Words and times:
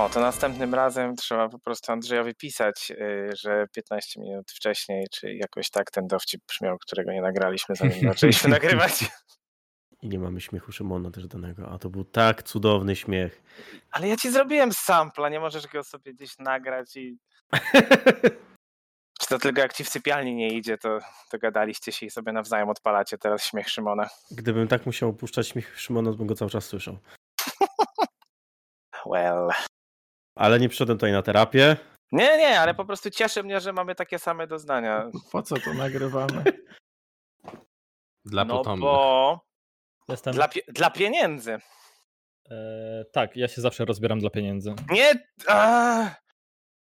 No, 0.00 0.08
to 0.08 0.20
następnym 0.20 0.74
razem 0.74 1.16
trzeba 1.16 1.48
po 1.48 1.58
prostu 1.58 1.92
Andrzejowi 1.92 2.34
pisać, 2.34 2.90
y, 2.90 3.30
że 3.36 3.66
15 3.72 4.20
minut 4.20 4.50
wcześniej, 4.50 5.06
czy 5.10 5.34
jakoś 5.34 5.70
tak 5.70 5.90
ten 5.90 6.06
dowcip 6.06 6.40
brzmiał, 6.48 6.78
którego 6.78 7.12
nie 7.12 7.22
nagraliśmy, 7.22 7.76
zanim 7.76 8.08
zaczęliśmy 8.08 8.50
nagrywać. 8.58 9.04
I 10.02 10.08
nie 10.08 10.18
mamy 10.18 10.40
śmiechu 10.40 10.72
Szymona 10.72 11.10
też 11.10 11.26
danego, 11.26 11.70
a 11.70 11.78
to 11.78 11.90
był 11.90 12.04
tak 12.04 12.42
cudowny 12.42 12.96
śmiech. 12.96 13.42
Ale 13.90 14.08
ja 14.08 14.16
ci 14.16 14.30
zrobiłem 14.30 14.72
sampla, 14.72 15.28
nie 15.28 15.40
możesz 15.40 15.66
go 15.66 15.84
sobie 15.84 16.14
gdzieś 16.14 16.38
nagrać 16.38 16.96
i... 16.96 17.18
Czy 19.20 19.28
to 19.28 19.38
tylko 19.38 19.60
jak 19.60 19.72
ci 19.72 19.84
w 19.84 19.88
sypialni 19.88 20.34
nie 20.34 20.48
idzie, 20.48 20.78
to, 20.78 20.98
to 21.30 21.38
gadaliście 21.38 21.92
się 21.92 22.06
i 22.06 22.10
sobie 22.10 22.32
nawzajem 22.32 22.68
odpalacie 22.68 23.18
teraz 23.18 23.44
śmiech 23.44 23.68
Szymona. 23.68 24.08
Gdybym 24.30 24.68
tak 24.68 24.86
musiał 24.86 25.08
opuszczać 25.08 25.48
śmiech 25.48 25.80
Szymona, 25.80 26.10
to 26.10 26.16
bym 26.16 26.26
go 26.26 26.34
cały 26.34 26.50
czas 26.50 26.64
słyszał. 26.64 26.98
Well. 29.06 29.50
Ale 30.40 30.60
nie 30.60 30.68
przyszedłem 30.68 30.98
tutaj 30.98 31.12
na 31.12 31.22
terapię. 31.22 31.76
Nie, 32.12 32.38
nie, 32.38 32.60
ale 32.60 32.74
po 32.74 32.84
prostu 32.84 33.10
cieszy 33.10 33.42
mnie, 33.42 33.60
że 33.60 33.72
mamy 33.72 33.94
takie 33.94 34.18
same 34.18 34.46
doznania. 34.46 35.10
Po 35.32 35.42
co 35.42 35.56
to 35.56 35.74
nagrywamy? 35.74 36.44
Dla 38.24 38.44
No 38.44 38.56
potomnych. 38.58 38.82
bo 38.82 39.40
Jestem. 40.08 40.34
dla, 40.34 40.48
pie- 40.48 40.72
dla 40.72 40.90
pieniędzy. 40.90 41.58
E, 42.50 43.04
tak, 43.12 43.36
ja 43.36 43.48
się 43.48 43.60
zawsze 43.60 43.84
rozbieram 43.84 44.18
dla 44.20 44.30
pieniędzy. 44.30 44.74
Nie. 44.90 45.12
A, 45.48 46.10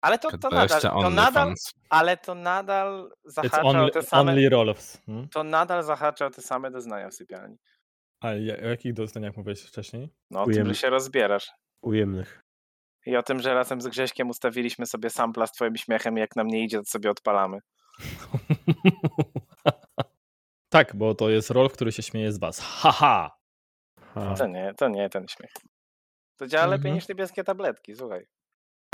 ale 0.00 0.18
to, 0.18 0.38
to 0.38 0.50
nadal, 0.50 0.80
to 0.80 1.10
nadal, 1.10 1.54
ale 1.90 2.16
to 2.16 2.34
nadal 2.34 3.10
It's 3.28 3.30
zahacza 3.32 3.62
o 3.62 3.68
only, 3.68 3.90
te 3.90 4.02
same, 4.02 4.30
only 4.32 4.48
rolls. 4.48 4.98
Hmm? 5.06 5.28
to 5.28 5.44
nadal 5.44 5.82
zahacza 5.82 6.26
o 6.26 6.30
te 6.30 6.42
same 6.42 6.70
doznania 6.70 7.08
w 7.08 7.14
sypialni. 7.14 7.56
A 8.20 8.32
ja- 8.32 8.56
o 8.56 8.66
jakich 8.68 8.94
doznaniach 8.94 9.36
mówiłeś 9.36 9.62
wcześniej? 9.62 10.08
No 10.30 10.42
o 10.42 10.46
tym, 10.46 10.66
że 10.68 10.74
się 10.74 10.90
rozbierasz. 10.90 11.50
Ujemnych. 11.82 12.45
I 13.06 13.16
o 13.16 13.22
tym, 13.22 13.40
że 13.40 13.54
razem 13.54 13.80
z 13.80 13.88
Grześkiem 13.88 14.30
ustawiliśmy 14.30 14.86
sobie 14.86 15.10
sampla 15.10 15.46
z 15.46 15.52
twoim 15.52 15.76
śmiechem 15.76 16.16
jak 16.16 16.36
nam 16.36 16.46
nie 16.46 16.64
idzie, 16.64 16.78
to 16.78 16.84
sobie 16.84 17.10
odpalamy. 17.10 17.58
tak, 20.68 20.96
bo 20.96 21.14
to 21.14 21.30
jest 21.30 21.50
rol, 21.50 21.70
który 21.70 21.92
się 21.92 22.02
śmieje 22.02 22.32
z 22.32 22.38
was. 22.38 22.60
Haha! 22.60 23.36
Ha. 24.14 24.34
To 24.38 24.46
nie, 24.46 24.74
to 24.76 24.88
nie 24.88 25.10
ten 25.10 25.28
śmiech. 25.28 25.52
To 26.36 26.46
działa 26.46 26.66
lepiej 26.66 26.86
Mhm. 26.86 26.94
niż 26.94 27.08
niebieskie 27.08 27.44
tabletki, 27.44 27.96
słuchaj. 27.96 28.26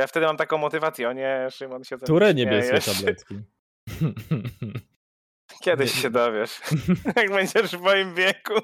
Ja 0.00 0.06
wtedy 0.06 0.26
mam 0.26 0.36
taką 0.36 0.58
motywację, 0.58 1.08
o 1.08 1.12
nie, 1.12 1.48
Szymon 1.50 1.84
się 1.84 1.96
Które 1.98 2.34
niebieskie 2.34 2.80
tabletki? 2.94 3.34
Kiedyś 5.62 5.92
się 6.02 6.10
dowiesz, 6.10 6.60
jak 7.16 7.30
będziesz 7.30 7.76
w 7.76 7.80
moim 7.80 8.14
wieku. 8.14 8.54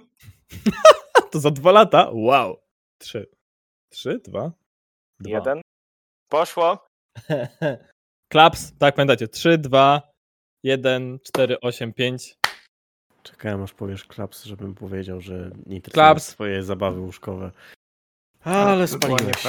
to 1.30 1.40
za 1.40 1.50
dwa 1.50 1.72
lata? 1.72 2.10
Wow! 2.12 2.56
Trzy. 2.98 3.30
Trzy? 3.90 4.20
Dwa? 4.24 4.52
Dwa. 5.20 5.30
Jeden. 5.38 5.60
Poszło. 6.30 6.86
Klaps, 8.32 8.78
tak 8.78 8.94
pamiętacie. 8.94 9.28
Trzy, 9.28 9.58
dwa, 9.58 10.02
jeden, 10.64 11.18
cztery, 11.24 11.60
osiem, 11.60 11.92
pięć. 11.92 12.34
Czekałem 13.22 13.62
aż 13.62 13.72
powiesz 13.74 14.04
klaps, 14.04 14.44
żebym 14.44 14.74
powiedział, 14.74 15.20
że 15.20 15.50
nie 15.66 15.76
interesują 15.76 16.04
Klaps. 16.04 16.26
swoje 16.28 16.62
zabawy 16.62 17.00
łóżkowe. 17.00 17.50
Ale 18.44 18.88
spaliłeś. 18.88 19.42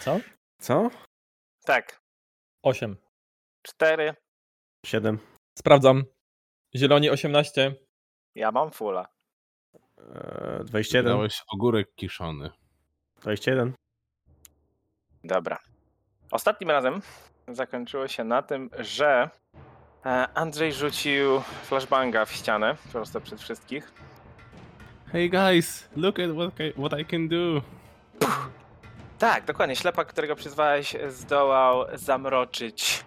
Co? 0.00 0.20
Co? 0.60 0.90
Tak. 1.64 2.00
Osiem. 2.62 2.96
Cztery. 3.66 4.14
Siedem. 4.86 5.18
Sprawdzam. 5.58 6.04
Zieloni 6.76 7.10
18. 7.10 7.74
Ja 8.34 8.52
mam 8.52 8.70
fulla. 8.70 9.08
Eee, 9.98 10.64
21. 10.64 11.04
Dałeś 11.12 11.42
ogórek 11.52 11.94
kiszony. 11.94 12.50
21. 13.20 13.72
Dobra. 15.24 15.58
Ostatnim 16.30 16.70
razem 16.70 17.02
zakończyło 17.48 18.08
się 18.08 18.24
na 18.24 18.42
tym, 18.42 18.70
że 18.78 19.30
e, 20.06 20.28
Andrzej 20.34 20.72
rzucił 20.72 21.40
flashbanga 21.64 22.24
w 22.24 22.32
ścianę 22.32 22.76
prosto 22.92 23.20
przed 23.20 23.40
wszystkich. 23.40 23.92
Hey 25.12 25.28
guys, 25.28 25.88
look 25.96 26.18
at 26.18 26.30
what 26.30 26.60
I, 26.60 26.72
what 26.72 27.00
I 27.00 27.04
can 27.04 27.28
do. 27.28 27.62
Tak, 29.18 29.44
dokładnie. 29.44 29.76
Ślepak, 29.76 30.08
którego 30.08 30.36
przyzwałeś, 30.36 30.96
zdołał 31.08 31.84
zamroczyć 31.94 33.04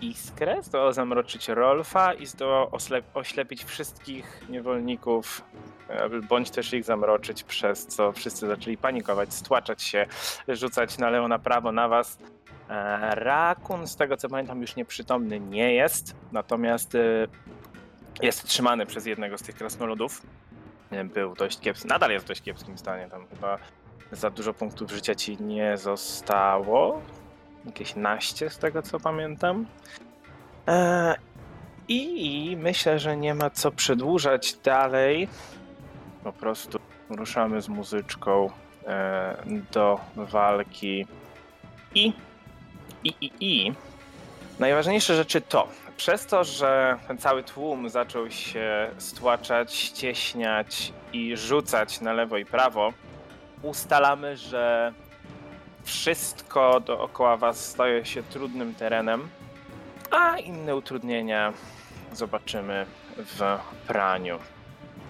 iskrę, 0.00 0.62
zdołał 0.62 0.92
zamroczyć 0.92 1.48
Rolfa 1.48 2.14
i 2.14 2.26
zdołał 2.26 2.66
oslep- 2.68 3.02
oślepić 3.14 3.64
wszystkich 3.64 4.42
niewolników, 4.48 5.42
e, 5.88 6.08
bądź 6.08 6.50
też 6.50 6.72
ich 6.72 6.84
zamroczyć, 6.84 7.42
przez 7.44 7.86
co 7.86 8.12
wszyscy 8.12 8.46
zaczęli 8.46 8.76
panikować, 8.76 9.34
stłaczać 9.34 9.82
się, 9.82 10.06
rzucać 10.48 10.98
na 10.98 11.10
lewo, 11.10 11.28
na 11.28 11.38
prawo, 11.38 11.72
na 11.72 11.88
was. 11.88 12.18
E, 12.68 13.14
Rakun, 13.14 13.86
z 13.86 13.96
tego 13.96 14.16
co 14.16 14.28
pamiętam, 14.28 14.60
już 14.60 14.76
nieprzytomny 14.76 15.40
nie 15.40 15.74
jest, 15.74 16.16
natomiast 16.32 16.94
e, 16.94 17.26
jest 18.22 18.44
trzymany 18.44 18.86
przez 18.86 19.06
jednego 19.06 19.38
z 19.38 19.42
tych 19.42 19.54
krasnoludów. 19.54 20.22
Był 21.14 21.34
dość 21.34 21.60
kiepski, 21.60 21.88
nadal 21.88 22.10
jest 22.10 22.24
w 22.24 22.28
dość 22.28 22.42
kiepskim 22.42 22.78
stanie, 22.78 23.08
tam 23.08 23.26
chyba 23.26 23.58
za 24.12 24.30
dużo 24.30 24.54
punktów 24.54 24.90
życia 24.90 25.14
ci 25.14 25.42
nie 25.42 25.76
zostało. 25.78 27.02
Jakieś 27.66 27.96
naście 27.96 28.50
z 28.50 28.58
tego 28.58 28.82
co 28.82 29.00
pamiętam. 29.00 29.66
Eee, 30.66 31.14
I 31.88 32.56
myślę, 32.60 32.98
że 32.98 33.16
nie 33.16 33.34
ma 33.34 33.50
co 33.50 33.70
przedłużać 33.70 34.54
dalej. 34.54 35.28
Po 36.24 36.32
prostu 36.32 36.78
ruszamy 37.10 37.62
z 37.62 37.68
muzyczką 37.68 38.50
e, 38.86 39.36
do 39.72 40.00
walki. 40.16 41.06
I, 41.94 42.12
i, 43.04 43.14
i, 43.20 43.32
i. 43.40 43.72
Najważniejsze 44.58 45.16
rzeczy 45.16 45.40
to, 45.40 45.68
przez 45.96 46.26
to, 46.26 46.44
że 46.44 46.96
ten 47.08 47.18
cały 47.18 47.42
tłum 47.42 47.88
zaczął 47.88 48.30
się 48.30 48.90
stłaczać, 48.98 49.74
ścieśniać 49.74 50.92
i 51.12 51.36
rzucać 51.36 52.00
na 52.00 52.12
lewo 52.12 52.36
i 52.36 52.44
prawo, 52.44 52.92
ustalamy, 53.62 54.36
że 54.36 54.92
wszystko 55.90 56.80
dookoła 56.80 57.36
was 57.36 57.68
staje 57.68 58.04
się 58.04 58.22
trudnym 58.22 58.74
terenem, 58.74 59.28
a 60.10 60.38
inne 60.38 60.76
utrudnienia 60.76 61.52
zobaczymy 62.12 62.86
w 63.16 63.58
praniu. 63.86 64.38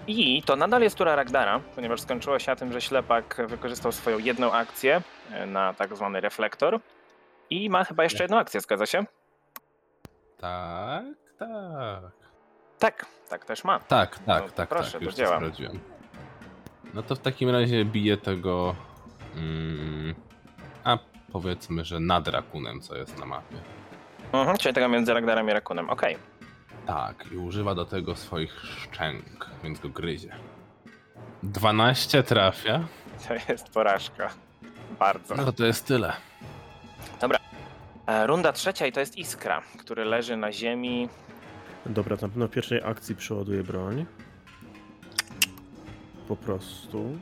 I 0.07 0.43
to 0.43 0.55
nadal 0.55 0.81
jest 0.81 0.97
tura 0.97 1.15
Ragdara, 1.15 1.59
ponieważ 1.75 2.01
skończyło 2.01 2.39
się 2.39 2.51
na 2.51 2.55
tym, 2.55 2.71
że 2.71 2.81
ślepak 2.81 3.41
wykorzystał 3.47 3.91
swoją 3.91 4.17
jedną 4.17 4.51
akcję 4.51 5.01
e, 5.31 5.45
na 5.45 5.73
tak 5.73 5.95
zwany 5.95 6.21
reflektor 6.21 6.79
i 7.49 7.69
ma 7.69 7.83
chyba 7.83 8.03
jeszcze 8.03 8.23
jedną 8.23 8.37
akcję, 8.37 8.61
zgadza 8.61 8.85
się? 8.85 9.05
Tak, 10.37 11.03
tak. 11.37 12.11
Tak, 12.79 13.05
tak 13.29 13.45
też 13.45 13.63
ma. 13.63 13.79
Tak, 13.79 14.19
tak, 14.19 14.43
No, 14.43 14.49
tak, 14.49 14.69
proszę, 14.69 14.99
tak, 14.99 15.13
to 15.13 15.63
już. 15.63 15.71
No 16.93 17.03
to 17.03 17.15
w 17.15 17.19
takim 17.19 17.49
razie 17.49 17.85
biję 17.85 18.17
tego. 18.17 18.75
Mm, 19.35 20.15
powiedzmy, 21.31 21.85
że 21.85 21.99
nad 21.99 22.27
rakunem, 22.27 22.81
co 22.81 22.95
jest 22.95 23.19
na 23.19 23.25
mapie. 23.25 23.55
Mhm, 24.33 24.57
czyli 24.57 24.75
tego 24.75 24.89
między 24.89 25.13
Ragdarem 25.13 25.49
i 25.49 25.53
Rakunem, 25.53 25.89
okej. 25.89 26.17
Tak, 26.85 27.25
i 27.31 27.37
używa 27.37 27.75
do 27.75 27.85
tego 27.85 28.15
swoich 28.15 28.53
szczęk, 28.59 29.49
więc 29.63 29.79
go 29.79 29.89
gryzie. 29.89 30.35
12 31.43 32.23
trafia. 32.23 32.87
To 33.27 33.33
jest 33.51 33.69
porażka. 33.69 34.29
Bardzo. 34.99 35.35
No 35.35 35.45
to 35.45 35.51
to 35.53 35.65
jest 35.65 35.85
tyle. 35.85 36.13
E, 38.07 38.27
Runda 38.27 38.53
trzecia 38.53 38.87
i 38.87 38.91
to 38.91 38.99
jest 38.99 39.17
Iskra, 39.17 39.61
który 39.77 40.05
leży 40.05 40.37
na 40.37 40.51
ziemi. 40.51 41.09
Dobra, 41.85 42.17
to 42.17 42.27
na 42.27 42.29
pewno 42.29 42.47
w 42.47 42.51
pierwszej 42.51 42.81
akcji 42.83 43.15
przeładuję 43.15 43.63
broń. 43.63 44.05
Po 46.27 46.35
prostu. 46.35 47.19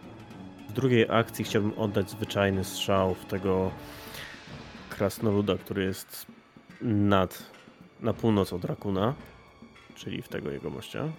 W 0.69 0.73
drugiej 0.73 1.05
akcji 1.09 1.45
chciałbym 1.45 1.73
oddać 1.79 2.09
zwyczajny 2.09 2.63
strzał 2.63 3.15
w 3.15 3.25
tego 3.25 3.71
krasnoluda, 4.99 5.57
który 5.57 5.83
jest 5.83 6.25
nad, 6.81 7.43
na 7.99 8.13
północ 8.13 8.53
od 8.53 8.65
Rakuna, 8.65 9.13
czyli 9.95 10.21
w 10.21 10.27
tego 10.27 10.51
jego 10.51 10.69
mościa. 10.69 11.09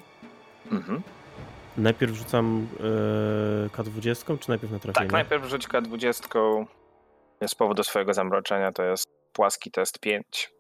Mhm. 0.73 1.03
Najpierw 1.77 2.15
rzucam 2.15 2.67
e, 3.65 3.69
K20, 3.69 4.38
czy 4.38 4.49
najpierw 4.49 4.73
na 4.73 4.79
trafienie? 4.79 5.06
Tak, 5.06 5.12
najpierw 5.12 5.44
rzuć 5.44 5.69
K20 5.69 6.65
z 7.47 7.55
powodu 7.55 7.85
swojego 7.85 8.15
zamroczenia, 8.15 8.73
to 8.73 8.82
jest 8.82 9.09
płaski 9.32 9.71
test 9.71 9.99
5. 9.99 10.53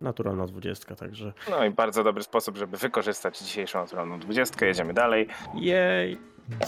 Naturalna 0.00 0.46
20, 0.46 0.96
także. 0.96 1.32
No 1.50 1.64
i 1.64 1.70
bardzo 1.70 2.04
dobry 2.04 2.22
sposób, 2.22 2.56
żeby 2.56 2.76
wykorzystać 2.76 3.38
dzisiejszą 3.38 3.80
naturalną 3.80 4.20
20. 4.20 4.66
Jedziemy 4.66 4.94
dalej. 4.94 5.28
Jej! 5.54 6.18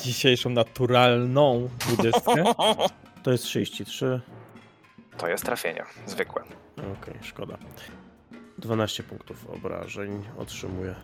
Dzisiejszą 0.02 0.50
naturalną 0.50 1.69
dwudziestkę. 1.78 2.44
To 3.22 3.32
jest 3.32 3.44
33. 3.44 4.20
To 5.18 5.28
jest 5.28 5.44
trafienie, 5.44 5.84
zwykłe. 6.06 6.42
Okej, 7.00 7.14
szkoda. 7.22 7.58
12 8.58 9.02
punktów 9.02 9.50
obrażeń 9.50 10.24
otrzymuję. 10.38 10.94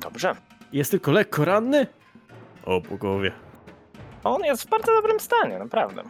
Dobrze. 0.00 0.34
Jest 0.72 0.90
tylko 0.90 1.12
lekko 1.12 1.44
ranny? 1.44 1.86
O, 2.64 2.80
po 2.80 2.96
głowie. 2.96 3.32
On 4.24 4.44
jest 4.44 4.62
w 4.62 4.68
bardzo 4.68 4.92
dobrym 4.92 5.20
stanie, 5.20 5.58
naprawdę. 5.58 6.02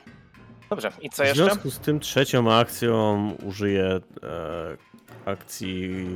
Dobrze, 0.71 0.93
i 1.03 1.11
co 1.11 1.23
W 1.23 1.27
jeszcze? 1.27 1.45
związku 1.45 1.71
z 1.71 1.79
tym 1.79 2.01
trzecią 2.01 2.53
akcją 2.53 3.31
użyję 3.43 3.85
e, 3.85 4.01
akcji 5.31 6.07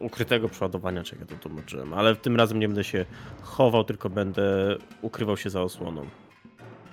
ukrytego 0.00 0.48
przeładowania, 0.48 1.02
czego 1.02 1.20
ja 1.22 1.26
to 1.26 1.36
tłumaczyłem, 1.36 1.94
ale 1.94 2.16
tym 2.16 2.36
razem 2.36 2.58
nie 2.60 2.68
będę 2.68 2.84
się 2.84 3.04
chował, 3.42 3.84
tylko 3.84 4.10
będę 4.10 4.76
ukrywał 5.02 5.36
się 5.36 5.50
za 5.50 5.62
osłoną 5.62 6.06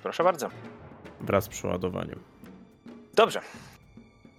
Proszę 0.02 0.24
bardzo. 0.24 0.48
wraz 1.20 1.44
z 1.44 1.48
przeładowaniem. 1.48 2.20
Dobrze. 3.14 3.40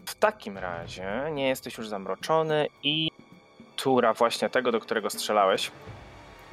W 0.06 0.16
takim 0.16 0.58
razie 0.58 1.30
nie 1.32 1.48
jesteś 1.48 1.78
już 1.78 1.88
zamroczony 1.88 2.68
i 2.84 3.12
tura 3.76 4.14
właśnie 4.14 4.50
tego, 4.50 4.72
do 4.72 4.80
którego 4.80 5.10
strzelałeś. 5.10 5.72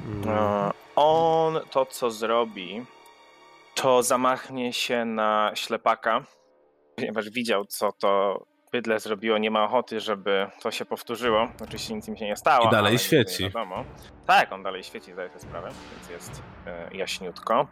Mm. 0.05 0.73
On 0.97 1.61
to, 1.71 1.87
co 1.87 2.11
zrobi, 2.11 2.85
to 3.75 4.03
zamachnie 4.03 4.73
się 4.73 5.05
na 5.05 5.51
ślepaka, 5.55 6.25
ponieważ 6.97 7.31
widział, 7.31 7.65
co 7.65 7.93
to 7.93 8.43
bydle 8.73 9.01
zrobiło. 9.01 9.39
Nie 9.39 9.51
ma 9.51 9.65
ochoty, 9.65 10.01
żeby 10.01 10.47
to 10.63 10.71
się 10.71 10.85
powtórzyło. 10.85 11.49
Oczywiście 11.63 11.95
nic 11.95 12.09
im 12.09 12.17
się 12.17 12.25
nie 12.25 12.37
stało. 12.37 12.67
I 12.67 12.71
dalej 12.71 12.91
ale 12.91 12.99
świeci. 12.99 13.51
Tak, 14.27 14.53
on 14.53 14.63
dalej 14.63 14.85
świeci, 14.85 15.13
zdaje 15.13 15.29
sobie 15.29 15.41
sprawę, 15.41 15.69
więc 15.69 16.11
jest 16.11 16.43
e, 16.67 16.97
jaśniutko. 16.97 17.67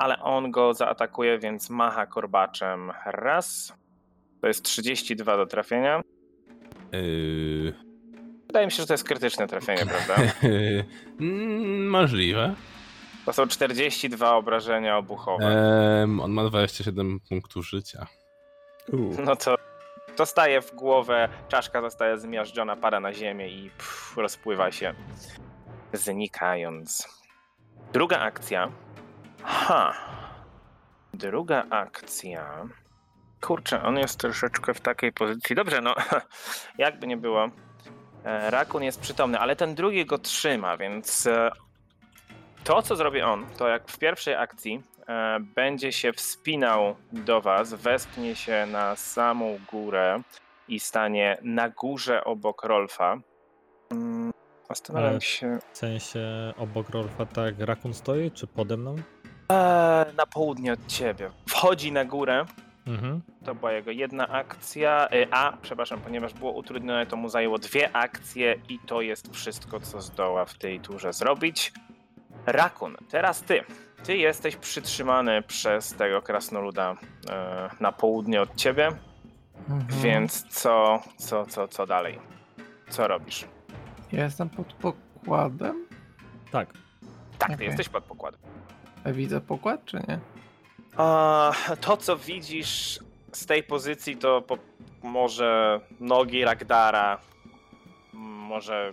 Ale 0.00 0.18
on 0.22 0.50
go 0.50 0.74
zaatakuje, 0.74 1.38
więc 1.38 1.70
macha 1.70 2.06
korbaczem 2.06 2.92
raz. 3.06 3.74
To 4.40 4.46
jest 4.46 4.62
32 4.62 5.36
do 5.36 5.46
trafienia. 5.46 6.02
Yy... 6.92 7.74
Wydaje 8.46 8.66
mi 8.66 8.72
się, 8.72 8.76
że 8.82 8.86
to 8.86 8.94
jest 8.94 9.04
krytyczne 9.04 9.46
trafienie, 9.46 9.86
prawda? 10.06 10.32
Mm, 11.20 11.88
Możliwe. 11.88 12.54
To 13.26 13.32
są 13.32 13.46
42 13.46 14.34
obrażenia 14.34 14.98
obuchowe. 14.98 15.46
On 16.22 16.30
ma 16.30 16.44
27 16.44 17.20
punktów 17.28 17.68
życia. 17.68 18.06
U. 18.92 18.96
No 19.24 19.36
to 19.36 19.54
dostaje 20.16 20.60
w 20.62 20.74
głowę, 20.74 21.28
czaszka 21.48 21.80
zostaje 21.80 22.18
zmiażdżona, 22.18 22.76
pada 22.76 23.00
na 23.00 23.12
ziemię 23.12 23.48
i 23.48 23.70
pff, 23.70 24.16
rozpływa 24.16 24.72
się, 24.72 24.94
znikając. 25.92 27.08
Druga 27.92 28.18
akcja. 28.18 28.72
Ha. 29.44 29.94
Druga 31.14 31.64
akcja. 31.70 32.68
Kurczę, 33.40 33.82
on 33.82 33.96
jest 33.98 34.18
troszeczkę 34.20 34.74
w 34.74 34.80
takiej 34.80 35.12
pozycji. 35.12 35.56
Dobrze, 35.56 35.80
no 35.80 35.94
jakby 36.78 37.06
nie 37.06 37.16
było. 37.16 37.50
e, 38.24 38.50
Rakun 38.50 38.82
jest 38.82 39.00
przytomny, 39.00 39.38
ale 39.38 39.56
ten 39.56 39.74
drugi 39.74 40.06
go 40.06 40.18
trzyma, 40.18 40.76
więc 40.76 41.26
e, 41.26 41.50
to, 42.64 42.82
co 42.82 42.96
zrobi 42.96 43.22
on, 43.22 43.46
to 43.56 43.68
jak 43.68 43.88
w 43.88 43.98
pierwszej 43.98 44.34
akcji 44.34 44.82
e, 45.08 45.38
będzie 45.40 45.92
się 45.92 46.12
wspinał 46.12 46.96
do 47.12 47.40
was, 47.40 47.74
wespnie 47.74 48.36
się 48.36 48.66
na 48.66 48.96
samą 48.96 49.58
górę 49.70 50.20
i 50.68 50.80
stanie 50.80 51.38
na 51.42 51.68
górze 51.68 52.24
obok 52.24 52.64
Rolfa. 52.64 53.16
Mm, 53.90 54.32
Zastanawiam 54.68 55.20
się. 55.20 55.58
W 55.72 55.78
sensie 55.78 56.20
obok 56.56 56.90
Rolfa 56.90 57.26
tak 57.26 57.54
Rakun 57.58 57.94
stoi, 57.94 58.30
czy 58.30 58.46
pode 58.46 58.76
mną? 58.76 58.96
E, 59.50 60.06
na 60.16 60.26
południe 60.26 60.72
od 60.72 60.86
ciebie. 60.86 61.30
Wchodzi 61.48 61.92
na 61.92 62.04
górę. 62.04 62.44
Mhm. 62.86 63.20
To 63.44 63.54
była 63.54 63.72
jego 63.72 63.90
jedna 63.90 64.28
akcja. 64.28 65.08
e, 65.08 65.26
A, 65.34 65.56
przepraszam, 65.62 66.00
ponieważ 66.00 66.34
było 66.34 66.52
utrudnione, 66.52 67.06
to 67.06 67.16
mu 67.16 67.28
zajęło 67.28 67.58
dwie 67.58 67.96
akcje 67.96 68.56
i 68.68 68.78
to 68.86 69.00
jest 69.00 69.34
wszystko, 69.34 69.80
co 69.80 70.00
zdoła 70.00 70.44
w 70.44 70.58
tej 70.58 70.80
turze 70.80 71.12
zrobić. 71.12 71.72
Rakun, 72.46 72.96
teraz 73.10 73.42
ty. 73.42 73.60
Ty 74.04 74.16
jesteś 74.16 74.56
przytrzymany 74.56 75.42
przez 75.42 75.94
tego 75.94 76.22
krasnoluda 76.22 76.96
e, 77.30 77.70
na 77.80 77.92
południe 77.92 78.42
od 78.42 78.54
ciebie, 78.56 78.88
Mhm. 79.68 80.00
więc 80.02 80.42
co, 80.48 81.00
co, 81.16 81.46
co, 81.46 81.68
co 81.68 81.86
dalej? 81.86 82.18
Co 82.90 83.08
robisz? 83.08 83.44
Ja 84.12 84.24
jestem 84.24 84.48
pod 84.50 84.72
pokładem. 84.72 85.86
Tak. 86.52 86.68
Tak, 87.38 87.48
ty 87.48 87.54
Okej. 87.54 87.66
jesteś 87.66 87.88
pod 87.88 88.04
pokładem. 88.04 88.40
A 89.04 89.12
widzę 89.12 89.40
pokład, 89.40 89.84
czy 89.84 89.96
nie? 90.08 90.18
A, 90.96 91.52
to, 91.80 91.96
co 91.96 92.16
widzisz 92.16 92.98
z 93.32 93.46
tej 93.46 93.62
pozycji, 93.62 94.16
to 94.16 94.42
po, 94.42 94.58
może 95.02 95.80
nogi 96.00 96.44
Ragdara, 96.44 97.18
może 98.12 98.92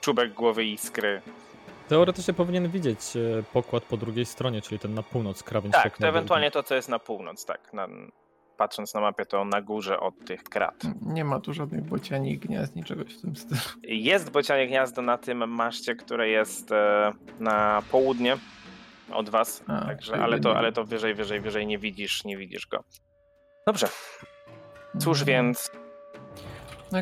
czubek 0.00 0.32
głowy 0.34 0.64
iskry. 0.64 1.22
Teoretycznie 1.88 2.34
powinien 2.34 2.68
widzieć 2.68 3.00
e, 3.16 3.42
pokład 3.52 3.84
po 3.84 3.96
drugiej 3.96 4.26
stronie, 4.26 4.62
czyli 4.62 4.78
ten 4.78 4.94
na 4.94 5.02
północ, 5.02 5.42
krawędź 5.42 5.74
Tak, 5.74 5.98
to 5.98 6.08
ewentualnie 6.08 6.50
to, 6.50 6.62
co 6.62 6.74
jest 6.74 6.88
na 6.88 6.98
północ, 6.98 7.44
tak. 7.44 7.72
Na, 7.72 7.88
patrząc 8.56 8.94
na 8.94 9.00
mapie, 9.00 9.26
to 9.26 9.44
na 9.44 9.62
górze 9.62 10.00
od 10.00 10.24
tych 10.26 10.42
krat. 10.42 10.82
Nie 11.02 11.24
ma 11.24 11.40
tu 11.40 11.54
żadnych 11.54 11.84
bociani, 11.84 12.38
gniazd, 12.38 12.76
niczego 12.76 13.04
w 13.04 13.20
tym 13.20 13.36
stylu. 13.36 13.60
Jest 13.82 14.30
bocianie 14.30 14.66
gniazdo 14.66 15.02
na 15.02 15.18
tym 15.18 15.48
maszcie, 15.50 15.94
które 15.94 16.28
jest 16.28 16.72
e, 16.72 17.12
na 17.40 17.82
południe 17.90 18.36
od 19.12 19.28
was, 19.30 19.64
A, 19.66 19.80
także, 19.80 20.22
ale 20.22 20.40
to, 20.40 20.56
ale 20.56 20.72
to 20.72 20.84
wyżej, 20.84 21.14
wyżej, 21.14 21.40
wyżej 21.40 21.66
nie 21.66 21.78
widzisz, 21.78 22.24
nie 22.24 22.36
widzisz 22.36 22.66
go. 22.66 22.84
Dobrze, 23.66 23.86
cóż 24.98 25.20
Mhm. 25.20 25.26
więc, 25.26 25.70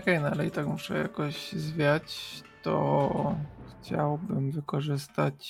Okej, 0.02 0.20
no 0.20 0.28
ale 0.28 0.46
i 0.46 0.50
tak 0.50 0.66
muszę 0.66 0.98
jakoś 0.98 1.52
zwiać, 1.52 2.42
to 2.62 3.34
chciałbym 3.82 4.50
wykorzystać 4.50 5.48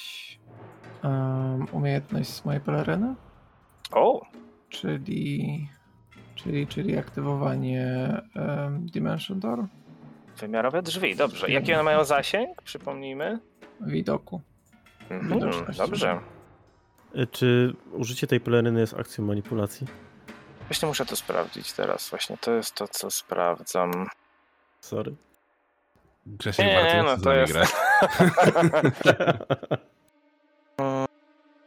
um, 1.05 1.67
umiejętność 1.73 2.29
z 2.31 2.45
mojej 2.45 2.61
peleryny, 2.61 3.15
o, 3.93 4.27
czyli, 4.69 5.69
czyli, 6.35 6.67
czyli 6.67 6.99
aktywowanie 6.99 7.87
um, 8.35 8.87
Dimension 8.87 9.41
Door 9.41 9.67
wymiarowe 10.39 10.83
drzwi, 10.83 11.17
dobrze. 11.17 11.51
Jaki 11.51 11.75
one 11.75 11.83
mają 11.83 12.05
zasięg, 12.05 12.63
przypomnijmy? 12.63 13.39
widoku. 13.81 14.41
Mhm, 15.11 15.41
dobrze. 15.79 16.21
Czy 17.31 17.75
użycie 17.93 18.27
tej 18.27 18.41
peleryny 18.41 18.81
jest 18.81 18.95
akcją 18.95 19.25
manipulacji? 19.25 19.87
Właśnie 20.69 20.89
muszę 20.89 21.07
to 21.07 21.17
sprawdzić 21.17 21.73
teraz. 21.73 22.11
Właśnie 22.11 22.37
to 22.37 22.51
jest 22.51 22.75
to, 22.75 22.89
co 22.89 23.11
sprawdzam. 23.11 24.07
Sorry. 24.81 25.15
Grzesiek 26.27 26.67
Nie, 26.67 26.75
bardzo 26.75 27.03
no 27.03 27.25
to 27.25 27.33
jest... 27.33 27.53
grać. 27.53 27.71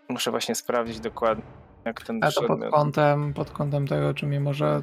muszę 0.09 0.31
właśnie 0.31 0.55
sprawdzić 0.55 0.99
dokładnie, 0.99 1.43
jak 1.85 2.01
ten 2.01 2.23
A 2.23 2.31
to 2.31 2.41
pod 2.41 2.59
kątem, 2.71 3.33
pod 3.33 3.51
kątem 3.51 3.87
tego, 3.87 4.13
czy 4.13 4.25
mnie 4.25 4.39
może 4.39 4.81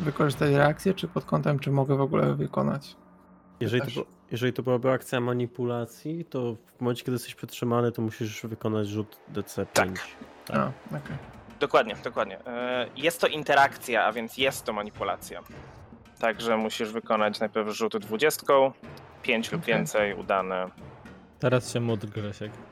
wykorzystać 0.00 0.50
reakcję, 0.50 0.94
czy 0.94 1.08
pod 1.08 1.24
kątem, 1.24 1.58
czy 1.58 1.70
mogę 1.70 1.96
w 1.96 2.00
ogóle 2.00 2.34
wykonać. 2.34 2.96
Jeżeli 3.60 3.92
to, 3.92 4.04
jeżeli 4.30 4.52
to 4.52 4.62
byłaby 4.62 4.90
akcja 4.90 5.20
manipulacji, 5.20 6.24
to 6.24 6.56
w 6.76 6.80
momencie, 6.80 7.04
kiedy 7.04 7.14
jesteś 7.14 7.34
przytrzymany, 7.34 7.92
to 7.92 8.02
musisz 8.02 8.42
wykonać 8.46 8.88
rzut 8.88 9.16
DC5. 9.34 9.66
Tak. 9.72 9.88
Tak. 10.46 10.56
A, 10.56 10.66
okej. 10.88 11.16
Dokładnie, 11.60 11.96
dokładnie. 12.04 12.38
E, 12.46 12.86
Jest 12.96 13.20
to 13.20 13.26
interakcja, 13.26 14.04
a 14.04 14.12
więc 14.12 14.38
jest 14.38 14.64
to 14.64 14.72
manipulacja. 14.72 15.40
Także 16.20 16.56
musisz 16.56 16.92
wykonać 16.92 17.40
najpierw 17.40 17.68
rzut 17.68 17.96
dwudziestką, 17.96 18.72
pięć 19.22 19.52
lub 19.52 19.62
Okej. 19.62 19.74
więcej, 19.74 20.14
udane. 20.14 20.66
Teraz 21.38 21.72
się 21.72 21.80
módl 21.80 22.06
Grzesiek. 22.06 22.52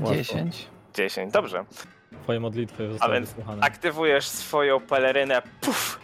Łatwo. 0.00 0.14
10. 0.14 0.68
10, 0.94 1.32
dobrze. 1.32 1.64
Twoje 2.22 2.40
modlitwy 2.40 2.92
zostały 2.92 3.14
więc 3.14 3.28
wysłuchane. 3.28 3.62
Aktywujesz 3.62 4.28
swoją 4.28 4.80
pelerynę, 4.80 5.42
puf, 5.60 6.00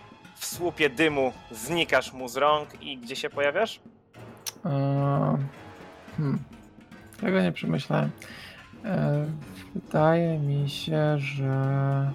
słupie 0.50 0.90
dymu 0.90 1.32
znikasz 1.50 2.12
mu 2.12 2.28
z 2.28 2.36
rąk 2.36 2.82
i 2.82 2.98
gdzie 2.98 3.16
się 3.16 3.30
pojawiasz? 3.30 3.80
Eee, 4.64 5.36
hmm. 6.16 6.38
Tego 7.20 7.42
nie 7.42 7.52
przemyślałem. 7.52 8.10
Eee, 8.84 9.26
wydaje 9.74 10.38
mi 10.38 10.70
się, 10.70 11.18
że 11.18 12.12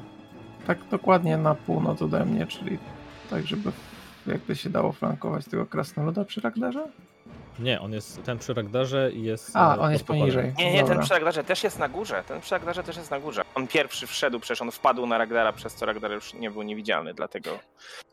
tak 0.67 0.77
dokładnie 0.91 1.37
na 1.37 1.55
północ 1.55 2.01
ode 2.01 2.25
mnie, 2.25 2.47
czyli 2.47 2.77
tak, 3.29 3.47
żeby 3.47 3.71
jakby 4.27 4.55
się 4.55 4.69
dało 4.69 4.91
flankować 4.91 5.45
tego 5.45 5.65
krasnoluda 5.65 6.25
przy 6.25 6.41
Ragdarze? 6.41 6.87
Nie, 7.59 7.81
on 7.81 7.93
jest 7.93 8.23
ten 8.23 8.37
przy 8.37 8.53
Ragdarze 8.53 9.11
i 9.11 9.23
jest. 9.23 9.51
A, 9.53 9.75
e, 9.75 9.79
on 9.79 9.91
jest 9.91 10.03
poniżej. 10.03 10.53
Nie, 10.57 10.73
nie, 10.73 10.79
ten 10.79 10.87
Dobra. 10.87 11.03
przy 11.03 11.13
Ragdarze 11.13 11.43
też 11.43 11.63
jest 11.63 11.79
na 11.79 11.89
górze. 11.89 12.23
Ten 12.27 12.41
przy 12.41 12.55
Ragdarze 12.55 12.83
też 12.83 12.97
jest 12.97 13.11
na 13.11 13.19
górze. 13.19 13.41
On 13.55 13.67
pierwszy 13.67 14.07
wszedł, 14.07 14.39
przecież 14.39 14.61
on 14.61 14.71
wpadł 14.71 15.05
na 15.05 15.17
Ragdara, 15.17 15.53
przez 15.53 15.75
co 15.75 15.85
Ragdar 15.85 16.11
już 16.11 16.33
nie 16.33 16.51
był 16.51 16.61
niewidzialny, 16.61 17.13
dlatego... 17.13 17.59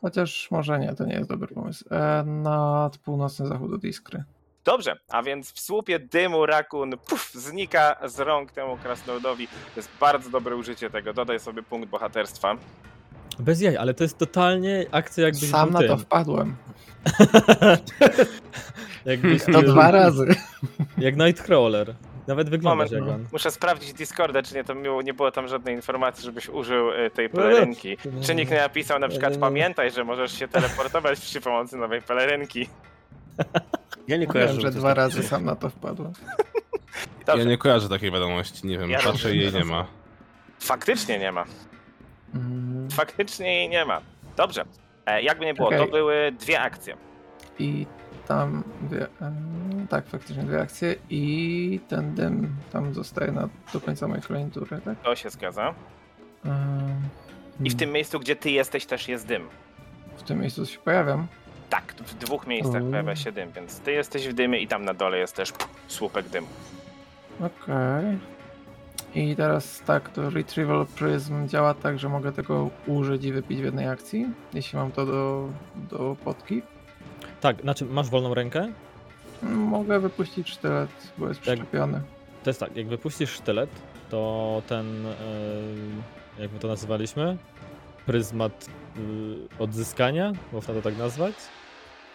Chociaż 0.01 0.51
może 0.51 0.79
nie, 0.79 0.95
to 0.95 1.05
nie 1.05 1.15
jest 1.15 1.29
dobry 1.29 1.55
pomysł. 1.55 1.85
Eee, 1.91 2.27
nad 2.27 2.99
północny 2.99 3.47
zachód 3.47 3.73
od 3.73 3.85
Iskry. 3.85 4.25
Dobrze, 4.65 4.97
a 5.09 5.23
więc 5.23 5.53
w 5.53 5.61
słupie 5.61 5.99
dymu 5.99 6.47
rakun 6.47 6.99
puf, 7.09 7.33
znika 7.35 7.97
z 8.09 8.21
rąk 8.21 8.53
temu 8.53 8.77
krasnoludowi. 8.77 9.49
To 9.49 9.53
jest 9.77 9.91
bardzo 10.01 10.31
dobre 10.31 10.57
użycie 10.57 10.91
tego. 10.91 11.13
Dodaj 11.13 11.41
sobie 11.41 11.63
punkt 11.63 11.89
bohaterstwa. 11.89 12.57
Bez 13.39 13.61
jaj, 13.61 13.77
ale 13.77 13.95
to 13.95 14.05
jest 14.05 14.19
totalnie 14.19 14.87
akcja 14.91 15.25
jakbyś 15.25 15.51
Sam 15.51 15.71
na 15.71 15.83
to 15.83 15.97
wpadłem. 15.97 16.57
jakbyś 19.05 19.43
To 19.53 19.63
dwa 19.63 19.91
razy. 19.91 20.27
Jak 20.99 21.17
Nightcrawler. 21.17 21.95
Nawet 22.27 22.63
Moment, 22.63 22.93
jak 22.93 23.03
on. 23.03 23.27
Muszę 23.33 23.51
sprawdzić 23.51 23.93
Discorda, 23.93 24.43
czy 24.43 24.55
nie, 24.55 24.65
to 24.65 24.75
miło, 24.75 25.03
nie 25.03 25.15
było 25.15 25.31
tam 25.31 25.49
żadnej 25.49 25.75
informacji, 25.75 26.25
żebyś 26.25 26.49
użył 26.49 26.91
y, 26.93 27.11
tej 27.11 27.29
pelerynki. 27.29 27.97
Czy 28.23 28.35
nikt 28.35 28.53
nie 28.53 28.59
napisał 28.59 28.99
na 28.99 29.09
przykład 29.09 29.37
pamiętaj, 29.37 29.91
że 29.91 30.05
możesz 30.05 30.39
się 30.39 30.49
teleportować 30.49 31.21
przy 31.21 31.41
pomocy 31.41 31.77
nowej 31.77 32.03
pelerynki. 32.03 32.69
Ja 34.09 34.17
nie 34.17 34.27
Wiem, 34.27 34.33
kojarzę, 34.33 34.55
że 34.55 34.61
żeby 34.61 34.73
coś 34.73 34.81
dwa 34.81 34.95
razy 34.95 35.23
sam 35.23 35.45
na 35.45 35.57
to 35.57 35.71
wpadłem. 35.71 36.13
Dobrze, 37.27 37.43
Ja 37.43 37.49
nie 37.49 37.59
kojarzę 37.59 37.89
takiej 37.89 38.11
wiadomości, 38.11 38.67
nie 38.67 38.79
wiem, 38.79 38.91
Ja 38.91 38.99
patrzę 39.01 39.37
jej 39.37 39.53
nie 39.53 39.65
ma. 39.65 39.87
faktycznie 40.61 41.19
nie 41.19 41.33
ma. 41.33 41.45
Mm, 42.35 42.91
Faktycznie 42.91 43.55
jej 43.55 43.69
nie 43.69 43.85
ma. 43.85 44.01
Dobrze. 44.37 44.65
E, 45.07 45.23
jakby 45.23 45.45
nie 45.47 45.55
było, 45.55 45.71
to 45.71 45.77
Okej. 45.77 45.91
były 45.91 46.33
dwie 46.41 46.61
akcje. 46.61 46.97
I 47.59 47.87
tam 48.29 48.65
dwie, 48.83 49.07
em, 49.21 49.87
tak, 49.91 50.07
faktycznie 50.07 50.43
dwie 50.43 50.61
akcje 50.61 50.95
i 51.11 51.81
ten 51.89 52.15
dym 52.15 52.57
tam 52.73 52.95
zostaje 52.95 53.33
na, 53.33 53.49
do 53.73 53.81
końca 53.81 54.09
mojej 54.09 54.23
kolejnej 54.23 54.53
tury, 54.53 54.81
tak? 54.85 55.01
To 55.03 55.17
się 55.17 55.31
zgadza. 55.31 55.75
Em, 56.45 56.53
I 57.53 57.55
w 57.55 57.57
hmm, 57.73 57.79
tym 57.79 57.93
miejscu, 57.93 58.21
gdzie 58.21 58.37
ty 58.37 58.51
jesteś, 58.51 58.87
też 58.87 59.09
jest 59.09 59.27
dym. 59.27 59.49
w 60.17 60.23
tym 60.23 60.41
miejscu 60.41 60.67
się 60.67 60.79
pojawiam. 60.79 61.27
Tak, 61.71 61.95
w 61.99 62.15
dwóch 62.15 62.47
miejscach 62.47 62.77
Mm. 62.77 62.91
pojawia 62.91 63.17
się 63.17 63.33
dym, 63.33 63.53
więc 63.53 63.81
ty 63.81 63.93
jesteś 63.93 64.29
w 64.29 64.33
dymie 64.33 64.59
i 64.59 64.69
tam 64.69 64.85
na 64.85 64.95
dole 64.95 65.19
jest 65.19 65.37
też 65.37 65.53
słupek 65.89 66.29
dymu. 66.29 66.47
Okej. 67.41 68.19
I 69.15 69.37
teraz 69.37 69.83
tak, 69.87 70.09
to 70.11 70.31
Retrieval 70.31 70.87
Prism 70.87 71.49
działa 71.49 71.75
tak, 71.75 71.99
że 71.99 72.09
mogę 72.09 72.33
tego 72.33 72.71
użyć 72.87 73.25
i 73.25 73.33
wypić 73.33 73.61
w 73.61 73.65
jednej 73.65 73.89
akcji, 73.89 74.27
jeśli 74.55 74.79
mam 74.79 74.93
to 74.93 75.07
do, 75.07 75.49
do 75.91 76.17
potki. 76.25 76.63
Tak, 77.41 77.61
znaczy 77.63 77.85
masz 77.85 78.11
wolną 78.11 78.35
rękę? 78.35 78.73
Mogę 79.43 80.01
wypuścić 80.01 80.49
sztylet, 80.51 80.91
bo 81.19 81.29
jest 81.29 81.41
Tak. 81.41 81.55
przyczepiony. 81.55 82.01
To 82.45 82.51
jest 82.51 82.61
tak, 82.61 82.77
jak 82.77 82.87
wypuścisz 82.89 83.31
sztylet, 83.31 83.71
to 84.11 84.63
ten, 84.67 85.07
e, 85.07 85.13
jak 86.43 86.53
my 86.53 86.59
to 86.59 86.69
nazywaliśmy, 86.69 87.37
pryzmat 88.07 88.67
e, 88.97 89.01
odzyskania, 89.63 90.33
można 90.53 90.75
to 90.75 90.83
tak 90.83 90.99
nazwać, 90.99 91.35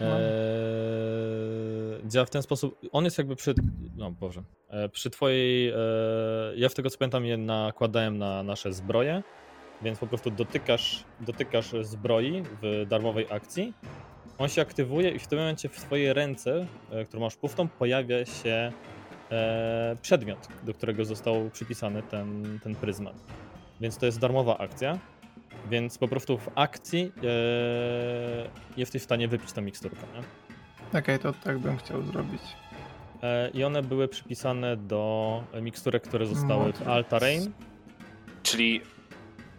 e, 0.01 0.06
No. 0.06 0.15
Działa 2.08 2.26
w 2.26 2.30
ten 2.30 2.42
sposób, 2.42 2.80
on 2.92 3.06
jest 3.06 3.18
jakby 3.18 3.36
przy, 3.36 3.56
no 3.96 4.12
Boże, 4.12 4.44
e, 4.70 4.90
przy 4.90 5.10
twojej, 5.10 5.70
e, 5.70 5.76
ja 6.56 6.70
w 6.70 6.74
tego 6.74 6.90
co 6.90 6.98
pamiętam 6.98 7.26
je 7.26 7.38
nakładałem 7.38 8.18
na 8.18 8.44
nasze 8.44 8.74
zbroje, 8.74 9.24
więc 9.82 10.00
po 10.00 10.08
prostu 10.08 10.32
dotykasz, 10.32 11.04
dotykasz 11.20 11.72
zbroi 11.82 12.44
w 12.62 12.86
darmowej 12.90 13.26
akcji, 13.30 13.74
on 14.38 14.50
się 14.50 14.62
aktywuje 14.62 15.10
i 15.10 15.20
w 15.20 15.28
tym 15.28 15.40
momencie 15.40 15.70
w 15.70 15.76
twojej 15.76 16.14
ręce, 16.14 16.68
e, 16.92 17.06
którą 17.06 17.22
masz 17.22 17.36
pustą, 17.36 17.68
pojawia 17.68 18.26
się 18.26 18.72
przedmiot, 20.02 20.48
do 20.64 20.74
którego 20.74 21.06
został 21.06 21.50
przypisany 21.50 22.04
ten, 22.04 22.60
ten 22.64 22.76
pryzmat. 22.76 23.16
Więc 23.82 23.98
to 23.98 24.06
jest 24.06 24.20
darmowa 24.20 24.58
akcja. 24.58 25.00
Więc 25.70 25.98
po 25.98 26.08
prostu 26.08 26.38
w 26.38 26.50
akcji 26.56 27.12
jesteś 28.78 29.02
w 29.02 29.06
stanie 29.06 29.28
wypić 29.28 29.54
tą 29.54 29.62
miksturkę. 29.62 30.02
Nie? 30.16 30.47
Okej, 30.94 31.20
to 31.20 31.34
tak 31.44 31.58
bym 31.60 31.77
chciał 31.77 32.01
zrobić. 32.01 32.41
E, 33.24 33.50
I 33.50 33.63
one 33.63 33.82
były 33.84 34.08
przypisane 34.08 34.77
do 34.77 35.44
miksturek, 35.62 36.03
które 36.03 36.25
zostały 36.25 36.74
w 36.74 36.79
No 36.79 36.86
to- 36.86 36.94
Altarain. 36.94 37.51
Czyli 38.44 38.82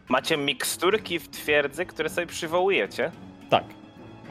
macie 0.08 0.36
miksturki 0.36 1.18
w 1.18 1.28
twierdzy, 1.30 1.86
które 1.86 2.08
sobie 2.08 2.26
przywołujecie. 2.26 3.10
Tak. 3.50 3.64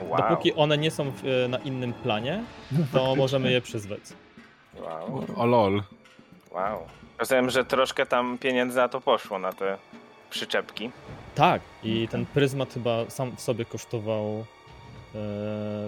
Wow. 0.07 0.17
Dopóki 0.17 0.53
one 0.53 0.77
nie 0.77 0.91
są 0.91 1.11
w, 1.11 1.25
e, 1.25 1.47
na 1.47 1.57
innym 1.57 1.93
planie, 1.93 2.43
to 2.93 3.15
możemy 3.15 3.51
je 3.51 3.61
przyzwać. 3.61 3.99
Wow. 4.81 5.25
O 5.35 5.45
lol. 5.45 5.83
wow. 6.51 6.79
Rozumiem, 7.19 7.49
że 7.49 7.65
troszkę 7.65 8.05
tam 8.05 8.37
pieniędzy 8.37 8.77
na 8.77 8.89
to 8.89 9.01
poszło, 9.01 9.39
na 9.39 9.53
te 9.53 9.77
przyczepki. 10.29 10.91
Tak, 11.35 11.61
i 11.83 12.07
ten 12.07 12.25
pryzmat 12.25 12.73
chyba 12.73 13.09
sam 13.09 13.35
w 13.35 13.41
sobie 13.41 13.65
kosztował 13.65 14.45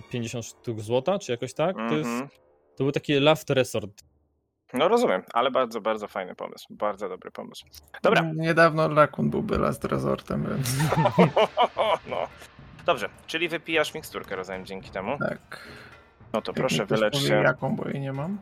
50 0.09 0.45
sztuk 0.45 0.79
złota, 0.81 1.19
czy 1.19 1.31
jakoś 1.31 1.53
tak? 1.53 1.75
To, 1.75 1.95
jest, 1.95 2.09
Mhm. 2.09 2.29
to 2.77 2.83
był 2.83 2.91
taki 2.91 3.19
Last 3.19 3.49
Resort. 3.49 4.03
No 4.73 4.87
rozumiem, 4.87 5.23
ale 5.33 5.51
bardzo, 5.51 5.81
bardzo 5.81 6.07
fajny 6.07 6.35
pomysł. 6.35 6.67
Bardzo 6.69 7.09
dobry 7.09 7.31
pomysł. 7.31 7.65
Dobra. 8.03 8.21
Niedawno 8.35 8.87
Rakun 8.95 9.29
byłby 9.29 9.57
last 9.57 9.83
resortem, 9.85 10.45
więc 10.49 10.69
no. 12.09 12.17
Dobrze, 12.85 13.09
czyli 13.27 13.49
wypijasz 13.49 13.93
miksturkę, 13.93 14.35
rozumiem, 14.35 14.65
dzięki 14.65 14.89
temu. 14.89 15.17
tak. 15.19 15.67
No 16.33 16.41
to 16.41 16.51
Jak 16.51 16.55
proszę, 16.57 16.85
wylecz 16.85 17.17
się. 17.17 17.33
jaką, 17.35 17.75
bo 17.75 17.89
jej 17.89 17.99
nie 18.01 18.13
mam. 18.13 18.37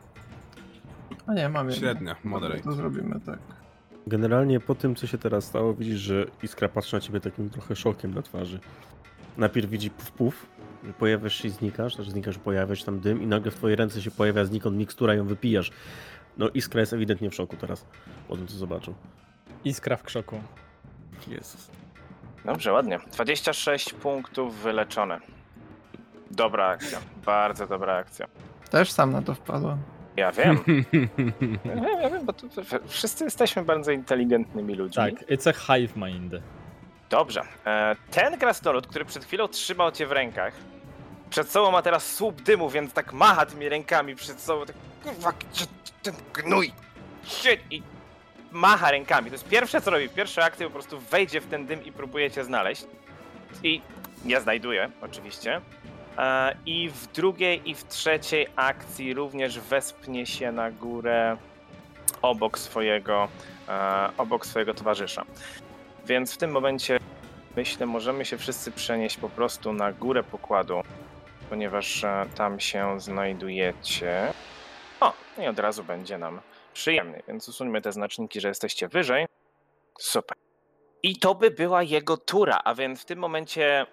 A 1.26 1.34
nie, 1.34 1.48
mam 1.48 1.66
jedną. 1.70 1.80
Średnia, 1.80 2.14
Dobra, 2.14 2.30
moderate. 2.30 2.62
To 2.62 2.72
zrobimy 2.72 3.20
tak. 3.20 3.38
Generalnie 4.06 4.60
po 4.60 4.74
tym, 4.74 4.94
co 4.94 5.06
się 5.06 5.18
teraz 5.18 5.44
stało, 5.44 5.74
widzisz, 5.74 5.98
że 6.00 6.26
Iskra 6.42 6.68
patrzy 6.68 6.96
na 6.96 7.00
ciebie 7.00 7.20
takim 7.20 7.50
trochę 7.50 7.76
szokiem 7.76 8.14
na 8.14 8.22
twarzy. 8.22 8.60
Najpierw 9.36 9.70
widzi 9.70 9.90
puf 9.90 10.10
puf, 10.10 10.46
pojawiasz 10.98 11.34
się 11.34 11.48
i 11.48 11.50
znikasz, 11.50 11.94
znaczy 11.94 12.10
znikasz, 12.10 12.38
pojawia 12.38 12.76
się 12.76 12.84
tam 12.84 13.00
dym 13.00 13.22
i 13.22 13.26
nagle 13.26 13.50
w 13.50 13.54
twojej 13.54 13.76
ręce 13.76 14.02
się 14.02 14.10
pojawia 14.10 14.44
znikąd 14.44 14.76
mikstura 14.76 15.14
i 15.14 15.16
ją 15.16 15.26
wypijasz. 15.26 15.70
No 16.38 16.48
Iskra 16.48 16.80
jest 16.80 16.92
ewidentnie 16.92 17.30
w 17.30 17.34
szoku 17.34 17.56
teraz, 17.56 17.86
po 18.28 18.36
tym 18.36 18.46
co 18.46 18.56
zobaczył. 18.56 18.94
Iskra 19.64 19.96
w 19.96 20.02
krzoku. 20.02 20.40
Jezus. 21.28 21.70
Dobrze, 22.44 22.72
ładnie. 22.72 22.98
26 23.12 23.92
punktów 23.94 24.56
wyleczone. 24.62 25.20
Dobra 26.30 26.66
akcja. 26.66 26.98
Bardzo 27.26 27.66
dobra 27.66 27.94
akcja. 27.94 28.26
Też 28.70 28.90
sam 28.90 29.12
na 29.12 29.22
to 29.22 29.34
wpadłem. 29.34 29.78
Ja 30.16 30.32
wiem. 30.32 30.58
Ja 31.64 31.74
wiem, 31.74 32.00
ja 32.02 32.10
wiem, 32.10 32.26
bo 32.26 32.32
tu 32.32 32.48
wszyscy 32.86 33.24
jesteśmy 33.24 33.64
bardzo 33.64 33.92
inteligentnymi 33.92 34.74
ludźmi. 34.74 34.94
Tak, 34.94 35.28
it's 35.30 35.48
a 35.48 35.52
hive 35.52 35.96
mind. 35.96 36.32
Dobrze. 37.10 37.42
E, 37.66 37.96
Ten 38.10 38.38
krasnolud, 38.38 38.86
który 38.86 39.04
przed 39.04 39.24
chwilą 39.24 39.48
trzymał 39.48 39.92
cię 39.92 40.06
w 40.06 40.12
rękach, 40.12 40.52
przed 41.30 41.50
sobą 41.50 41.70
ma 41.70 41.82
teraz 41.82 42.14
słup 42.14 42.42
dymu, 42.42 42.70
więc 42.70 42.92
tak 42.92 43.12
macha 43.12 43.46
tymi 43.46 43.68
rękami 43.68 44.14
przed 44.16 44.40
sobą, 44.40 44.66
tak 44.66 44.76
kurwa, 45.04 45.32
ten 46.02 46.14
gnój, 46.34 46.72
siedź 47.24 47.60
i 47.70 47.82
macha 48.52 48.90
rękami. 48.90 49.30
To 49.30 49.34
jest 49.34 49.48
pierwsze, 49.48 49.80
co 49.80 49.90
robi. 49.90 50.08
W 50.08 50.14
pierwszej 50.14 50.44
akcji 50.44 50.64
po 50.66 50.70
prostu 50.72 51.00
wejdzie 51.00 51.40
w 51.40 51.46
ten 51.46 51.66
dym 51.66 51.84
i 51.84 51.92
próbuje 51.92 52.30
cię 52.30 52.44
znaleźć. 52.44 52.84
I 53.62 53.82
nie 54.24 54.40
znajduje, 54.40 54.90
oczywiście. 55.02 55.60
E, 56.18 56.56
I 56.66 56.90
w 56.90 57.06
drugiej 57.06 57.70
i 57.70 57.74
w 57.74 57.84
trzeciej 57.88 58.46
akcji 58.56 59.14
również 59.14 59.60
wespnie 59.60 60.26
się 60.26 60.52
na 60.52 60.70
górę 60.70 61.36
obok 62.22 62.58
swojego, 62.58 63.28
e, 63.68 64.10
obok 64.18 64.46
swojego 64.46 64.74
towarzysza. 64.74 65.24
Więc 66.08 66.34
w 66.34 66.36
tym 66.36 66.50
momencie 66.50 66.98
myślę, 67.56 67.86
możemy 67.86 68.24
się 68.24 68.38
wszyscy 68.38 68.72
przenieść 68.72 69.16
po 69.16 69.28
prostu 69.28 69.72
na 69.72 69.92
górę 69.92 70.22
pokładu, 70.22 70.80
ponieważ 71.50 72.04
e, 72.04 72.26
tam 72.34 72.60
się 72.60 73.00
znajdujecie. 73.00 74.32
O, 75.00 75.12
i 75.38 75.46
od 75.46 75.58
razu 75.58 75.84
będzie 75.84 76.18
nam 76.18 76.40
przyjemnie, 76.74 77.22
więc 77.28 77.48
usuńmy 77.48 77.80
te 77.80 77.92
znaczniki, 77.92 78.40
że 78.40 78.48
jesteście 78.48 78.88
wyżej. 78.88 79.26
Super. 79.98 80.36
I 81.02 81.18
to 81.18 81.34
by 81.34 81.50
była 81.50 81.82
jego 81.82 82.16
tura, 82.16 82.60
a 82.64 82.74
więc 82.74 83.02
w 83.02 83.04
tym 83.04 83.18
momencie 83.18 83.86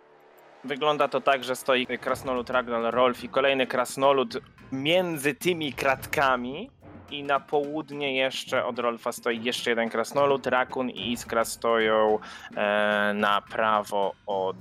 wygląda 0.63 1.07
to 1.07 1.21
tak, 1.21 1.43
że 1.43 1.55
stoi 1.55 1.87
krasnolud 1.87 2.49
Ragnar 2.49 2.93
Rolf 2.93 3.23
i 3.23 3.29
kolejny 3.29 3.67
krasnolud 3.67 4.37
między 4.71 5.33
tymi 5.33 5.73
kratkami 5.73 6.69
i 7.11 7.23
na 7.23 7.39
południe 7.39 8.15
jeszcze 8.15 8.65
od 8.65 8.79
Rolfa 8.79 9.11
stoi 9.11 9.43
jeszcze 9.43 9.69
jeden 9.69 9.89
krasnolud, 9.89 10.47
Rakun 10.47 10.89
i 10.89 11.11
Iskra 11.11 11.45
stoją 11.45 12.19
e, 12.55 13.13
na 13.15 13.41
prawo 13.41 14.13
od 14.25 14.57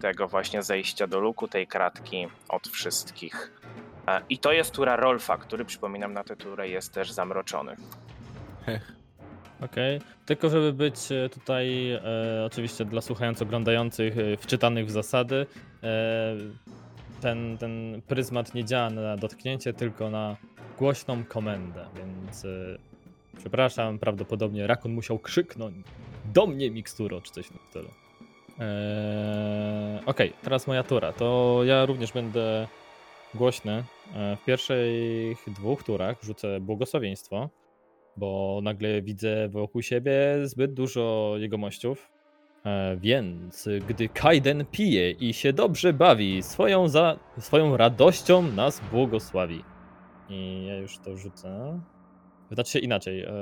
tego 0.00 0.28
właśnie 0.28 0.62
zejścia 0.62 1.06
do 1.06 1.20
luku, 1.20 1.48
tej 1.48 1.66
kratki 1.66 2.26
od 2.48 2.68
wszystkich. 2.68 3.52
E, 4.08 4.20
I 4.28 4.38
to 4.38 4.52
jest 4.52 4.74
tura 4.74 4.96
Rolfa, 4.96 5.36
który 5.36 5.64
przypominam 5.64 6.12
na 6.12 6.24
tę 6.24 6.36
turę 6.36 6.68
jest 6.68 6.92
też 6.92 7.12
zamroczony. 7.12 7.76
Okej. 9.60 10.00
Tylko 10.26 10.50
żeby 10.50 10.72
być 10.72 11.12
e, 11.12 11.28
tutaj, 11.28 11.90
e, 11.90 12.00
oczywiście 12.46 12.84
dla 12.84 13.00
słuchających, 13.00 13.48
oglądających, 13.48 14.18
e, 14.18 14.36
wczytanych 14.36 14.86
w 14.86 14.90
zasady, 14.90 15.46
e, 15.82 16.36
ten, 17.20 17.58
ten 17.58 18.02
pryzmat 18.06 18.54
nie 18.54 18.64
działa 18.64 18.90
na 18.90 19.16
dotknięcie, 19.16 19.72
tylko 19.72 20.10
na 20.10 20.36
głośną 20.78 21.24
komendę, 21.24 21.86
więc 21.96 22.44
e, 22.44 22.48
przepraszam, 23.38 23.98
prawdopodobnie 23.98 24.66
Rakun 24.66 24.92
musiał 24.92 25.18
krzyknąć 25.18 25.76
do 26.24 26.46
mnie 26.46 26.70
miksturo, 26.70 27.20
czy 27.20 27.32
coś 27.32 27.46
w 27.46 27.48
tym 27.48 27.58
stylu. 27.70 27.88
Eee, 28.58 30.04
Okej, 30.06 30.32
teraz 30.42 30.66
moja 30.66 30.82
tura. 30.82 31.12
To 31.12 31.60
ja 31.64 31.86
również 31.86 32.12
będę 32.12 32.66
głośny. 33.34 33.84
E, 34.14 34.36
W 34.36 34.44
pierwszych 34.44 35.38
dwóch 35.46 35.82
turach 35.82 36.22
rzucę 36.22 36.60
błogosławieństwo 36.60 37.50
bo 38.16 38.60
nagle 38.62 39.02
widzę 39.02 39.48
wokół 39.48 39.82
siebie 39.82 40.14
zbyt 40.42 40.74
dużo 40.74 41.34
jegomościów. 41.38 42.10
E, 42.66 42.96
więc 42.96 43.68
gdy 43.88 44.08
Kaiden 44.08 44.64
pije 44.70 45.10
i 45.10 45.32
się 45.34 45.52
dobrze 45.52 45.92
bawi, 45.92 46.42
swoją, 46.42 46.88
za, 46.88 47.18
swoją 47.38 47.76
radością 47.76 48.42
nas 48.42 48.80
błogosławi. 48.92 49.64
I 50.28 50.66
ja 50.66 50.76
już 50.76 50.98
to 50.98 51.16
rzucę. 51.16 51.80
Znaczy 52.50 52.78
inaczej, 52.78 53.22
e, 53.22 53.32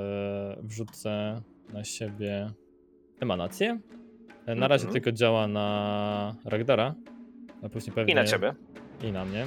wrzucę 0.61 1.41
na 1.73 1.83
siebie 1.83 2.51
emanację. 3.19 3.79
E, 4.45 4.55
Na 4.55 4.67
razie 4.67 4.83
Mhm. 4.85 4.93
tylko 4.93 5.11
działa 5.11 5.47
na 5.47 6.35
Ragdara, 6.45 6.95
a 7.63 7.69
później 7.69 7.95
pewnie 7.95 8.11
I 8.13 8.15
na 8.15 8.23
ciebie. 8.25 8.53
i 9.03 9.11
na 9.11 9.25
mnie. 9.25 9.45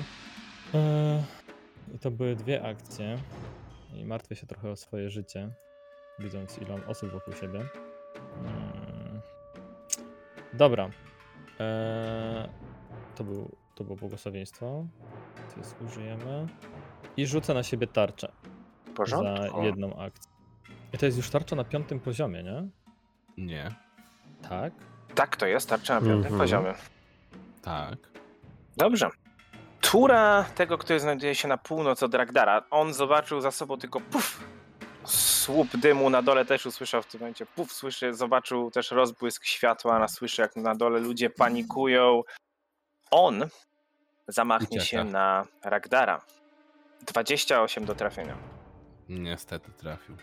E, 0.75 1.23
I 1.95 1.99
to 1.99 2.11
były 2.11 2.37
dwie 2.37 2.63
akcje. 2.63 3.19
I 3.95 4.05
martwię 4.05 4.37
się 4.37 4.47
trochę 4.47 4.71
o 4.71 4.77
swoje 4.77 5.11
życie, 5.11 5.49
widząc 6.19 6.59
ile 6.59 6.69
mam 6.79 6.89
osób 6.91 7.11
wokół 7.11 7.35
siebie. 7.35 7.59
Mm. 8.41 9.21
Dobra. 10.55 10.91
E, 11.61 12.49
to, 13.17 13.25
był, 13.25 13.57
to 13.75 13.85
było 13.85 13.97
błogosławieństwo. 13.97 14.87
Więc 15.57 15.77
użyjemy. 15.87 16.47
I 17.17 17.27
rzucę 17.27 17.55
na 17.55 17.63
siebie 17.63 17.87
tarczę 17.87 18.33
W 18.87 18.91
porządku. 18.95 19.57
za 19.59 19.65
jedną 19.65 19.97
akcję. 19.99 20.33
I 20.93 20.99
to 20.99 21.07
jest 21.07 21.19
już 21.19 21.31
tarcza 21.31 21.57
na 21.57 21.65
piątym 21.65 22.01
poziomie, 22.01 22.43
nie? 22.43 22.69
Nie. 23.37 23.69
Tak. 24.49 24.73
Tak, 25.15 25.37
to 25.37 25.47
jest 25.47 25.69
tarcza 25.69 25.95
na 25.95 26.01
piątym 26.01 26.17
Mhm. 26.33 26.39
poziomie. 26.39 26.75
Tak. 27.63 27.97
Dobrze. 28.77 29.09
Tura 29.81 30.45
tego, 30.55 30.79
który 30.79 31.01
znajduje 31.01 31.35
się 31.35 31.49
na 31.49 31.59
północ 31.59 32.03
od 32.03 32.15
Ragdara, 32.15 32.63
on 32.71 32.95
zobaczył 32.95 33.41
za 33.41 33.51
sobą 33.51 33.79
tylko 33.79 34.01
puf, 34.01 34.45
słup 35.05 35.77
dymu, 35.77 36.11
na 36.11 36.23
dole 36.23 36.45
też 36.45 36.67
usłyszał 36.67 37.03
w 37.03 37.07
tym 37.07 37.21
momencie 37.21 37.47
puf, 37.47 37.73
słyszy, 37.73 38.15
zobaczył 38.15 38.71
też 38.71 38.91
rozbłysk 38.91 39.45
światła, 39.45 39.99
na 39.99 40.09
słyszy 40.09 40.43
jak 40.43 40.57
na 40.57 40.75
dole 40.75 41.01
ludzie 41.01 41.31
panikują. 41.31 42.23
On 43.11 43.45
zamachnie 44.29 44.81
się 44.81 45.05
na 45.05 45.47
Ragdara. 45.65 46.21
28 47.07 47.85
do 47.85 47.95
trafienia. 47.95 48.37
Niestety 49.09 49.73
trafił. 49.73 50.17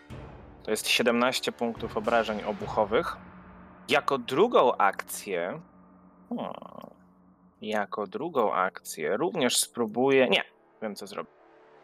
To 0.64 0.72
jest 0.72 0.88
17 0.88 1.52
punktów 1.52 1.98
obrażeń 1.98 2.44
obuchowych. 2.44 3.18
Jako 3.90 4.18
drugą 4.18 4.78
akcję. 4.78 5.62
O, 6.38 6.54
jako 7.62 8.08
drugą 8.08 8.54
akcję 8.54 9.18
również 9.18 9.58
spróbuję. 9.58 10.28
Nie, 10.30 10.44
wiem 10.82 10.96
co 10.96 11.08
zrobię. 11.08 11.30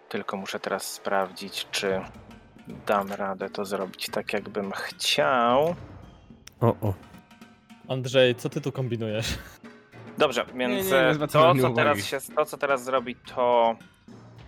Tylko 0.09 0.37
muszę 0.37 0.59
teraz 0.59 0.93
sprawdzić, 0.93 1.67
czy 1.71 2.01
dam 2.85 3.11
radę 3.11 3.49
to 3.49 3.65
zrobić 3.65 4.07
tak, 4.11 4.33
jakbym 4.33 4.71
chciał. 4.71 5.75
O, 6.61 6.67
o. 6.67 6.93
Andrzej, 7.87 8.35
co 8.35 8.49
ty 8.49 8.61
tu 8.61 8.71
kombinujesz? 8.71 9.37
Dobrze, 10.17 10.45
więc 10.55 10.91
nie, 10.91 10.91
nie 10.91 11.07
e, 11.07 11.13
zwracam 11.13 11.57
to, 11.57 11.67
co 11.69 11.73
teraz 11.73 12.05
się, 12.05 12.17
to, 12.35 12.45
co 12.45 12.57
teraz 12.57 12.83
zrobi, 12.83 13.15
to 13.15 13.75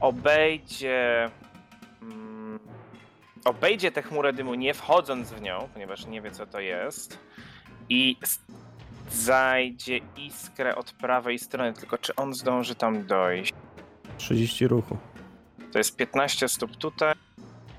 obejdzie. 0.02 1.30
Mm, 2.02 2.60
obejdzie 3.46 3.92
tę 3.92 4.02
chmurę 4.02 4.34
dymu, 4.34 4.54
nie 4.54 4.74
wchodząc 4.74 5.32
w 5.32 5.42
nią, 5.42 5.70
ponieważ 5.74 6.06
nie 6.06 6.22
wie, 6.22 6.32
co 6.32 6.46
to 6.46 6.60
jest. 6.60 7.20
I 7.90 8.18
zajdzie 9.10 10.00
iskrę 10.18 10.76
od 10.76 10.92
prawej 10.92 11.40
strony, 11.40 11.74
tylko 11.74 11.98
czy 11.98 12.16
on 12.16 12.34
zdąży 12.34 12.76
tam 12.76 13.06
dojść? 13.06 13.54
30 14.18 14.68
ruchu. 14.68 14.98
To 15.72 15.78
jest 15.78 15.96
15 15.96 16.50
stóp 16.50 16.78
tutaj 16.78 17.14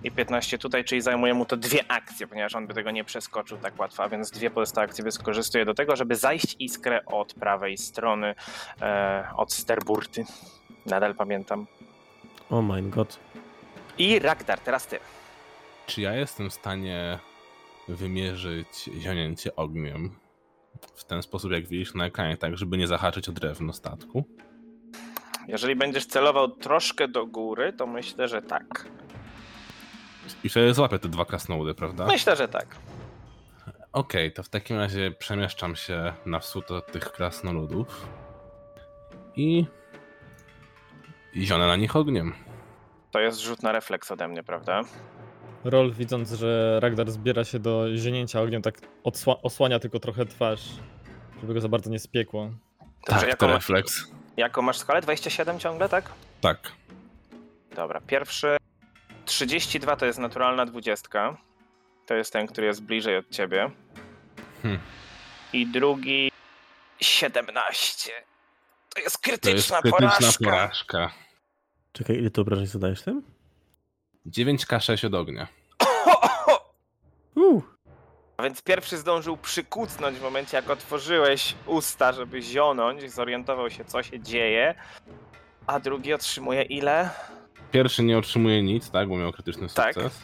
i 0.04 0.10
15 0.10 0.58
tutaj, 0.58 0.84
czyli 0.84 1.00
zajmuje 1.00 1.34
mu 1.34 1.44
to 1.44 1.56
dwie 1.56 1.84
akcje, 1.90 2.26
ponieważ 2.26 2.54
on 2.54 2.66
by 2.66 2.74
tego 2.74 2.90
nie 2.90 3.04
przeskoczył 3.04 3.58
tak 3.58 3.78
łatwo, 3.78 4.02
a 4.02 4.08
więc 4.08 4.30
dwie 4.30 4.50
pozostałe 4.50 4.84
akcje 4.84 5.04
wykorzystuje 5.04 5.64
do 5.64 5.74
tego, 5.74 5.96
żeby 5.96 6.16
zajść 6.16 6.56
iskrę 6.58 7.06
od 7.06 7.34
prawej 7.34 7.78
strony, 7.78 8.34
e, 8.80 9.28
od 9.36 9.52
sterburty. 9.52 10.24
Nadal 10.86 11.14
pamiętam. 11.14 11.66
Oh 12.52 12.62
my 12.62 12.82
god. 12.82 13.18
I 13.98 14.18
Ragdar, 14.18 14.60
teraz 14.60 14.86
ty. 14.86 14.98
Czy 15.86 16.00
ja 16.00 16.14
jestem 16.14 16.50
w 16.50 16.54
stanie 16.54 17.18
wymierzyć 17.88 18.90
zionięcie 18.98 19.56
ogniem 19.56 20.16
w 20.94 21.04
ten 21.04 21.22
sposób, 21.22 21.52
jak 21.52 21.66
widzisz 21.66 21.94
na 21.94 22.06
ekranie, 22.06 22.36
tak, 22.36 22.56
żeby 22.56 22.78
nie 22.78 22.86
zahaczyć 22.86 23.28
o 23.28 23.32
drewno 23.32 23.72
statku? 23.72 24.24
Jeżeli 25.48 25.76
będziesz 25.76 26.06
celował 26.06 26.48
troszkę 26.48 27.08
do 27.08 27.26
góry, 27.26 27.72
to 27.72 27.86
myślę, 27.86 28.28
że 28.28 28.42
tak. 28.42 28.86
I 30.44 30.48
wtedy 30.48 30.74
złapię 30.74 30.98
te 30.98 31.08
dwa 31.08 31.24
krasnoludy, 31.24 31.74
prawda? 31.74 32.06
Myślę, 32.06 32.36
że 32.36 32.48
tak. 32.48 32.76
Okej, 33.92 34.32
to 34.32 34.42
w 34.42 34.48
takim 34.48 34.76
razie 34.76 35.10
przemieszczam 35.10 35.76
się 35.76 36.12
na 36.26 36.38
wschód 36.38 36.70
od 36.70 36.92
tych 36.92 37.12
krasnoludów 37.12 38.06
i 39.36 39.66
i 41.34 41.46
zionę 41.46 41.66
na 41.66 41.76
nich 41.76 41.96
ogniem. 41.96 42.32
To 43.10 43.20
jest 43.20 43.40
rzut 43.40 43.62
na 43.62 43.72
refleks 43.72 44.10
ode 44.10 44.28
mnie, 44.28 44.42
prawda? 44.42 44.80
Rol, 45.64 45.92
widząc, 45.92 46.32
że 46.32 46.78
Ragdar 46.80 47.10
zbiera 47.10 47.44
się 47.44 47.58
do 47.58 47.96
zienięcia 47.96 48.40
ogniem, 48.40 48.62
tak 48.62 48.74
odsła- 49.04 49.38
osłania 49.42 49.78
tylko 49.78 50.00
trochę 50.00 50.26
twarz, 50.26 50.60
żeby 51.40 51.54
go 51.54 51.60
za 51.60 51.68
bardzo 51.68 51.90
nie 51.90 51.98
spiekło. 51.98 52.50
Dobrze, 53.06 53.20
tak, 53.20 53.28
jaką, 53.28 53.46
to 53.46 53.52
masz, 53.52 53.68
refleks. 53.68 54.10
jaką 54.36 54.62
masz 54.62 54.78
skalę? 54.78 55.00
27 55.00 55.58
ciągle, 55.58 55.88
tak? 55.88 56.10
Tak. 56.40 56.72
Dobra, 57.76 58.00
pierwszy 58.06 58.56
32 59.24 59.96
to 59.96 60.06
jest 60.06 60.18
naturalna 60.18 60.66
20. 60.66 61.36
To 62.06 62.14
jest 62.14 62.32
ten, 62.32 62.46
który 62.46 62.66
jest 62.66 62.82
bliżej 62.82 63.16
od 63.16 63.30
ciebie. 63.30 63.70
Hmm. 64.62 64.80
I 65.52 65.66
drugi 65.66 66.30
17. 67.00 68.12
To 68.94 69.00
jest 69.00 69.20
To 69.22 69.30
jest 69.30 69.42
krytyczna, 69.42 69.80
krytyczna 69.82 70.08
porażka. 70.08 70.44
porażka. 70.44 71.10
Czekaj, 71.92 72.16
ile 72.18 72.30
to 72.30 72.42
obrażeń 72.42 72.66
zadajesz 72.66 73.02
tym? 73.02 73.22
9K6 74.26 75.06
od 75.06 75.14
ognia. 75.14 75.46
Uh. 77.36 77.62
A 78.36 78.42
więc 78.42 78.62
pierwszy 78.62 78.98
zdążył 78.98 79.36
przykucnąć 79.36 80.18
w 80.18 80.22
momencie, 80.22 80.56
jak 80.56 80.70
otworzyłeś 80.70 81.54
usta, 81.66 82.12
żeby 82.12 82.42
zionąć, 82.42 83.12
zorientował 83.12 83.70
się, 83.70 83.84
co 83.84 84.02
się 84.02 84.20
dzieje. 84.20 84.74
A 85.66 85.80
drugi 85.80 86.14
otrzymuje 86.14 86.62
ile? 86.62 87.10
Pierwszy 87.72 88.02
nie 88.02 88.18
otrzymuje 88.18 88.62
nic, 88.62 88.90
tak, 88.90 89.08
bo 89.08 89.16
miał 89.16 89.32
krytyczny 89.32 89.68
Tak. 89.68 89.94
sukces. 89.94 90.22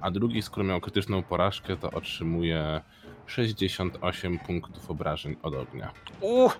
A 0.00 0.10
drugi, 0.10 0.42
skoro 0.42 0.64
miał 0.64 0.80
krytyczną 0.80 1.22
porażkę, 1.22 1.76
to 1.76 1.90
otrzymuje 1.90 2.80
68 3.26 4.38
punktów 4.38 4.90
obrażeń 4.90 5.36
od 5.42 5.54
ognia. 5.54 5.92
Uuu! 6.20 6.50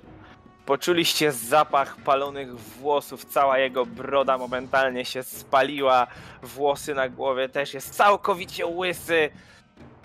Poczuliście 0.71 1.33
zapach 1.33 1.97
palonych 1.97 2.59
włosów, 2.59 3.25
cała 3.25 3.59
jego 3.59 3.87
broda 3.87 4.39
momentalnie 4.39 5.05
się 5.05 5.23
spaliła, 5.23 6.07
włosy 6.43 6.95
na 6.95 7.09
głowie 7.09 7.49
też 7.49 7.75
jest 7.75 7.95
całkowicie 7.95 8.67
łysy, 8.67 9.31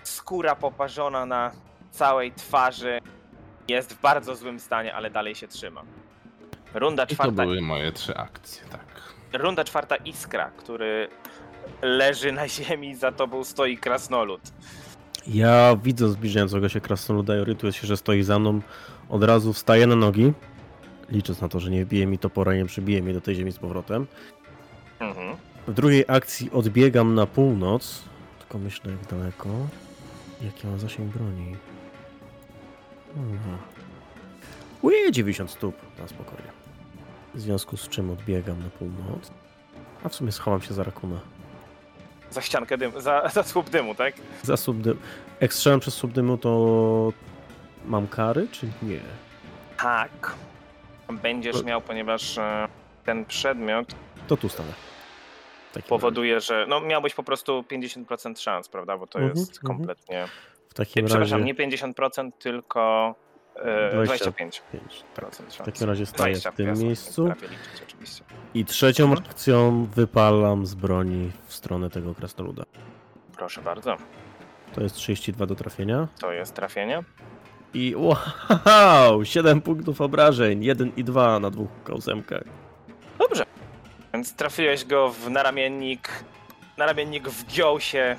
skóra 0.02 0.56
poparzona 0.56 1.26
na 1.26 1.52
całej 1.90 2.32
twarzy. 2.32 3.00
Jest 3.68 3.94
w 3.94 4.00
bardzo 4.00 4.36
złym 4.36 4.60
stanie, 4.60 4.94
ale 4.94 5.10
dalej 5.10 5.34
się 5.34 5.48
trzyma. 5.48 5.82
Runda 6.74 7.04
I 7.04 7.06
to 7.06 7.14
czwarta, 7.14 7.42
były 7.42 7.60
moje 7.60 7.92
trzy 7.92 8.16
akcje, 8.16 8.62
tak. 8.70 9.14
runda 9.32 9.64
czwarta 9.64 9.96
Iskra, 9.96 10.50
który 10.56 11.08
leży 11.82 12.32
na 12.32 12.48
ziemi, 12.48 12.94
za 12.94 13.12
tobą 13.12 13.44
stoi 13.44 13.78
krasnolud. 13.78 14.40
Ja 15.26 15.76
widzę 15.82 16.08
zbliżającego 16.08 16.68
się 16.68 16.80
krasnoluda 16.80 17.36
i 17.36 17.40
orientuję 17.40 17.72
się, 17.72 17.86
że 17.86 17.96
stoi 17.96 18.22
za 18.22 18.38
mną. 18.38 18.60
Od 19.08 19.24
razu 19.24 19.52
wstaję 19.52 19.86
na 19.86 19.96
nogi, 19.96 20.32
licząc 21.08 21.40
na 21.40 21.48
to, 21.48 21.60
że 21.60 21.70
nie 21.70 21.84
wbije 21.84 22.06
mi 22.06 22.18
topora 22.18 22.54
nie 22.54 22.66
przybije 22.66 23.02
mnie 23.02 23.12
do 23.12 23.20
tej 23.20 23.34
ziemi 23.34 23.52
z 23.52 23.58
powrotem. 23.58 24.06
Mhm. 25.00 25.36
W 25.66 25.72
drugiej 25.72 26.04
akcji 26.08 26.50
odbiegam 26.50 27.14
na 27.14 27.26
północ, 27.26 28.02
tylko 28.38 28.58
myślę 28.58 28.92
jak 28.92 29.06
daleko. 29.06 29.48
Jaki 30.42 30.66
mam 30.66 30.78
zasięg 30.78 31.12
broni? 31.12 31.56
Mhm. 33.16 33.58
Uje, 34.82 35.12
90 35.12 35.50
stóp, 35.50 35.76
na 35.98 36.08
spokojnie. 36.08 36.50
W 37.34 37.40
związku 37.40 37.76
z 37.76 37.88
czym 37.88 38.10
odbiegam 38.10 38.62
na 38.62 38.70
północ. 38.70 39.30
A 40.04 40.08
w 40.08 40.14
sumie 40.14 40.32
schowam 40.32 40.62
się 40.62 40.74
za 40.74 40.82
rakuna. 40.84 41.20
Za 42.30 42.42
ściankę 42.42 42.78
dymu, 42.78 43.00
za, 43.00 43.28
za 43.34 43.42
słup 43.42 43.70
dymu, 43.70 43.94
tak? 43.94 44.14
Za 44.42 44.56
subdym. 44.56 44.98
Jak 45.40 45.54
strzelam 45.54 45.80
przez 45.80 45.94
subdymu, 45.94 46.38
to 46.38 47.12
mam 47.86 48.06
kary, 48.06 48.48
czy 48.52 48.66
nie? 48.82 49.00
Tak. 49.76 50.34
Będziesz 51.12 51.62
miał, 51.64 51.80
ponieważ 51.80 52.38
e, 52.38 52.68
ten 53.04 53.24
przedmiot 53.24 53.94
To 54.26 54.36
tu 54.36 54.48
stanę. 54.48 54.72
Powoduje, 55.88 56.40
że 56.40 56.66
no 56.68 56.80
miałbyś 56.80 57.14
po 57.14 57.22
prostu 57.22 57.64
50% 57.70 58.40
szans, 58.40 58.68
prawda? 58.68 58.98
Bo 58.98 59.06
to 59.06 59.18
Mhm, 59.18 59.38
jest 59.38 59.56
mhm. 59.58 59.76
kompletnie. 59.78 60.20
razie. 60.20 60.32
W 60.68 60.74
takim 60.74 61.06
Przepraszam, 61.06 61.40
razie. 61.40 61.44
nie 61.44 61.54
50%, 61.94 62.30
tylko 62.38 63.14
e, 63.56 63.90
20. 63.92 64.30
25% 64.30 64.32
pięć, 64.34 64.62
tak. 65.14 65.30
W 65.50 65.56
takim 65.64 65.88
razie 65.88 66.06
staję 66.06 66.34
20, 66.34 66.50
w 66.50 66.54
tym 66.54 66.74
miejscu. 66.78 67.26
liczyć. 67.26 68.22
I 68.54 68.64
trzecią 68.64 69.04
Mhm. 69.04 69.22
akcją 69.30 69.84
wypalam 69.84 70.66
z 70.66 70.74
broni 70.74 71.30
w 71.46 71.54
stronę 71.54 71.90
tego 71.90 72.14
krasnoluda. 72.14 72.62
Proszę 73.36 73.62
bardzo, 73.62 73.96
To 74.74 74.80
jest 74.82 74.94
32 74.96 75.46
do 75.46 75.54
trafienia. 75.54 76.08
to 76.20 76.32
jest 76.32 76.54
trafienie. 76.54 77.02
I 77.76 77.94
wow! 77.96 79.24
7 79.34 79.60
punktów 79.60 80.00
obrażeń. 80.00 80.64
1 80.64 80.92
i 80.96 81.04
2 81.04 81.40
na 81.40 81.50
dwóch 81.50 81.68
kołsemkach. 81.84 82.44
Dobrze. 83.18 83.44
Więc 84.12 84.34
trafiłeś 84.34 84.84
go 84.84 85.08
w 85.08 85.30
naramiennik. 85.30 86.24
naramiennik 86.78 87.28
wgiął 87.28 87.80
się, 87.80 88.16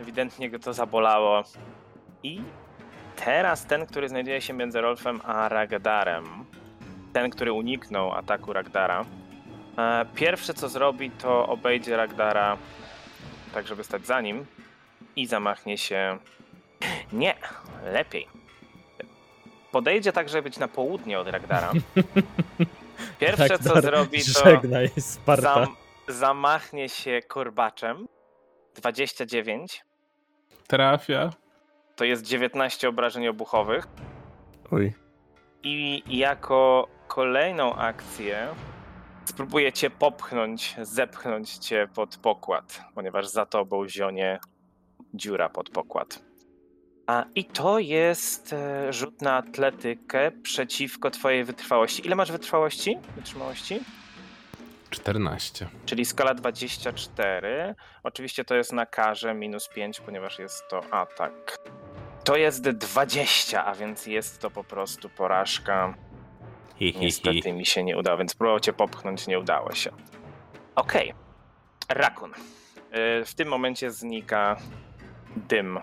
ewidentnie 0.00 0.50
go 0.50 0.58
to 0.58 0.72
zabolało. 0.72 1.44
I 2.22 2.40
teraz 3.16 3.66
ten, 3.66 3.86
który 3.86 4.08
znajduje 4.08 4.40
się 4.40 4.52
między 4.52 4.80
Rolfem 4.80 5.20
a 5.24 5.48
Ragdarem, 5.48 6.24
ten, 7.12 7.30
który 7.30 7.52
uniknął 7.52 8.12
ataku 8.12 8.52
Ragdara, 8.52 9.04
e, 9.78 10.06
pierwsze 10.14 10.54
co 10.54 10.68
zrobi, 10.68 11.10
to 11.10 11.46
obejdzie 11.46 11.96
Ragdara 11.96 12.56
tak, 13.54 13.66
żeby 13.66 13.84
stać 13.84 14.06
za 14.06 14.20
nim 14.20 14.46
i 15.16 15.26
zamachnie 15.26 15.78
się. 15.78 16.18
Nie, 17.12 17.34
lepiej. 17.84 18.38
Podejdzie 19.72 20.12
tak, 20.12 20.28
żeby 20.28 20.42
być 20.42 20.58
na 20.58 20.68
południe 20.68 21.18
od 21.20 21.28
Ragdara. 21.28 21.72
Pierwsze 23.20 23.58
co 23.58 23.74
Ragnar, 23.74 23.82
zrobi, 23.82 24.18
to 24.18 24.44
Żegnaj, 24.44 24.90
Sparta. 24.98 25.54
zam, 25.54 25.76
zamachnie 26.08 26.88
się 26.88 27.20
korbaczem. 27.28 28.08
29. 28.74 29.84
Trafia. 30.66 31.30
To 31.96 32.04
jest 32.04 32.22
19 32.22 32.88
obrażeń 32.88 33.28
obuchowych. 33.28 33.86
Oj. 34.70 34.94
I 35.62 36.02
jako 36.18 36.88
kolejną 37.08 37.74
akcję 37.74 38.48
spróbuję 39.24 39.72
cię 39.72 39.90
popchnąć, 39.90 40.76
zepchnąć 40.82 41.54
cię 41.58 41.88
pod 41.94 42.16
pokład, 42.16 42.80
ponieważ 42.94 43.26
za 43.28 43.46
tobą 43.46 43.88
zionie 43.88 44.38
dziura 45.14 45.48
pod 45.48 45.70
pokład. 45.70 46.27
A 47.08 47.24
i 47.34 47.44
to 47.44 47.78
jest 47.78 48.52
e, 48.52 48.92
rzut 48.92 49.22
na 49.22 49.36
atletykę 49.36 50.30
przeciwko 50.42 51.10
twojej 51.10 51.44
wytrwałości. 51.44 52.06
Ile 52.06 52.16
masz 52.16 52.32
wytrwałości? 52.32 52.98
Wytrzymałości? 53.16 53.80
14. 54.90 55.68
Czyli 55.86 56.04
skala 56.04 56.34
24. 56.34 57.74
Oczywiście 58.02 58.44
to 58.44 58.54
jest 58.54 58.72
na 58.72 58.86
karze 58.86 59.34
minus 59.34 59.68
5, 59.68 60.00
ponieważ 60.00 60.38
jest 60.38 60.68
to 60.70 60.80
atak. 60.94 61.56
To 62.24 62.36
jest 62.36 62.62
20, 62.68 63.64
a 63.64 63.74
więc 63.74 64.06
jest 64.06 64.38
to 64.40 64.50
po 64.50 64.64
prostu 64.64 65.08
porażka. 65.08 65.94
Hi, 66.76 66.92
hi, 66.92 66.98
Niestety 67.00 67.40
hi. 67.42 67.52
mi 67.52 67.66
się 67.66 67.82
nie 67.84 67.98
udało, 67.98 68.18
więc 68.18 68.34
próbował 68.34 68.60
cię 68.60 68.72
popchnąć, 68.72 69.26
nie 69.26 69.38
udało 69.38 69.72
się. 69.74 69.90
Okej. 70.74 71.14
Rakun. 71.88 72.32
Y, 72.32 73.24
W 73.24 73.34
tym 73.34 73.48
momencie 73.48 73.90
znika 73.90 74.56
dym. 75.36 75.78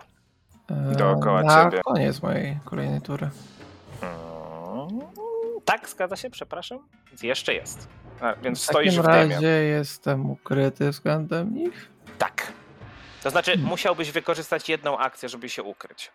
E, 0.71 0.95
Dookoła 0.95 1.43
na 1.43 1.63
ciebie. 1.65 1.82
koniec 1.86 2.21
mojej 2.21 2.60
kolejnej 2.65 3.01
tury. 3.01 3.30
Mm, 4.01 4.99
Tak, 5.65 5.89
zgadza 5.89 6.15
się, 6.15 6.30
przepraszam. 6.30 6.80
Jeszcze 7.23 7.54
jest. 7.54 7.88
A, 8.21 8.34
więc 8.36 8.60
W 8.60 8.63
stoisz 8.63 8.95
takim 8.95 9.04
w 9.12 9.15
dymie. 9.15 9.36
razie 9.36 9.47
jestem 9.47 10.30
ukryty 10.30 10.89
względem 10.91 11.54
nich. 11.56 11.89
Tak. 12.17 12.54
To 13.23 13.30
znaczy, 13.30 13.51
Hmm. 13.51 13.69
musiałbyś 13.69 14.12
wykorzystać 14.12 14.69
jedną 14.69 14.97
akcję, 14.97 15.30
żeby 15.30 15.49
się 15.49 15.63
ukryć. 15.63 16.12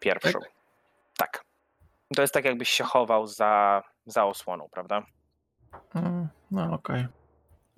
Pierwszą. 0.00 0.32
Tak? 0.32 0.50
Tak. 1.16 1.44
To 2.16 2.22
jest 2.22 2.34
tak, 2.34 2.44
jakbyś 2.44 2.68
się 2.68 2.84
chował 2.84 3.26
za, 3.26 3.82
za 4.06 4.24
osłoną, 4.24 4.68
prawda? 4.72 5.02
Mm, 5.94 6.28
No 6.50 6.72
okej. 6.72 7.06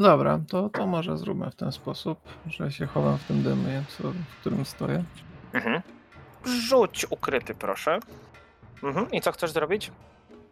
Dobra, 0.01 0.41
to, 0.49 0.69
to 0.69 0.87
może 0.87 1.17
zróbmy 1.19 1.51
w 1.51 1.55
ten 1.57 1.73
sposób, 1.73 2.19
że 2.47 2.73
się 2.73 2.87
chowam 2.87 3.19
w 3.19 3.25
tym 3.25 3.43
dymie, 3.43 3.83
w 3.91 4.41
którym 4.41 4.65
stoję. 4.65 5.05
Mhm. 5.55 5.81
Rzuć 6.45 7.07
ukryty, 7.11 7.55
proszę. 7.55 7.99
Mhm. 8.83 9.11
I 9.11 9.21
co 9.21 9.33
chcesz 9.33 9.51
zrobić? 9.51 9.93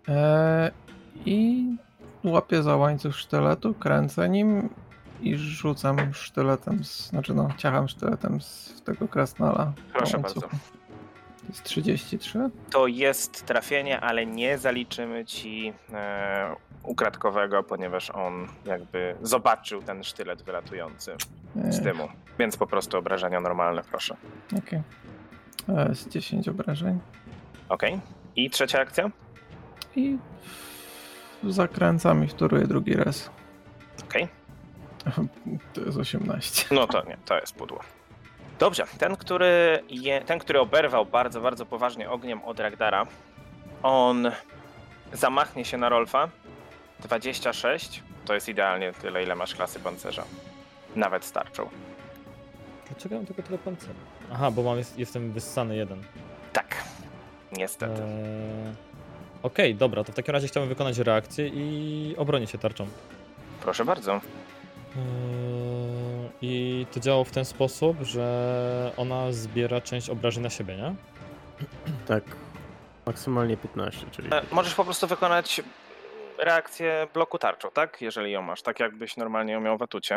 E, 0.08 0.70
I 1.26 1.66
łapię 2.24 2.62
za 2.62 2.76
łańcuch 2.76 3.16
sztyletu, 3.16 3.74
kręcę 3.74 4.28
nim 4.28 4.68
i 5.20 5.36
rzucam 5.36 6.14
sztyletem, 6.14 6.84
z, 6.84 7.08
znaczy 7.08 7.34
no, 7.34 7.48
ciacham 7.56 7.88
sztyletem 7.88 8.40
z 8.40 8.82
tego 8.84 9.08
krasnala. 9.08 9.72
Proszę 9.92 10.16
łańcuchu. 10.16 10.40
bardzo. 10.40 10.56
To 11.42 11.48
jest 11.48 11.62
33. 11.62 12.38
To 12.70 12.86
jest 12.86 13.46
trafienie, 13.46 14.00
ale 14.00 14.26
nie 14.26 14.58
zaliczymy 14.58 15.24
ci 15.24 15.72
e, 15.92 16.56
ukradkowego, 16.82 17.62
ponieważ 17.62 18.10
on 18.10 18.48
jakby 18.64 19.14
zobaczył 19.22 19.82
ten 19.82 20.04
sztylet 20.04 20.42
wylatujący 20.42 21.16
z 21.70 21.80
dymu. 21.80 22.08
Więc 22.38 22.56
po 22.56 22.66
prostu 22.66 22.98
obrażenia 22.98 23.40
normalne, 23.40 23.82
proszę. 23.90 24.16
Okej. 24.58 24.82
E, 25.68 25.94
Z 25.94 26.08
10 26.08 26.48
obrażeń. 26.48 27.00
Okej. 27.68 28.00
I 28.36 28.50
trzecia 28.50 28.80
akcja? 28.80 29.10
I 29.96 30.18
zakręcam 31.44 32.24
i 32.24 32.28
wtóruję 32.28 32.66
drugi 32.66 32.94
raz. 32.94 33.30
Okej. 34.04 34.28
To 35.74 35.80
jest 35.80 35.98
18. 35.98 36.66
No 36.74 36.86
to 36.86 37.04
nie, 37.04 37.16
to 37.24 37.40
jest 37.40 37.54
pudło. 37.54 37.80
Dobrze, 38.58 38.84
ten, 38.98 39.16
który, 39.16 39.82
je, 39.88 40.20
ten, 40.20 40.38
który 40.38 40.60
oberwał 40.60 41.06
bardzo, 41.06 41.40
bardzo 41.40 41.66
poważnie 41.66 42.10
ogniem 42.10 42.42
od 42.44 42.60
Ragdara, 42.60 43.06
on 43.82 44.30
zamachnie 45.12 45.64
się 45.64 45.78
na 45.78 45.88
Rolfa. 45.88 46.28
26 47.00 48.02
to 48.24 48.34
jest 48.34 48.48
idealnie 48.48 48.92
tyle, 48.92 49.22
ile 49.22 49.34
masz 49.34 49.54
klasy 49.54 49.80
pancerza. 49.80 50.24
Nawet 50.96 51.24
starczą. 51.24 51.68
Dlaczego 52.88 53.14
mam 53.16 53.26
tylko 53.26 53.42
tyle 53.42 53.58
pancerza? 53.58 53.92
Aha, 54.32 54.50
bo 54.50 54.62
mam, 54.62 54.78
jest, 54.78 54.98
jestem 54.98 55.32
wyssany 55.32 55.76
jeden. 55.76 56.02
Tak, 56.52 56.76
niestety. 57.52 58.02
Eee... 58.02 58.74
Okej, 59.42 59.74
dobra, 59.74 60.04
to 60.04 60.12
w 60.12 60.14
takim 60.14 60.32
razie 60.32 60.48
chciałbym 60.48 60.68
wykonać 60.68 60.98
reakcję 60.98 61.48
i 61.48 62.14
obronić 62.18 62.50
się 62.50 62.58
tarczą. 62.58 62.86
Proszę 63.60 63.84
bardzo. 63.84 64.12
Eee, 64.12 64.20
I 66.42 66.86
to 66.92 67.00
działało 67.00 67.24
w 67.24 67.30
ten 67.30 67.44
sposób, 67.44 67.96
że 68.02 68.92
ona 68.96 69.32
zbiera 69.32 69.80
część 69.80 70.10
obrażeń 70.10 70.42
na 70.42 70.50
siebie, 70.50 70.76
nie? 70.76 70.94
Tak. 72.06 72.24
Maksymalnie 73.06 73.56
15, 73.56 74.06
czyli. 74.10 74.28
E, 74.34 74.42
Możesz 74.52 74.74
po 74.74 74.84
prostu 74.84 75.06
wykonać 75.06 75.62
reakcję 76.38 77.06
bloku 77.14 77.38
tarczą, 77.38 77.68
tak? 77.70 78.00
Jeżeli 78.02 78.32
ją 78.32 78.42
masz, 78.42 78.62
tak 78.62 78.80
jakbyś 78.80 79.16
normalnie 79.16 79.52
ją 79.52 79.60
miał 79.60 79.78
w 79.78 79.82
atucie. 79.82 80.14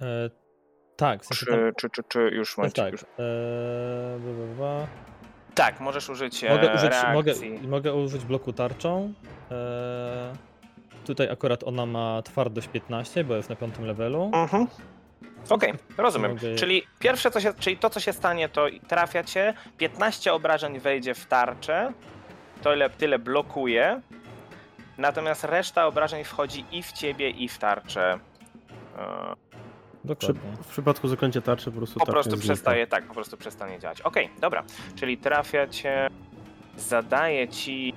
Eee, 0.00 0.30
tak, 0.96 1.22
w 1.22 1.26
sensie 1.26 1.46
tam... 1.46 1.54
Czy, 1.56 1.72
czy, 1.76 1.90
czy, 1.90 2.02
czy 2.08 2.18
już 2.20 2.38
Jest 2.48 2.56
momencie, 2.58 2.82
tak. 2.82 2.92
już. 2.92 3.04
Bla. 4.56 4.86
Tak, 5.54 5.80
możesz 5.80 6.08
użyć 6.10 6.44
e, 6.44 6.48
Mogę 6.48 6.74
użyć, 6.74 6.92
mogę, 7.12 7.32
reakcji. 7.32 7.68
mogę 7.68 7.94
użyć 7.94 8.24
bloku 8.24 8.52
tarczą. 8.52 9.12
Eee, 9.50 9.56
tutaj 11.06 11.30
akurat 11.30 11.64
ona 11.64 11.86
ma 11.86 12.22
twardość 12.22 12.68
15, 12.68 13.24
bo 13.24 13.34
jest 13.34 13.50
na 13.50 13.56
piątym 13.56 13.86
levelu. 13.86 14.30
Mhm. 14.34 14.66
Okej, 15.50 15.72
rozumiem. 15.98 16.30
Mogę- 16.30 16.54
Czyli 16.54 16.82
pierwsze, 16.98 17.30
co 17.30 17.40
się, 17.40 17.54
czyli 17.54 17.76
to, 17.76 17.90
co 17.90 18.00
się 18.00 18.12
stanie, 18.12 18.48
to 18.48 18.66
trafia 18.88 19.24
cię, 19.24 19.54
15 19.78 20.32
obrażeń 20.32 20.78
wejdzie 20.80 21.14
w 21.14 21.26
tarczę, 21.26 21.92
to 22.62 22.74
ile, 22.74 22.90
tyle 22.90 23.18
blokuje, 23.18 24.00
natomiast 24.98 25.44
reszta 25.44 25.86
obrażeń 25.86 26.24
wchodzi 26.24 26.64
i 26.72 26.82
w 26.82 26.92
ciebie, 26.92 27.30
i 27.30 27.48
w 27.48 27.58
tarczę. 27.58 28.18
E, 28.98 30.14
Przy, 30.18 30.32
w 30.62 30.66
przypadku 30.70 31.08
zaklęcia 31.08 31.40
tarczy 31.40 31.70
po 31.70 31.76
prostu 31.76 31.98
Po 32.00 32.06
tarcza 32.06 32.12
prostu 32.12 32.30
znika. 32.30 32.42
przestaje, 32.44 32.86
tak, 32.86 33.04
po 33.04 33.14
prostu 33.14 33.36
przestanie 33.36 33.78
działać. 33.78 34.00
Okej, 34.00 34.30
dobra, 34.40 34.64
czyli 34.96 35.18
trafia 35.18 35.66
cię, 35.66 36.08
zadaje 36.76 37.48
ci 37.48 37.94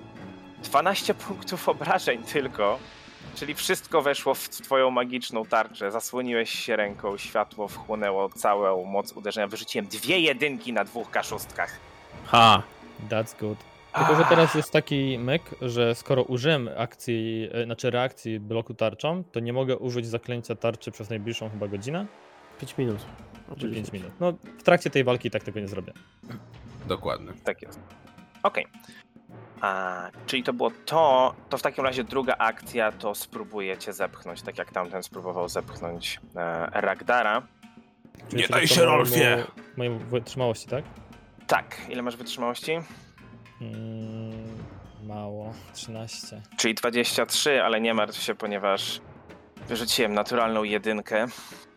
12 0.63 1.13
punktów 1.13 1.69
obrażeń 1.69 2.23
tylko, 2.23 2.79
czyli 3.35 3.55
wszystko 3.55 4.01
weszło 4.01 4.33
w 4.33 4.49
twoją 4.49 4.91
magiczną 4.91 5.45
tarczę, 5.45 5.91
zasłoniłeś 5.91 6.49
się 6.49 6.75
ręką, 6.75 7.17
światło 7.17 7.67
wchłonęło 7.67 8.29
całą 8.29 8.85
moc 8.85 9.11
uderzenia, 9.11 9.47
wyrzuciłem 9.47 9.87
dwie 9.87 10.19
jedynki 10.19 10.73
na 10.73 10.83
dwóch 10.83 11.11
kaszustkach. 11.11 11.79
Ha! 12.25 12.63
That's 13.09 13.39
good. 13.39 13.57
Tylko, 13.95 14.15
że 14.15 14.25
teraz 14.25 14.55
jest 14.55 14.71
taki 14.71 15.17
myk, 15.19 15.41
że 15.61 15.95
skoro 15.95 16.23
użyłem 16.23 16.69
akcji, 16.77 17.49
e, 17.51 17.65
znaczy 17.65 17.91
reakcji 17.91 18.39
bloku 18.39 18.73
tarczą, 18.73 19.23
to 19.31 19.39
nie 19.39 19.53
mogę 19.53 19.77
użyć 19.77 20.07
zaklęcia 20.07 20.55
tarczy 20.55 20.91
przez 20.91 21.09
najbliższą 21.09 21.49
chyba 21.49 21.67
godzinę, 21.67 22.05
5 22.59 22.77
minut. 22.77 22.99
czy 22.99 23.53
Oczywiście. 23.53 23.91
5 23.91 23.93
minut. 23.93 24.11
No, 24.19 24.33
w 24.57 24.63
trakcie 24.63 24.89
tej 24.89 25.03
walki 25.03 25.27
i 25.27 25.31
tak 25.31 25.43
tego 25.43 25.59
nie 25.59 25.67
zrobię. 25.67 25.93
Dokładnie. 26.87 27.31
Tak 27.43 27.61
jest. 27.61 27.79
Okej. 28.43 28.65
A, 29.61 30.01
czyli 30.25 30.43
to 30.43 30.53
było 30.53 30.71
to, 30.85 31.33
to 31.49 31.57
w 31.57 31.61
takim 31.61 31.83
razie 31.85 32.03
druga 32.03 32.35
akcja 32.37 32.91
to 32.91 33.15
spróbujecie 33.15 33.93
zepchnąć, 33.93 34.41
tak 34.41 34.57
jak 34.57 34.71
tamten 34.71 35.03
spróbował 35.03 35.49
zepchnąć 35.49 36.19
e, 36.35 36.81
Ragdara. 36.81 37.41
Czyli 38.29 38.41
Nie 38.41 38.47
daj 38.47 38.67
się, 38.67 38.75
mojemu- 38.75 38.85
Rolfie! 38.85 39.45
Mojej 39.77 39.99
wytrzymałości, 39.99 40.67
tak? 40.67 40.83
Tak, 41.47 41.77
ile 41.89 42.01
masz 42.01 42.15
wytrzymałości? 42.15 42.71
Mm, 43.61 44.57
mało. 45.03 45.53
13. 45.73 46.41
Czyli 46.57 46.73
23, 46.73 47.63
ale 47.63 47.81
nie 47.81 47.93
martw 47.93 48.21
się, 48.21 48.35
ponieważ 48.35 49.01
wyrzuciłem 49.67 50.13
naturalną 50.13 50.63
jedynkę, 50.63 51.25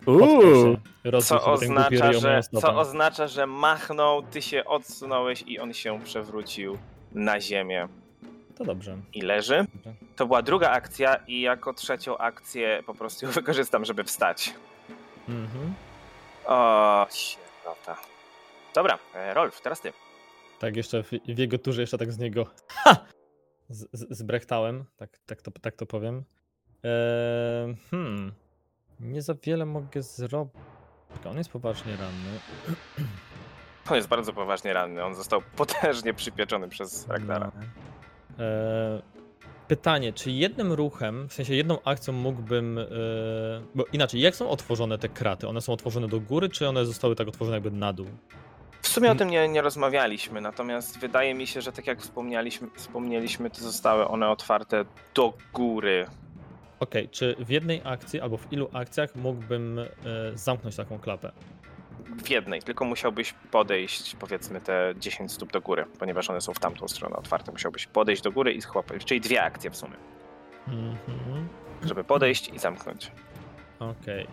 Uuu! 0.06 0.76
Co 1.22 1.44
oznacza, 1.44 2.12
że, 2.12 2.40
co 2.60 2.76
oznacza, 2.76 3.28
że 3.28 3.46
machnął, 3.46 4.22
ty 4.22 4.42
się 4.42 4.64
odsunąłeś 4.64 5.42
i 5.46 5.58
on 5.60 5.72
się 5.74 6.00
przewrócił 6.04 6.78
na 7.14 7.40
ziemię 7.40 7.88
To 8.56 8.64
dobrze. 8.64 8.98
i 9.12 9.22
leży. 9.22 9.66
Dobrze. 9.74 9.94
To 10.16 10.26
była 10.26 10.42
druga 10.42 10.70
akcja 10.70 11.16
i 11.16 11.40
jako 11.40 11.72
trzecią 11.72 12.18
akcję 12.18 12.82
po 12.86 12.94
prostu 12.94 13.26
ją 13.26 13.32
wykorzystam, 13.40 13.84
żeby 13.84 14.04
wstać. 14.04 14.54
Mhm. 15.28 15.74
O, 16.46 17.06
sierota. 17.10 17.96
Dobra, 18.74 18.98
e, 19.14 19.34
Rolf, 19.34 19.60
teraz 19.60 19.80
ty. 19.80 19.92
Tak, 20.58 20.76
jeszcze 20.76 21.02
w, 21.02 21.10
w 21.10 21.38
jego 21.38 21.58
turze 21.58 21.80
jeszcze 21.80 21.98
tak 21.98 22.12
z 22.12 22.18
niego 22.18 22.46
ha! 22.68 22.96
Z, 23.68 23.88
z, 23.92 24.18
zbrechtałem, 24.18 24.84
tak, 24.96 25.18
tak, 25.26 25.42
to, 25.42 25.50
tak 25.50 25.76
to 25.76 25.86
powiem. 25.86 26.24
Eee, 26.84 27.76
hmm. 27.90 28.32
Nie 29.00 29.22
za 29.22 29.34
wiele 29.42 29.66
mogę 29.66 30.02
zrobić. 30.02 30.54
On 31.30 31.38
jest 31.38 31.50
poważnie 31.50 31.92
ranny. 31.96 32.38
On 33.90 33.96
jest 33.96 34.08
bardzo 34.08 34.32
poważnie 34.32 34.72
ranny. 34.72 35.04
On 35.04 35.14
został 35.14 35.42
potężnie 35.56 36.14
przypieczony 36.14 36.68
przez 36.68 37.08
Ragnara. 37.08 37.50
No. 37.54 37.62
Eee, 38.44 39.02
pytanie, 39.68 40.12
czy 40.12 40.30
jednym 40.30 40.72
ruchem, 40.72 41.28
w 41.28 41.32
sensie 41.32 41.54
jedną 41.54 41.82
akcją 41.84 42.12
mógłbym. 42.14 42.78
Eee, 42.78 42.86
bo 43.74 43.84
inaczej, 43.92 44.20
jak 44.20 44.36
są 44.36 44.50
otworzone 44.50 44.98
te 44.98 45.08
kraty? 45.08 45.48
One 45.48 45.60
są 45.60 45.72
otworzone 45.72 46.08
do 46.08 46.20
góry, 46.20 46.48
czy 46.48 46.68
one 46.68 46.86
zostały 46.86 47.16
tak 47.16 47.28
otworzone 47.28 47.56
jakby 47.56 47.70
na 47.70 47.92
dół? 47.92 48.06
W 48.82 48.88
sumie 48.88 49.10
o 49.10 49.14
tym 49.14 49.30
nie, 49.30 49.48
nie 49.48 49.62
rozmawialiśmy, 49.62 50.40
natomiast 50.40 50.98
wydaje 50.98 51.34
mi 51.34 51.46
się, 51.46 51.60
że 51.60 51.72
tak 51.72 51.86
jak 51.86 52.00
wspomnieliśmy, 52.00 52.68
wspomnieliśmy, 52.74 53.50
to 53.50 53.60
zostały 53.60 54.08
one 54.08 54.28
otwarte 54.28 54.84
do 55.14 55.32
góry. 55.52 56.06
Okej, 56.80 57.08
czy 57.08 57.36
w 57.38 57.50
jednej 57.50 57.80
akcji 57.84 58.20
albo 58.20 58.36
w 58.36 58.52
ilu 58.52 58.70
akcjach 58.72 59.14
mógłbym 59.16 59.78
e, 59.78 59.86
zamknąć 60.34 60.76
taką 60.76 60.98
klapę? 60.98 61.32
W 62.24 62.30
jednej, 62.30 62.62
tylko 62.62 62.84
musiałbyś 62.84 63.34
podejść 63.50 64.16
powiedzmy 64.16 64.60
te 64.60 64.94
10 64.98 65.32
stóp 65.32 65.52
do 65.52 65.60
góry, 65.60 65.84
ponieważ 65.98 66.30
one 66.30 66.40
są 66.40 66.54
w 66.54 66.58
tamtą 66.58 66.88
stronę 66.88 67.16
otwarte. 67.16 67.52
Musiałbyś 67.52 67.86
podejść 67.86 68.22
do 68.22 68.32
góry 68.32 68.52
i 68.52 68.62
schłapać, 68.62 69.04
czyli 69.04 69.20
dwie 69.20 69.42
akcje 69.42 69.70
w 69.70 69.76
sumie, 69.76 69.94
Mhm. 70.68 71.48
żeby 71.82 72.04
podejść 72.04 72.48
i 72.48 72.58
zamknąć. 72.58 73.10
Okej. 73.78 74.26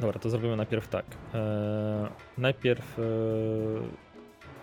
Dobra, 0.00 0.18
to 0.20 0.30
zrobimy 0.30 0.56
najpierw 0.56 0.88
tak. 0.88 1.04
Eee, 1.34 1.40
najpierw 2.38 2.98
e, 2.98 3.02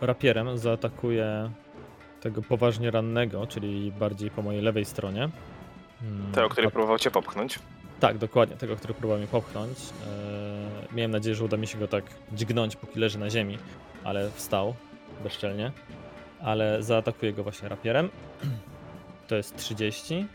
rapierem 0.06 0.58
zaatakuję 0.58 1.52
tego 2.22 2.42
poważnie 2.42 2.92
rannego, 2.92 3.48
czyli 3.48 3.92
bardziej 3.92 4.32
po 4.32 4.42
mojej 4.42 4.62
lewej 4.62 4.86
stronie. 4.86 5.30
Mm, 6.02 6.32
Te, 6.32 6.46
o 6.46 6.50
której 6.50 6.68
a- 6.68 6.72
próbował 6.72 7.00
cię 7.00 7.12
popchnąć. 7.12 7.60
Tak, 8.00 8.18
dokładnie, 8.18 8.56
tego, 8.56 8.76
który 8.76 8.94
próbował 8.94 9.18
mnie 9.18 9.28
popchnąć. 9.28 9.78
Eee, 9.80 10.71
miałem 10.94 11.12
nadzieję, 11.12 11.36
że 11.36 11.44
uda 11.44 11.58
mi 11.58 11.68
się 11.68 11.78
go 11.78 11.88
tak 11.88 12.04
dźgnąć, 12.34 12.76
póki 12.76 13.00
leży 13.00 13.20
na 13.20 13.30
ziemi, 13.30 13.58
ale 14.04 14.32
wstał 14.32 14.76
bezczelnie. 15.24 15.72
Ale 16.44 16.84
zaatakuję 16.84 17.34
go 17.34 17.44
właśnie 17.44 17.70
rapierem. 17.70 18.10
To 19.28 19.36
jest 19.36 19.56
30. 19.58 20.28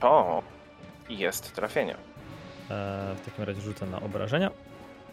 O, 0.00 0.42
jest 1.08 1.52
trafienie. 1.54 1.92
Eee, 2.70 3.16
w 3.16 3.20
takim 3.24 3.44
razie 3.44 3.60
rzucę 3.60 3.86
na 3.86 4.00
obrażenia. 4.00 4.50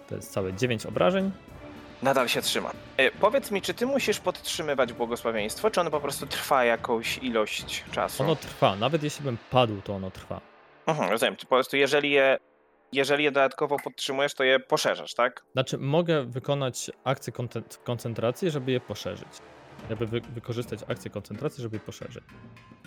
To 0.10 0.16
jest 0.16 0.32
całe 0.32 0.54
9 0.54 0.86
obrażeń. 0.86 1.32
Nadal 2.02 2.28
się 2.28 2.42
trzyma. 2.42 2.72
E, 2.98 3.12
powiedz 3.12 3.52
mi, 3.52 3.62
czy 3.62 3.74
ty 3.74 3.86
musisz 3.86 4.20
podtrzymywać 4.20 4.94
błogosławieństwo, 4.94 5.72
czy 5.72 5.82
ono 5.82 5.92
po 5.92 6.00
prostu 6.02 6.28
trwa 6.28 6.66
jakąś 6.66 7.18
ilość 7.18 7.84
czasu? 7.92 8.24
Ono 8.24 8.36
trwa, 8.36 8.76
nawet 8.76 9.04
jeśli 9.04 9.26
bym 9.26 9.38
padł, 9.52 9.82
to 9.82 9.96
ono 9.96 10.12
trwa. 10.12 10.42
Mhm, 10.88 11.12
rozumiem. 11.12 11.36
Po 11.36 11.46
prostu 11.46 11.78
jeżeli 11.78 12.12
je, 12.12 12.38
jeżeli 12.94 13.24
je 13.24 13.32
dodatkowo 13.32 13.78
podtrzymujesz, 13.84 14.34
to 14.34 14.44
je 14.44 14.60
poszerzasz, 14.60 15.14
tak? 15.14 15.44
Znaczy, 15.54 15.78
mogę 15.78 16.24
wykonać 16.24 16.92
akcję 17.04 17.34
koncentracji, 17.84 18.52
żeby 18.52 18.72
je 18.72 18.80
poszerzyć. 18.80 19.28
Żeby 19.90 20.06
wy- 20.06 20.22
wykorzystać 20.22 20.80
akcję 20.88 21.12
koncentracji, 21.12 21.62
żeby 21.62 21.76
je 21.76 21.80
poszerzyć. 21.80 22.24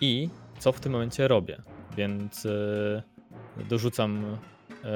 I 0.01 0.29
co 0.59 0.73
w 0.73 0.81
tym 0.81 0.93
momencie 0.93 1.29
robię? 1.29 1.63
Więc 1.97 2.45
yy, 2.45 3.03
dorzucam, 3.69 4.39
yy, 4.85 4.91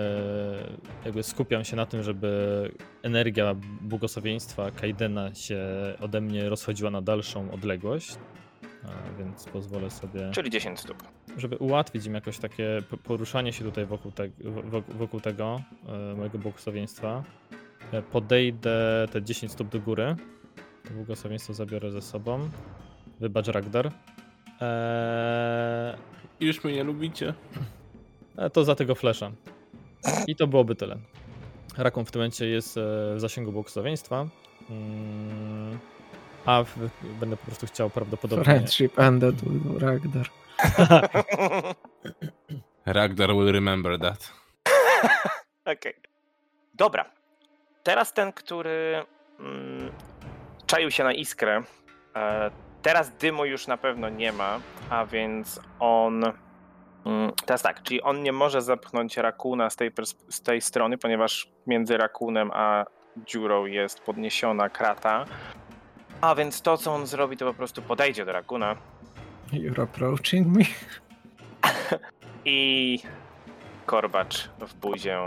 jakby 1.04 1.22
skupiam 1.22 1.64
się 1.64 1.76
na 1.76 1.86
tym, 1.86 2.02
żeby 2.02 2.70
energia 3.02 3.54
błogosławieństwa 3.80 4.70
Kaidena 4.70 5.34
się 5.34 5.58
ode 6.00 6.20
mnie 6.20 6.48
rozchodziła 6.48 6.90
na 6.90 7.02
dalszą 7.02 7.50
odległość. 7.52 8.16
A, 8.84 9.18
więc 9.18 9.44
pozwolę 9.44 9.90
sobie 9.90 10.30
Czyli 10.34 10.50
10 10.50 10.80
stóp. 10.80 11.02
żeby 11.36 11.56
ułatwić 11.56 12.06
im 12.06 12.14
jakoś 12.14 12.38
takie 12.38 12.82
poruszanie 13.04 13.52
się 13.52 13.64
tutaj 13.64 13.86
wokół, 13.86 14.12
te, 14.12 14.28
wo- 14.64 14.82
wokół 14.88 15.20
tego 15.20 15.60
e, 15.88 16.14
mojego 16.16 16.38
błogosławieństwa, 16.38 17.22
e, 17.92 18.02
podejdę 18.02 19.06
te 19.12 19.22
10 19.22 19.52
stóp 19.52 19.68
do 19.68 19.80
góry. 19.80 20.16
To 20.88 20.94
błogosławieństwo 20.94 21.54
zabiorę 21.54 21.90
ze 21.90 22.02
sobą. 22.02 22.50
Wybacz, 23.20 23.46
Ragdar. 23.48 23.92
Eee, 24.60 25.94
Już 26.40 26.64
mnie 26.64 26.74
nie 26.74 26.84
lubicie. 26.84 27.34
e, 28.36 28.50
to 28.50 28.64
za 28.64 28.74
tego 28.74 28.94
flesza. 28.94 29.30
I 30.26 30.36
to 30.36 30.46
byłoby 30.46 30.74
tyle. 30.74 30.96
Rakon 31.78 32.04
w 32.04 32.10
tym 32.10 32.20
momencie 32.20 32.46
jest 32.46 32.74
w 32.76 33.14
zasięgu 33.16 33.52
błogosławieństwa. 33.52 34.28
Mm, 34.70 35.78
a 36.46 36.64
w, 36.64 36.76
będę 37.02 37.36
po 37.36 37.46
prostu 37.46 37.66
chciał 37.66 37.90
prawdopodobnie. 37.90 38.44
Friendship 38.44 38.98
ended 38.98 39.34
with 39.34 39.82
Ragnar. 39.82 40.26
Ragnar 42.86 43.28
will 43.28 43.52
remember 43.52 43.98
that. 43.98 44.32
Okej. 45.78 45.94
Dobra. 46.74 47.10
Teraz 47.82 48.12
ten, 48.12 48.32
który 48.32 49.04
mm, 49.38 49.92
czaił 50.66 50.90
się 50.90 51.04
na 51.04 51.12
iskrę. 51.12 51.62
E, 52.16 52.50
teraz 52.82 53.10
dymu 53.10 53.44
już 53.44 53.66
na 53.66 53.76
pewno 53.76 54.08
nie 54.08 54.32
ma, 54.32 54.60
a 54.90 55.06
więc 55.06 55.60
on. 55.78 56.24
Mm, 57.06 57.32
teraz 57.46 57.62
tak, 57.62 57.82
czyli 57.82 58.02
on 58.02 58.22
nie 58.22 58.32
może 58.32 58.62
zepchnąć 58.62 59.16
rakuna 59.16 59.70
z 59.70 59.76
tej, 59.76 59.90
z 60.28 60.42
tej 60.42 60.60
strony, 60.60 60.98
ponieważ 60.98 61.48
między 61.66 61.96
rakunem 61.96 62.50
a 62.54 62.84
dziurą 63.16 63.66
jest 63.66 64.00
podniesiona 64.00 64.68
krata. 64.68 65.24
A 66.20 66.34
więc 66.34 66.62
to, 66.62 66.76
co 66.76 66.94
on 66.94 67.06
zrobi, 67.06 67.36
to 67.36 67.46
po 67.46 67.54
prostu 67.54 67.82
podejdzie 67.82 68.24
do 68.24 68.32
rakuna 68.32 68.76
You're 69.52 69.82
approaching 69.82 70.56
me? 70.56 70.64
i 72.44 72.98
korbacz 73.86 74.50
w 74.60 74.74
buzię 74.74 75.18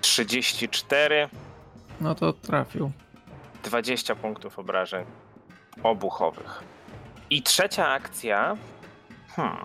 34. 0.00 1.28
No 2.00 2.14
to 2.14 2.32
trafił. 2.32 2.92
20 3.64 4.14
punktów 4.14 4.58
obrażeń 4.58 5.04
obuchowych. 5.82 6.62
I 7.30 7.42
trzecia 7.42 7.88
akcja. 7.88 8.56
Hmm. 9.28 9.56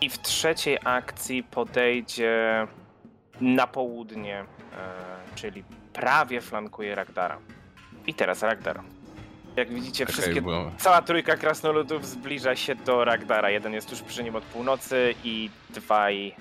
I 0.00 0.10
w 0.10 0.18
trzeciej 0.18 0.78
akcji 0.84 1.42
podejdzie 1.42 2.66
na 3.40 3.66
południe, 3.66 4.40
e, 4.40 4.44
czyli 5.34 5.64
prawie 5.92 6.40
flankuje 6.40 6.94
Ragdara. 6.94 7.38
I 8.06 8.14
teraz 8.14 8.42
Ragdar. 8.42 8.80
Jak 9.56 9.74
widzicie, 9.74 10.06
wszystkie, 10.06 10.42
bo 10.42 10.70
cała 10.78 11.02
trójka 11.02 11.36
krasnoludów 11.36 12.06
zbliża 12.06 12.56
się 12.56 12.74
do 12.74 13.04
Ragdara. 13.04 13.50
Jeden 13.50 13.72
jest 13.72 13.88
tuż 13.90 14.02
przy 14.02 14.24
nim 14.24 14.36
od 14.36 14.44
północy 14.44 15.14
i 15.24 15.50
dwaj 15.70 16.34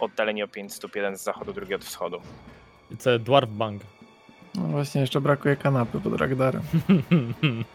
oddaleni 0.00 0.42
o 0.42 0.48
5 0.48 0.74
stóp. 0.74 0.96
Jeden 0.96 1.16
z 1.16 1.22
zachodu, 1.22 1.52
drugi 1.52 1.74
od 1.74 1.84
wschodu. 1.84 2.20
I 2.90 2.96
co, 2.96 3.18
Dwarf 3.18 3.50
Bang. 3.50 3.82
No 4.54 4.62
właśnie, 4.62 5.00
jeszcze 5.00 5.20
brakuje 5.20 5.56
kanapy 5.56 6.00
pod 6.00 6.20
Ragdarem. 6.20 6.62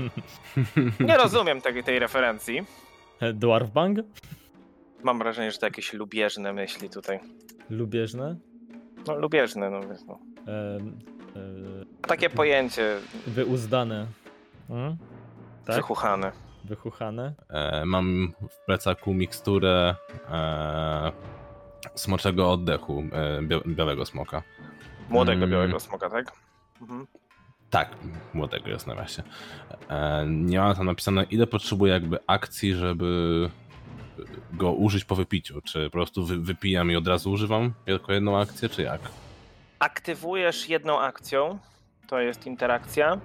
Nie 1.08 1.18
rozumiem 1.18 1.62
tej, 1.62 1.84
tej 1.84 2.00
referencji. 2.00 2.66
Dwarf 3.34 3.72
Bang? 3.72 4.00
Mam 5.04 5.20
wrażenie, 5.20 5.52
że 5.52 5.58
to 5.58 5.66
jakieś 5.66 5.94
lubieżne 5.94 6.54
myśli 6.54 6.90
tutaj. 6.90 7.20
Lubieżne. 7.70 8.36
No 9.08 9.16
lubieżne, 9.16 9.70
no 9.70 9.80
wiesz, 9.82 10.00
no. 10.08 10.20
Em, 10.48 11.00
e, 12.04 12.08
Takie 12.08 12.30
pojęcie 12.30 12.98
wyuzdane. 13.28 14.08
Hmm? 14.68 14.98
Tak? 15.66 15.76
wychuchane. 15.76 16.32
Wychuchane. 16.64 17.34
e, 17.50 17.86
mam 17.86 18.34
w 18.50 18.66
plecaku 18.66 19.14
miksturę 19.14 19.96
e, 20.32 21.12
smoczego 21.96 22.52
oddechu 22.52 23.04
e, 23.12 23.42
bia 23.42 23.60
białego 23.68 24.06
smoka. 24.06 24.44
Młodego 25.10 25.38
Mm. 25.38 25.50
białego 25.52 25.80
smoka, 25.80 26.10
tak? 26.10 26.32
Mhm. 26.82 27.08
Tak, 27.70 27.90
młodego 28.34 28.70
jest 28.70 28.88
na 28.88 28.94
razie. 28.94 29.24
E, 29.90 30.26
nie 30.28 30.60
mam 30.60 30.76
tam 30.76 30.86
napisane, 30.86 31.24
ile 31.24 31.48
potrzebuję 31.48 31.94
jakby 31.94 32.20
akcji, 32.28 32.74
żeby 32.74 33.50
go 34.54 34.72
użyć 34.72 35.06
po 35.06 35.16
wypiciu. 35.16 35.62
Czy 35.62 35.86
po 35.86 35.92
prostu 35.92 36.26
wy, 36.26 36.40
wypijam 36.40 36.92
i 36.92 36.96
od 36.96 37.08
razu 37.08 37.32
używam 37.32 37.74
jako 37.86 38.14
jedną 38.14 38.40
akcję, 38.40 38.70
czy 38.70 38.82
jak? 38.82 39.02
Aktywujesz 39.80 40.70
jedną 40.70 41.00
akcją, 41.00 41.60
to 42.08 42.20
jest 42.20 42.46
interakcja, 42.48 43.18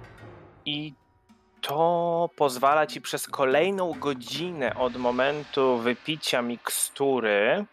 i 0.65 0.93
to 1.61 2.29
pozwala 2.35 2.87
ci 2.87 3.01
przez 3.01 3.27
kolejną 3.27 3.93
godzinę 3.99 4.75
od 4.75 4.95
momentu 4.95 5.77
wypicia 5.77 6.41
mikstury 6.41 7.65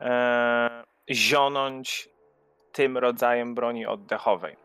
e, 0.00 0.84
zionąć 1.10 2.08
tym 2.72 2.98
rodzajem 2.98 3.54
broni 3.54 3.86
oddechowej. 3.86 4.56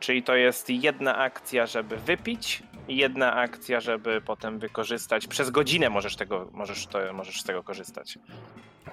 Czyli 0.00 0.22
to 0.22 0.34
jest 0.34 0.70
jedna 0.70 1.16
akcja, 1.16 1.66
żeby 1.66 1.96
wypić, 1.96 2.62
jedna 2.88 3.34
akcja, 3.34 3.80
żeby 3.80 4.20
potem 4.20 4.58
wykorzystać. 4.58 5.26
Przez 5.26 5.50
godzinę 5.50 5.90
możesz, 5.90 6.16
tego, 6.16 6.48
możesz, 6.52 6.86
to, 6.86 7.12
możesz 7.12 7.40
z 7.40 7.44
tego 7.44 7.62
korzystać. 7.62 8.18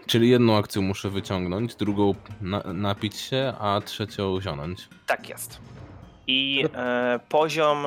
Czyli 0.08 0.30
jedną 0.30 0.58
akcję 0.58 0.82
muszę 0.82 1.10
wyciągnąć, 1.10 1.76
drugą 1.76 2.16
na, 2.42 2.64
napić 2.74 3.18
się, 3.18 3.54
a 3.60 3.82
trzecią 3.86 4.42
zionąć. 4.42 4.90
Tak 5.08 5.30
jest. 5.30 5.62
I 6.28 6.66
e, 6.76 7.20
poziom, 7.30 7.86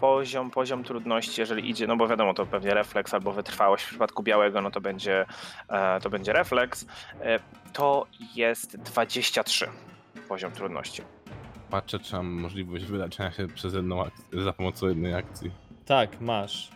poziom, 0.00 0.50
poziom 0.50 0.84
trudności, 0.84 1.40
jeżeli 1.40 1.70
idzie, 1.70 1.86
no 1.86 1.96
bo 1.96 2.08
wiadomo, 2.08 2.34
to 2.34 2.46
pewnie 2.46 2.74
refleks 2.74 3.14
albo 3.14 3.32
wytrwałość. 3.32 3.84
W 3.84 3.88
przypadku 3.88 4.22
białego, 4.22 4.62
no 4.62 4.70
to 4.70 4.80
będzie, 4.80 5.26
e, 5.68 6.00
to 6.00 6.10
będzie 6.10 6.32
refleks. 6.32 6.86
E, 7.20 7.40
to 7.72 8.06
jest 8.34 8.76
23 8.76 9.68
poziom 10.28 10.52
trudności. 10.52 11.02
Patrzę, 11.70 11.98
czy 11.98 12.16
mam 12.16 12.26
możliwość 12.26 12.84
wyleczenia 12.84 13.32
się 13.32 13.46
przez 13.48 13.74
jedną 13.74 14.02
akcję, 14.02 14.42
za 14.42 14.52
pomocą 14.52 14.88
jednej 14.88 15.14
akcji. 15.14 15.50
Tak, 15.86 16.20
masz. 16.20 16.70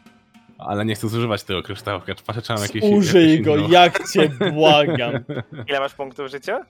Ale 0.59 0.85
nie 0.85 0.95
chcę 0.95 1.09
zużywać 1.09 1.43
tego 1.43 1.63
kryształka, 1.63 2.15
czy 2.15 2.25
patrzę, 2.25 2.43
czy 2.43 2.53
mam 2.53 2.63
jakieś... 2.63 2.83
Użyj 2.85 3.31
jakieś 3.31 3.47
go, 3.47 3.57
inną. 3.57 3.69
jak 3.69 4.09
cię 4.13 4.29
błagam. 4.53 5.13
Ile 5.69 5.81
masz 5.81 5.95
punktów 5.95 6.31
życia? 6.31 6.67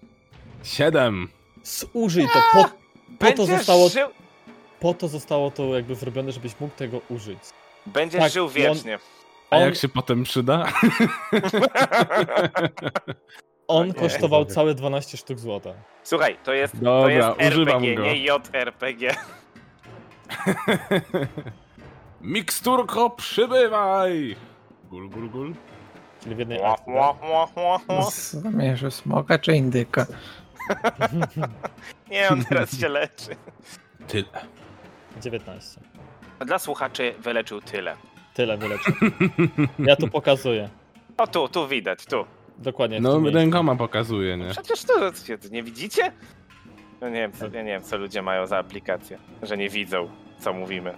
Siedem! 0.62 1.28
Zużyj 1.62 2.24
to, 2.24 2.40
po, 2.52 2.70
po, 3.18 3.32
to 3.32 3.46
zostało, 3.46 3.88
żył, 3.88 4.08
po 4.80 4.94
to 4.94 5.08
zostało 5.08 5.50
to 5.50 5.74
jakby 5.76 5.94
zrobione, 5.94 6.32
żebyś 6.32 6.60
mógł 6.60 6.74
tego 6.76 7.00
użyć. 7.08 7.38
będziesz 7.86 8.20
Tak, 8.20 8.32
żył 8.32 8.44
on- 8.46 8.52
wiecznie. 8.52 8.98
A 9.50 9.56
On, 9.56 9.62
jak 9.62 9.76
się 9.76 9.88
potem 9.88 10.22
przyda? 10.24 10.66
on 13.68 13.86
nie. 13.88 13.94
kosztował 13.94 14.44
całe 14.44 14.74
12 14.74 15.16
sztuk 15.16 15.38
złota. 15.38 15.70
Słuchaj, 16.04 16.38
to 16.44 16.52
jest, 16.52 16.74
to 16.74 16.80
Dobra, 16.84 17.10
jest 17.10 17.28
używam 17.54 17.84
RPG, 17.84 17.94
go. 17.94 18.02
nie 18.02 18.16
JRPG. 18.24 19.14
Miksturko, 22.20 23.10
przybywaj! 23.10 24.36
Gul, 24.90 25.10
gul, 25.10 25.30
gul. 25.30 25.54
Czyli 26.22 26.34
w 26.34 26.38
jednej 26.38 26.64
akcji. 26.64 26.92
ła. 26.92 27.14
Zamierzysz 28.32 28.94
smoka 28.94 29.38
czy 29.38 29.56
indyka? 29.56 30.06
tak? 30.98 31.10
Nie, 32.10 32.28
on 32.28 32.44
teraz 32.44 32.80
się 32.80 32.88
leczy. 32.88 33.36
Tyle. 34.08 34.24
19. 35.22 35.80
Dla 36.46 36.58
słuchaczy 36.58 37.14
wyleczył 37.18 37.60
tyle. 37.60 37.96
Tyle 38.34 38.56
wyleczył. 38.58 38.94
Ja 39.78 39.96
tu 39.96 40.08
pokazuję. 40.08 40.68
O 41.18 41.26
tu, 41.26 41.48
tu 41.48 41.68
widać, 41.68 42.06
tu. 42.06 42.24
Dokładnie 42.58 43.00
No, 43.00 43.20
rękoma 43.30 43.76
pokazuje, 43.76 44.36
nie? 44.36 44.48
Przecież 44.50 44.84
to, 44.84 44.94
to 45.42 45.48
nie 45.50 45.62
widzicie? 45.62 46.12
No 47.00 47.08
nie 47.08 47.14
wiem, 47.14 47.32
co, 47.32 47.44
ja 47.44 47.62
nie 47.62 47.70
wiem, 47.70 47.82
co 47.82 47.96
ludzie 47.96 48.22
mają 48.22 48.46
za 48.46 48.58
aplikację, 48.58 49.18
że 49.42 49.56
nie 49.56 49.68
widzą, 49.68 50.10
co 50.38 50.52
mówimy. 50.52 50.94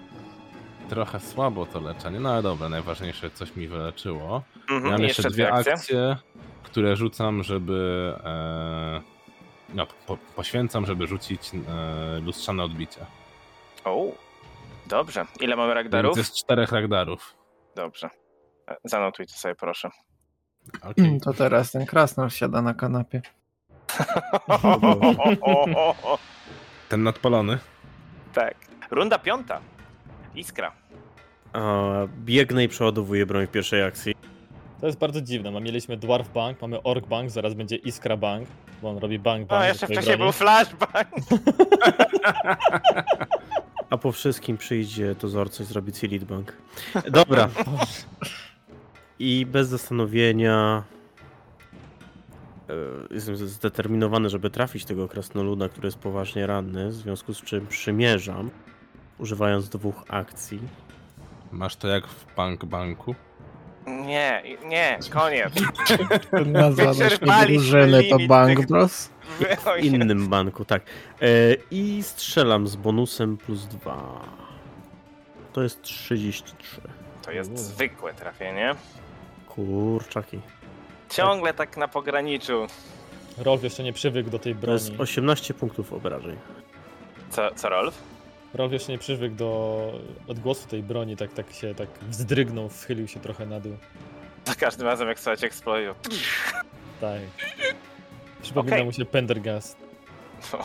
Trochę 0.89 1.21
słabo 1.21 1.67
to 1.67 1.81
leczenie, 1.81 2.21
no 2.21 2.33
ale 2.33 2.43
dobra, 2.43 2.69
najważniejsze 2.69 3.31
coś 3.31 3.57
mi 3.57 3.69
wyleczyło. 3.69 4.43
Mhm, 4.71 4.93
Mam 4.93 5.01
i 5.01 5.05
jeszcze 5.05 5.31
dwie 5.31 5.53
akcje. 5.53 5.73
akcje, 5.73 6.17
które 6.63 6.97
rzucam, 6.97 7.43
żeby... 7.43 8.13
E, 8.25 9.01
no, 9.75 9.87
po, 10.07 10.17
poświęcam, 10.37 10.87
żeby 10.87 11.07
rzucić 11.07 11.51
e, 11.55 12.21
lustrzane 12.21 12.65
odbicie. 12.65 13.07
O, 13.85 14.07
dobrze. 14.87 15.25
Ile 15.41 15.57
mamy 15.57 15.75
ragdarów? 15.75 16.17
jest 16.19 16.35
czterech 16.37 16.73
ragdarów. 16.73 17.35
Dobrze. 17.77 18.11
Zanotuj 18.85 19.27
to 19.27 19.33
sobie, 19.33 19.55
proszę. 19.55 19.91
Okej. 20.83 21.21
To 21.21 21.33
teraz 21.33 21.71
ten 21.73 21.87
krasnol 21.87 22.31
siada 22.31 22.63
na 22.63 22.75
kanapie. 22.75 23.23
Ten 26.89 27.03
nadpalony. 27.03 27.59
tak. 28.35 28.55
Runda 28.91 29.19
piąta. 29.19 29.61
Iskra. 30.35 30.73
A, 31.53 31.61
biegnę 32.25 32.65
i 32.65 32.69
przeładowuję 32.69 33.27
broń 33.27 33.47
w 33.47 33.51
pierwszej 33.51 33.83
akcji. 33.85 34.15
To 34.81 34.87
jest 34.87 34.99
bardzo 34.99 35.21
dziwne. 35.21 35.51
Ma- 35.51 35.61
Mieliśmy 35.61 35.97
Dwarf 35.97 36.29
Bank, 36.29 36.61
mamy 36.63 36.83
Ork 36.83 37.07
Bank, 37.07 37.31
zaraz 37.31 37.55
będzie 37.55 37.77
Iskra 37.77 38.17
Bank, 38.17 38.49
bo 38.83 38.91
on 38.91 38.99
robi 38.99 39.19
bank 39.19 39.41
No, 39.41 39.47
bank. 39.47 39.63
do 39.63 39.69
jeszcze 39.69 39.87
wcześniej 39.87 40.17
broni. 40.17 40.33
był 40.33 40.33
flashbang. 40.33 41.09
A 43.93 43.99
po 43.99 44.13
wszystkim 44.13 44.57
przyjdzie 44.57 45.15
dozorca 45.15 45.63
i 45.63 45.67
zrobi 45.67 45.93
ci 45.93 46.09
lead 46.09 46.25
bank. 46.25 46.53
Dobra. 47.11 47.49
I 49.19 49.47
bez 49.47 49.69
zastanowienia 49.69 50.83
e, 52.69 52.75
jestem 53.15 53.37
zdeterminowany, 53.37 54.29
żeby 54.29 54.51
trafić 54.51 54.85
tego 54.85 55.09
krasnoluda, 55.09 55.69
który 55.69 55.87
jest 55.87 55.99
poważnie 55.99 56.47
ranny, 56.47 56.89
w 56.89 56.95
związku 56.95 57.35
z 57.35 57.43
czym 57.43 57.67
przymierzam, 57.67 58.51
używając 59.19 59.69
dwóch 59.69 60.05
akcji. 60.09 60.61
Masz 61.51 61.77
to 61.77 61.89
jak 61.89 62.07
w 62.07 62.35
bank 62.37 62.65
banku. 62.65 63.15
Nie, 63.87 64.43
nie, 64.65 64.99
koniec. 65.11 65.53
Nazwa 66.47 66.85
naszej 66.85 67.19
drużyny 67.47 68.05
to 68.05 68.17
Bank 68.29 68.67
Bros. 68.67 69.11
W 69.81 69.85
innym 69.85 70.29
banku, 70.29 70.65
tak. 70.65 70.83
E, 71.23 71.27
I 71.71 72.03
strzelam 72.03 72.69
z 72.69 72.77
bonusem 72.77 73.37
plus 73.37 73.67
dwa. 73.67 74.21
To 75.53 75.63
jest 75.63 75.83
33. 75.83 76.81
To 77.23 77.33
jest 77.33 77.59
zwykłe 77.59 78.15
trafienie. 78.15 78.75
Kurczaki. 79.49 80.41
Ciągle 81.11 81.55
tak 81.55 81.77
na 81.77 81.89
pograniczu. 81.89 82.67
Rolf 83.39 83.63
jeszcze 83.63 83.83
nie 83.83 83.93
przywykł 83.93 84.31
do 84.31 84.39
tej 84.39 84.55
To 84.55 84.73
jest 84.73 84.87
broni. 84.89 85.03
18 85.03 85.55
punktów 85.55 85.93
obrażeń. 85.93 86.37
Co, 87.31 87.55
co 87.55 87.69
Rolf? 87.69 88.03
Rolf 88.55 88.73
jeszcze 88.73 88.93
nie 88.93 88.99
przywykł 88.99 89.37
do 89.37 89.93
odgłosu 90.29 90.69
tej 90.69 90.83
broni, 90.83 91.17
tak, 91.17 91.33
tak 91.33 91.53
się 91.53 91.75
tak 91.75 91.89
wzdrygnął, 92.09 92.71
schylił 92.71 93.09
się 93.09 93.21
trochę 93.21 93.47
na 93.47 93.61
dół. 93.61 93.77
Za 94.45 94.55
każdym 94.55 94.87
razem 94.87 95.09
jak 95.09 95.21
słuchać 95.21 95.45
eksplodił. 95.45 95.95
Tak. 97.01 97.21
Przypomina 98.43 98.77
Okej. 98.77 98.87
mu 98.87 98.93
się 98.93 99.05
Pendergast. 99.05 99.77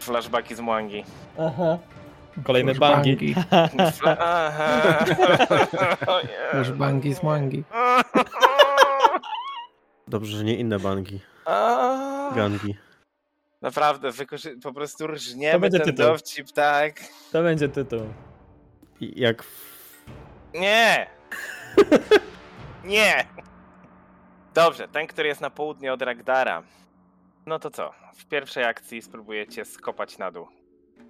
Flashbacki 0.00 0.54
z 0.54 0.60
Mwangi. 0.60 1.04
Aha. 1.38 1.78
Kolejne 2.44 2.74
bangi. 2.74 3.16
bangi. 3.16 3.34
Bangi 6.74 7.14
z 7.14 7.22
mangi. 7.22 7.64
Dobrze, 10.08 10.36
że 10.36 10.44
nie 10.44 10.56
inne 10.56 10.78
banki. 10.78 11.20
A. 11.44 12.30
Gangi. 12.36 12.74
Naprawdę, 13.62 14.10
wykorzy- 14.10 14.56
po 14.62 14.72
prostu 14.72 14.98
To 15.06 15.12
rżniemy 15.12 15.58
będzie 15.60 15.78
ten 15.78 15.86
tytuł. 15.86 16.04
dowcip, 16.06 16.52
tak? 16.52 17.00
To 17.32 17.42
będzie 17.42 17.68
tytuł. 17.68 18.00
I 19.00 19.20
Jak 19.20 19.42
w... 19.42 19.72
Nie! 20.54 21.06
Nie! 22.84 23.26
Dobrze, 24.54 24.88
ten, 24.88 25.06
który 25.06 25.28
jest 25.28 25.40
na 25.40 25.50
południe 25.50 25.92
od 25.92 26.02
Ragdara. 26.02 26.62
No 27.46 27.58
to 27.58 27.70
co? 27.70 27.92
W 28.16 28.24
pierwszej 28.26 28.64
akcji 28.64 29.02
spróbujecie 29.02 29.64
skopać 29.64 30.18
na 30.18 30.30
dół. 30.30 30.48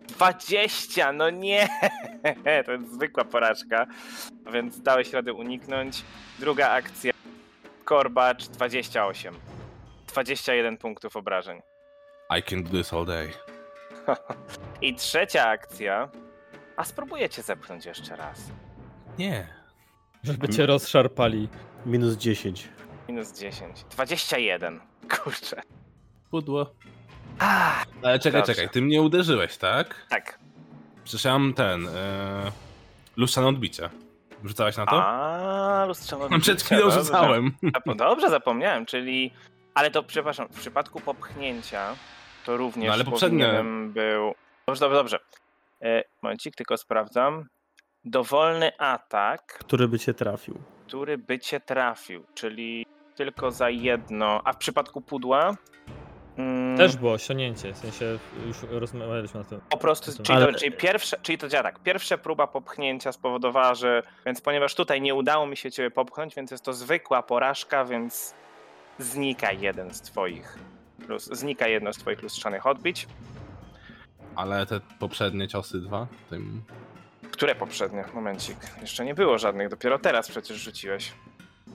20! 0.08 1.12
No 1.12 1.30
nie! 1.30 1.68
To 2.66 2.72
jest 2.72 2.92
zwykła 2.94 3.24
porażka, 3.24 3.86
więc 4.52 4.80
dałeś 4.82 5.12
radę 5.12 5.32
uniknąć. 5.32 6.02
Druga 6.38 6.70
akcja. 6.70 7.12
Korbacz 7.84 8.46
28. 8.48 9.34
21 10.08 10.76
punktów 10.76 11.16
obrażeń. 11.16 11.60
I 12.38 12.42
can 12.42 12.62
do 12.62 12.70
this 12.70 12.92
all 12.92 13.04
day. 13.06 13.28
I 14.82 14.94
trzecia 14.94 15.48
akcja. 15.48 16.08
A 16.76 16.84
spróbujecie 16.84 17.42
zepchnąć 17.42 17.84
jeszcze 17.86 18.16
raz. 18.16 18.38
Nie. 19.18 19.48
Żeby 20.22 20.48
cię 20.48 20.66
rozszarpali. 20.66 21.48
Minus 21.86 22.14
10. 22.16 22.68
Minus 23.08 23.38
10. 23.38 23.84
21. 23.90 24.80
Kurczę. 25.10 25.62
Pudło. 26.30 26.74
Ah, 27.38 27.84
Ale 28.02 28.18
czekaj, 28.18 28.40
Dobrze. 28.40 28.54
czekaj, 28.54 28.70
ty 28.70 28.82
mnie 28.82 29.02
uderzyłeś, 29.02 29.56
tak? 29.56 30.06
tak. 30.08 30.38
Mam 31.24 31.54
ten... 31.54 31.88
E, 31.88 32.52
lustrzane 33.16 33.46
odbicie. 33.48 33.90
Rzucałeś 34.44 34.76
na 34.76 34.86
to? 34.86 35.04
A, 35.04 35.84
lustrzane 35.88 36.26
No, 36.30 36.38
Przed 36.38 36.54
odbicie, 36.56 36.64
chwilą 36.66 36.80
dobrze. 36.82 37.04
rzucałem. 37.04 37.52
Dobrze, 37.96 38.30
zapomniałem, 38.30 38.86
czyli... 38.86 39.32
Ale 39.74 39.90
to, 39.90 40.02
przepraszam, 40.02 40.48
w 40.48 40.60
przypadku 40.60 41.00
popchnięcia 41.00 41.94
to 42.46 42.56
również 42.56 42.86
No, 42.88 42.92
ale 42.92 43.04
poprzednie- 43.04 43.44
powinienem 43.44 43.92
był... 43.92 44.34
Dobrze, 44.66 44.80
dobrze, 44.80 44.96
dobrze. 44.96 45.18
E, 45.82 46.04
momencik, 46.22 46.54
tylko 46.56 46.76
sprawdzam. 46.76 47.44
Dowolny 48.04 48.78
atak, 48.78 49.42
Który 49.58 49.88
by 49.88 49.98
cię 49.98 50.14
trafił? 50.14 50.58
który 50.86 51.18
by 51.18 51.38
cię 51.38 51.60
trafił, 51.60 52.24
czyli 52.34 52.86
tylko 53.14 53.50
za 53.50 53.70
jedno. 53.70 54.40
A 54.44 54.52
w 54.52 54.56
przypadku 54.56 55.00
pudła... 55.00 55.56
mm, 56.38 56.76
Też 56.76 56.96
było 56.96 57.12
osiągnięcie, 57.12 57.72
w 57.72 57.76
sensie 57.78 58.18
już 58.46 58.56
rozmawialiśmy 58.70 59.40
na 59.40 59.46
tym. 59.46 59.60
Po 59.70 59.76
prostu, 59.76 60.22
czyli, 60.22 60.38
Ale- 60.38 60.52
to, 60.52 60.58
czyli, 60.58 60.72
pierwsze, 60.72 61.16
czyli 61.22 61.38
to 61.38 61.48
działa 61.48 61.62
tak, 61.62 61.78
pierwsza 61.78 62.18
próba 62.18 62.46
popchnięcia 62.46 63.12
spowodowała, 63.12 63.74
że, 63.74 64.02
więc 64.26 64.40
ponieważ 64.40 64.74
tutaj 64.74 65.00
nie 65.00 65.14
udało 65.14 65.46
mi 65.46 65.56
się 65.56 65.70
ciebie 65.70 65.90
popchnąć, 65.90 66.34
więc 66.34 66.50
jest 66.50 66.64
to 66.64 66.72
zwykła 66.72 67.22
porażka, 67.22 67.84
więc 67.84 68.34
znika 68.98 69.52
jeden 69.52 69.94
z 69.94 70.00
twoich, 70.02 70.58
lus, 71.08 71.24
znika 71.32 71.68
jedno 71.68 71.92
z 71.92 71.96
twoich 71.96 72.22
lustrzanych 72.22 72.66
odbić. 72.66 73.06
Ale 74.36 74.66
te 74.66 74.80
poprzednie 74.98 75.48
ciosy 75.48 75.80
dwa, 75.80 76.06
tym... 76.30 76.62
Które 77.30 77.54
poprzednie? 77.54 78.04
Momencik. 78.14 78.56
Jeszcze 78.80 79.04
nie 79.04 79.14
było 79.14 79.38
żadnych, 79.38 79.68
dopiero 79.68 79.98
teraz 79.98 80.28
przecież 80.30 80.56
rzuciłeś. 80.56 81.12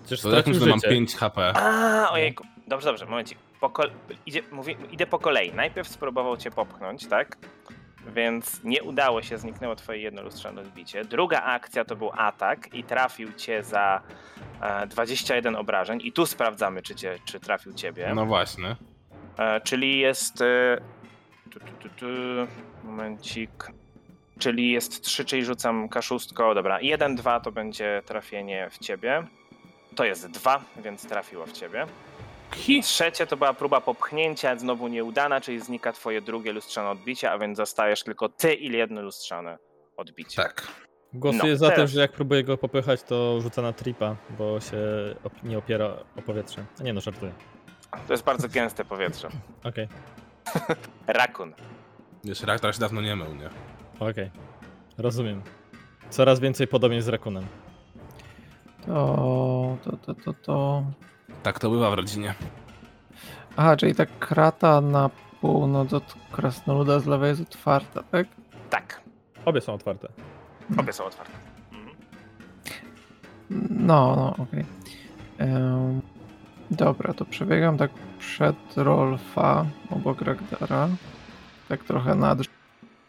Przecież 0.05 0.21
To 0.21 0.29
stracił 0.29 0.53
że 0.53 0.65
mam 0.65 0.79
życie. 0.79 0.89
5 0.89 1.15
HP. 1.15 1.53
A, 1.55 2.11
ojejku. 2.11 2.43
Dobrze, 2.67 2.89
dobrze, 2.89 3.05
momencik. 3.05 3.37
Po 3.59 3.69
kol- 3.69 3.91
idzie, 4.25 4.41
mówi, 4.51 4.77
idę 4.91 5.05
po 5.07 5.19
kolei. 5.19 5.53
Najpierw 5.53 5.87
spróbował 5.87 6.37
cię 6.37 6.51
popchnąć, 6.51 7.07
tak? 7.07 7.37
Więc 8.15 8.63
nie 8.63 8.83
udało 8.83 9.21
się, 9.21 9.37
zniknęło 9.37 9.75
twoje 9.75 10.01
jedno 10.01 10.21
lustrzane 10.21 10.61
odbicie. 10.61 11.05
Druga 11.05 11.41
akcja 11.41 11.85
to 11.85 11.95
był 11.95 12.11
atak 12.13 12.73
i 12.73 12.83
trafił 12.83 13.33
cię 13.33 13.63
za 13.63 14.01
e, 14.61 14.87
21 14.87 15.55
obrażeń. 15.55 15.99
I 16.03 16.11
tu 16.11 16.25
sprawdzamy, 16.25 16.81
czy, 16.81 16.95
cię, 16.95 17.15
czy 17.25 17.39
trafił 17.39 17.73
ciebie. 17.73 18.11
No 18.15 18.25
właśnie. 18.25 18.75
E, 19.37 19.61
czyli 19.61 19.99
jest. 19.99 20.41
E, 20.41 20.77
tu, 21.51 21.59
tu, 21.59 21.65
tu, 21.79 21.89
tu, 21.89 22.05
momencik. 22.83 23.51
Czyli 24.39 24.71
jest 24.71 25.01
3, 25.01 25.25
czyli 25.25 25.45
rzucam 25.45 25.89
kaszustko. 25.89 26.55
Dobra, 26.55 26.81
1, 26.81 27.15
2 27.15 27.39
to 27.39 27.51
będzie 27.51 28.01
trafienie 28.05 28.69
w 28.71 28.77
ciebie. 28.77 29.27
To 29.95 30.05
jest 30.05 30.31
2, 30.31 30.63
więc 30.77 31.07
trafiło 31.07 31.45
w 31.45 31.51
ciebie. 31.51 31.85
I 32.67 32.81
trzecie 32.83 33.27
to 33.27 33.37
była 33.37 33.53
próba 33.53 33.81
popchnięcia, 33.81 34.55
znowu 34.55 34.87
nieudana, 34.87 35.41
czyli 35.41 35.59
znika 35.59 35.93
twoje 35.93 36.21
drugie 36.21 36.51
lustrzane 36.53 36.89
odbicie, 36.89 37.31
a 37.31 37.37
więc 37.37 37.57
zostajesz 37.57 38.03
tylko 38.03 38.29
ty 38.29 38.53
i 38.53 38.71
jedno 38.71 39.01
lustrzane 39.01 39.57
odbicie. 39.97 40.35
Tak. 40.43 40.67
Głosuję 41.13 41.51
No, 41.51 41.57
za 41.57 41.71
tym, 41.71 41.87
że 41.87 42.01
jak 42.01 42.11
próbuję 42.11 42.43
go 42.43 42.57
popychać, 42.57 43.03
to 43.03 43.41
rzuca 43.41 43.61
na 43.61 43.73
tripa, 43.73 44.15
bo 44.37 44.59
się 44.59 44.77
op- 45.23 45.43
nie 45.43 45.57
opiera 45.57 45.97
o 46.17 46.21
powietrze. 46.21 46.65
A 46.79 46.83
nie 46.83 46.93
no, 46.93 47.01
żartuję. 47.01 47.31
To 48.07 48.13
jest 48.13 48.23
bardzo 48.23 48.49
gęste 48.49 48.85
powietrze. 48.85 49.27
Okej, 49.63 49.87
Rakun. 51.07 51.53
Wiesz, 52.23 52.41
reaktor 52.43 52.73
się 52.73 52.79
dawno 52.79 53.01
nie 53.01 53.15
mył, 53.15 53.35
nie? 53.35 53.49
okej. 53.99 54.31
Rozumiem. 54.97 55.41
Coraz 56.09 56.39
więcej 56.39 56.67
podobnie 56.67 57.01
z 57.01 57.07
Rakunem. 57.07 57.45
To, 58.85 59.77
to, 59.83 59.91
to, 59.97 60.13
to, 60.15 60.33
to. 60.33 60.83
Tak 61.43 61.59
to 61.59 61.69
bywa 61.69 61.89
w 61.91 61.93
rodzinie. 61.93 62.33
Aha, 63.57 63.77
czyli 63.77 63.95
ta 63.95 64.05
krata 64.05 64.81
na 64.81 65.09
północ 65.41 65.93
od 65.93 66.15
Krasnoluda 66.31 66.99
z 66.99 67.05
lewej 67.05 67.29
jest 67.29 67.41
otwarta, 67.41 68.03
tak? 68.03 68.27
Tak, 68.69 69.01
Obie 69.45 69.61
są 69.61 69.73
otwarte. 69.73 70.07
obie 70.77 70.93
są 70.93 71.05
otwarte. 71.05 71.33
Mhm. 71.71 71.95
No, 73.87 74.15
no, 74.15 74.43
okej. 74.43 74.65
Em, 75.37 76.01
Dobra, 76.71 77.13
to 77.13 77.25
przebiegam 77.25 77.77
tak 77.77 77.91
przed 78.19 78.55
Rolfa, 78.75 79.65
obok 79.89 80.21
Ragdara. 80.21 80.87
Tak 81.69 81.83
trochę 81.83 82.15
nad... 82.15 82.39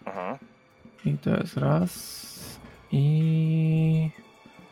Mhm. 0.06 0.38
I 1.04 1.18
to 1.18 1.30
jest 1.30 1.56
raz. 1.56 2.28
I... 2.92 4.10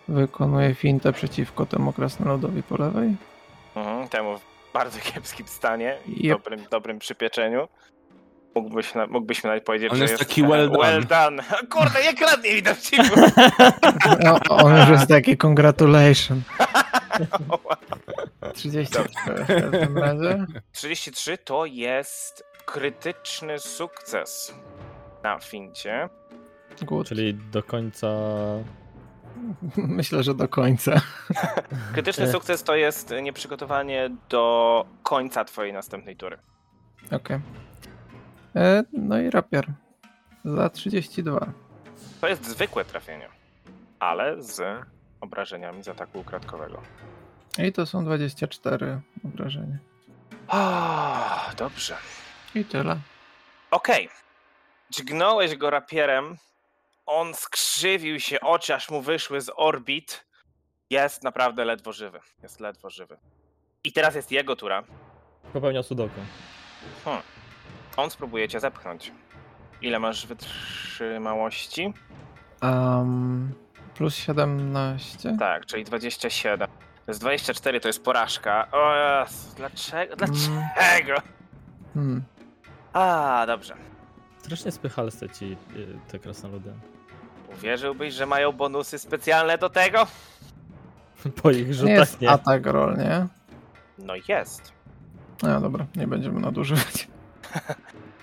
Wykonuję 0.09 0.75
fintę 0.75 1.13
przeciwko 1.13 1.67
temu 1.67 1.93
krasnoludowi 1.93 2.63
po 2.63 2.77
lewej. 2.77 3.17
Mhm, 3.77 4.09
temu 4.09 4.39
w 4.39 4.73
bardzo 4.75 4.99
kiepskim 5.01 5.47
stanie 5.47 5.97
i 6.07 6.27
Yep. 6.29 6.39
dobrym, 6.39 6.61
dobrym 6.71 6.99
przypieczeniu. 6.99 7.69
Mógłbyś, 8.55 8.95
na, 8.95 9.07
mógłbyśmy 9.07 9.49
nawet 9.51 9.65
powiedzieć, 9.65 9.91
On 9.93 9.97
że 9.99 10.05
jest 10.05 10.19
taki 10.19 10.43
well 10.43 10.71
done. 10.71 10.79
well 10.79 11.07
done. 11.07 11.43
Kurde, 11.73 12.05
jak 12.05 12.21
ładnie 12.21 12.55
widać 12.55 12.79
ci 12.79 12.97
No, 14.25 14.39
on 14.65 14.77
już 14.77 14.89
jest 14.89 15.09
taki 15.09 15.37
congratulation. 15.37 16.43
34 18.53 19.45
w 19.45 19.47
każdym 19.47 19.99
razie. 19.99 20.47
33 20.73 21.39
to 21.39 21.67
jest 21.67 22.45
krytyczny 22.67 23.59
sukces 23.59 24.55
na 25.23 25.39
fincie. 25.39 26.09
Good. 26.83 27.09
Czyli 27.09 27.35
do 27.35 27.63
końca... 27.63 28.09
Myślę, 29.77 30.23
że 30.23 30.35
do 30.35 30.49
końca. 30.49 31.01
Krytyczny 31.93 32.33
sukces 32.33 32.63
to 32.63 32.77
jest 32.77 33.15
nieprzygotowanie 33.23 34.11
do 34.29 34.87
końca 35.03 35.45
twojej 35.45 35.73
następnej 35.73 36.17
tury. 36.17 36.39
Okej. 37.13 37.41
E, 38.57 38.85
No 38.93 39.19
i 39.21 39.31
rapier. 39.31 39.67
Za 40.45 40.71
32. 40.71 41.53
To 42.21 42.29
jest 42.29 42.45
zwykłe 42.49 42.85
trafienie, 42.85 43.29
ale 43.99 44.43
z 44.43 44.63
obrażeniami 45.21 45.83
z 45.83 45.89
ataku 45.89 46.21
ukradkowego. 46.21 46.83
I 47.59 47.73
to 47.73 47.87
są 47.87 48.05
24 48.05 49.01
obrażenia. 49.25 49.79
Ah, 50.49 51.55
dobrze. 51.57 51.97
I 52.55 52.65
tyle. 52.65 52.99
Okej. 53.71 54.09
Dźgnąłeś 54.91 55.57
go 55.57 55.71
rapierem. 55.71 56.37
On 57.07 57.35
skrzywił 57.35 58.21
się, 58.21 58.41
oczy 58.41 58.75
aż 58.75 58.91
mu 58.91 59.03
wyszły 59.03 59.41
z 59.41 59.51
orbit. 59.57 60.27
Jest 60.91 61.23
naprawdę 61.23 61.65
ledwo 61.65 61.93
żywy. 61.93 62.21
Jest 62.43 62.61
ledwo 62.61 62.91
żywy. 62.91 63.17
I 63.85 63.93
teraz 63.93 64.15
jest 64.15 64.33
jego 64.33 64.57
tura. 64.57 64.85
Popełniał 65.53 65.83
sudoku. 65.83 66.21
Hmm. 67.05 67.23
On 67.97 68.11
spróbuje 68.11 68.49
cię 68.49 68.61
zepchnąć. 68.61 69.13
Ile 69.83 69.99
masz 69.99 70.27
wytrzymałości? 70.27 71.93
Um, 72.63 73.55
plus 73.95 74.17
17. 74.17 75.37
Tak, 75.39 75.67
czyli 75.67 75.85
27. 75.85 76.69
To 77.07 77.11
jest 77.11 77.21
24, 77.21 77.81
to 77.81 77.89
jest 77.89 78.05
porażka. 78.05 78.69
O 78.73 78.93
dlaczego? 79.57 80.17
Dlaczego? 80.17 81.15
Hmm. 81.95 82.23
A, 82.93 83.45
dobrze. 83.47 83.75
Strasznie 84.39 84.73
spychalste 84.73 85.29
ci 85.31 85.57
y, 85.77 85.99
te 86.09 86.19
krasnoludy. 86.19 86.73
Uwierzyłbyś, 87.53 88.15
że 88.15 88.27
mają 88.27 88.53
bonusy 88.53 88.99
specjalne 88.99 89.59
do 89.59 89.71
tego? 89.71 90.07
Po 91.43 91.51
ich 91.51 91.67
Nie 91.69 91.75
rzutach 91.75 91.97
jest 91.97 92.21
nie. 92.21 92.31
atak 92.31 92.67
roll, 92.67 92.97
nie? 92.97 93.27
No 93.99 94.15
jest. 94.29 94.73
No 95.43 95.61
dobra, 95.61 95.87
nie 95.97 96.07
będziemy 96.07 96.41
nadużywać. 96.41 97.09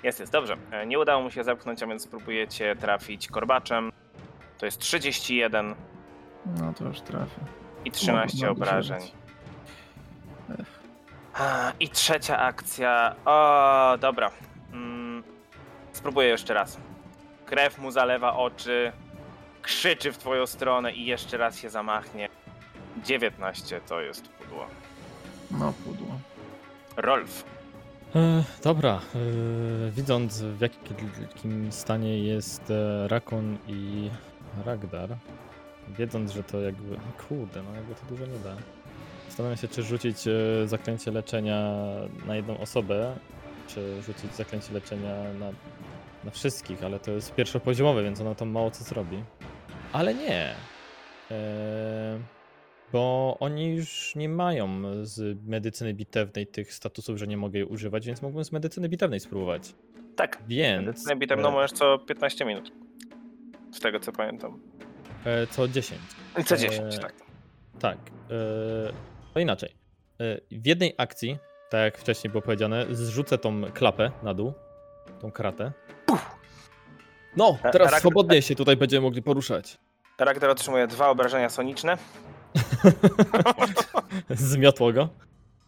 Jest, 0.04 0.20
jest, 0.20 0.32
dobrze. 0.32 0.58
E, 0.72 0.86
Nie 0.86 1.00
udało 1.00 1.24
mu 1.24 1.32
się 1.32 1.44
zepchnąć, 1.44 1.84
a 1.84 1.88
więc 1.88 2.04
spróbujecie 2.04 2.76
trafić 2.76 3.28
korbaczem. 3.28 3.92
To 4.58 4.66
jest 4.66 4.80
31 4.80 5.76
No 6.60 6.74
to 6.74 6.84
już 6.86 7.02
trafię. 7.02 7.42
I 7.86 7.92
13 7.92 8.38
Mogę 8.38 8.52
obrażeń. 8.52 9.02
I 11.80 11.90
trzecia 11.90 12.38
akcja. 12.40 13.16
O, 13.26 13.98
dobra. 13.98 14.32
Mm, 14.74 15.24
spróbuję 15.92 16.28
jeszcze 16.28 16.54
raz. 16.54 16.78
Krew 17.46 17.78
mu 17.78 17.92
zalewa 17.92 18.36
oczy, 18.36 18.92
krzyczy 19.62 20.12
w 20.12 20.18
twoją 20.18 20.48
stronę 20.48 20.94
i 20.94 21.06
jeszcze 21.06 21.38
raz 21.38 21.60
się 21.60 21.70
zamachnie. 21.70 22.30
19 23.04 23.82
to 23.88 24.02
jest 24.02 24.28
pudło. 24.28 24.68
No 25.52 25.74
pudło. 25.86 26.20
Rolf. 26.98 27.44
E, 28.16 28.44
dobra, 28.64 29.02
e, 29.16 29.92
widząc 29.92 30.42
w 30.42 30.62
jakim 30.62 31.72
stanie 31.72 32.20
jest 32.20 32.72
e, 32.72 33.08
Rakun 33.08 33.58
i 33.68 34.10
Ragdar, 34.66 35.10
wiedząc, 35.90 36.32
że 36.32 36.44
to 36.44 36.62
jakby, 36.62 36.98
kurde, 37.28 37.64
no 37.64 37.76
jakby 37.76 37.96
to 37.96 38.02
dużo 38.10 38.26
nie 38.26 38.40
da. 38.40 38.56
Zastanawiam 39.28 39.58
się, 39.58 39.68
czy 39.68 39.84
rzucić 39.84 40.28
e, 40.28 40.32
zaklęcie 40.68 41.12
leczenia 41.12 41.74
na 42.28 42.36
jedną 42.36 42.58
osobę, 42.58 43.16
czy 43.68 44.02
rzucić 44.02 44.36
zaklęcie 44.36 44.74
leczenia 44.74 45.34
na, 45.40 45.52
na 46.24 46.32
wszystkich, 46.32 46.84
ale 46.84 47.00
to 47.00 47.12
jest 47.12 47.36
pierwszopoziomowe, 47.36 48.04
więc 48.04 48.22
ono 48.22 48.36
tam 48.36 48.50
mało 48.50 48.72
co 48.72 48.84
zrobi. 48.84 49.24
Ale 49.92 50.14
nie. 50.14 50.56
E, 51.32 52.20
bo 52.92 53.38
oni 53.40 53.76
już 53.76 54.16
nie 54.16 54.30
mają 54.30 54.82
z 55.06 55.40
medycyny 55.48 55.94
bitewnej 55.94 56.48
tych 56.48 56.74
statusów, 56.74 57.18
że 57.18 57.28
nie 57.28 57.38
mogę 57.38 57.60
jej 57.60 57.68
używać, 57.68 58.06
więc 58.06 58.22
mógłbym 58.22 58.46
z 58.46 58.52
medycyny 58.52 58.90
bitewnej 58.90 59.20
spróbować. 59.20 59.76
Tak, 60.16 60.44
Więc. 60.48 61.06
Najbitem 61.06 61.42
no 61.42 61.52
możesz 61.52 61.72
co 61.72 62.00
15 62.00 62.46
minut. 62.46 62.72
Z 63.72 63.80
tego 63.80 64.00
co 64.00 64.12
pamiętam. 64.12 64.60
E, 65.26 65.48
co 65.48 65.68
10. 65.68 66.02
I 66.40 66.44
co 66.44 66.58
10, 66.58 66.94
Eee, 66.96 67.00
tak. 67.02 67.14
Tak. 67.80 67.98
E, 67.98 68.94
to 69.34 69.40
inaczej. 69.40 69.70
E, 70.20 70.38
w 70.52 70.66
jednej 70.68 70.94
akcji, 70.98 71.38
tak 71.70 71.82
jak 71.82 71.98
wcześniej 71.98 72.32
było 72.32 72.42
powiedziane, 72.42 72.86
zrzucę 72.92 73.38
tą 73.38 73.72
klapę 73.72 74.12
na 74.24 74.34
dół. 74.34 74.54
Tą 75.22 75.32
kratę. 75.32 75.72
No, 77.38 77.58
E, 77.64 77.72
teraz 77.72 77.92
rak- 77.92 78.00
swobodnie 78.00 78.42
się 78.42 78.56
tutaj 78.56 78.78
będziemy 78.78 79.02
mogli 79.02 79.22
poruszać. 79.22 79.78
Charakter 80.18 80.50
otrzymuje 80.50 80.88
dwa 80.88 81.10
obrażenia 81.10 81.50
soniczne. 81.50 81.98
Zmiotło 84.30 84.94
go. 84.94 85.10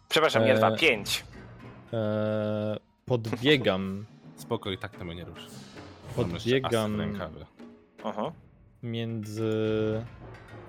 Przepraszam, 0.10 0.46
nie 0.46 0.56
dwa, 0.56 0.72
pięć. 0.72 1.24
E, 1.94 2.78
podbiegam. 3.06 4.06
Spoko, 4.36 4.72
i 4.72 4.78
tak 4.78 4.96
to 4.98 5.06
mnie 5.06 5.16
nie 5.16 5.26
ruszy. 5.26 5.48
Podbiegam 6.16 7.00
rękawie. 7.02 7.46
Mhm. 8.06 8.32
Między 8.86 10.06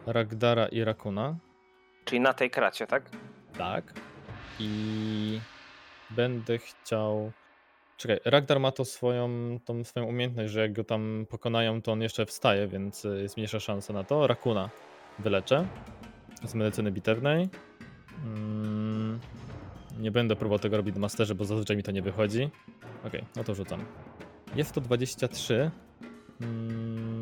Ragdara 0.06 0.66
i 0.66 0.84
Rakuna. 0.84 1.36
Czyli 2.04 2.20
na 2.20 2.34
tej 2.34 2.50
kracie, 2.50 2.86
tak? 2.86 3.10
Tak. 3.58 3.92
I 4.58 5.40
będę 6.10 6.58
chciał 6.58 7.32
Czekaj, 7.96 8.20
Ragdar 8.24 8.60
ma 8.60 8.72
to 8.72 8.84
swoją, 8.84 9.28
tą 9.64 9.84
swoją 9.84 10.06
umiejętność, 10.06 10.52
że 10.52 10.60
jak 10.60 10.72
go 10.72 10.84
tam 10.84 11.26
pokonają, 11.30 11.82
to 11.82 11.92
on 11.92 12.02
jeszcze 12.02 12.26
wstaje, 12.26 12.68
więc 12.68 13.04
jest 13.04 13.36
mniejsza 13.36 13.60
szansa 13.60 13.92
na 13.92 14.04
to. 14.04 14.26
Rakuna 14.26 14.70
wyleczę 15.18 15.66
z 16.44 16.54
medycyny 16.54 16.92
bitewnej. 16.92 17.48
Mm, 18.24 19.20
nie 19.98 20.10
będę 20.10 20.36
próbował 20.36 20.58
tego 20.58 20.76
robić 20.76 20.94
w 20.94 20.98
masterze, 20.98 21.34
bo 21.34 21.44
zazwyczaj 21.44 21.76
mi 21.76 21.82
to 21.82 21.92
nie 21.92 22.02
wychodzi. 22.02 22.50
Okej, 23.04 23.24
no 23.36 23.44
to 23.44 23.54
rzucam. 23.54 23.84
Jest 24.54 24.72
to 24.72 24.80
23. 24.80 25.70
Mm, 26.40 27.15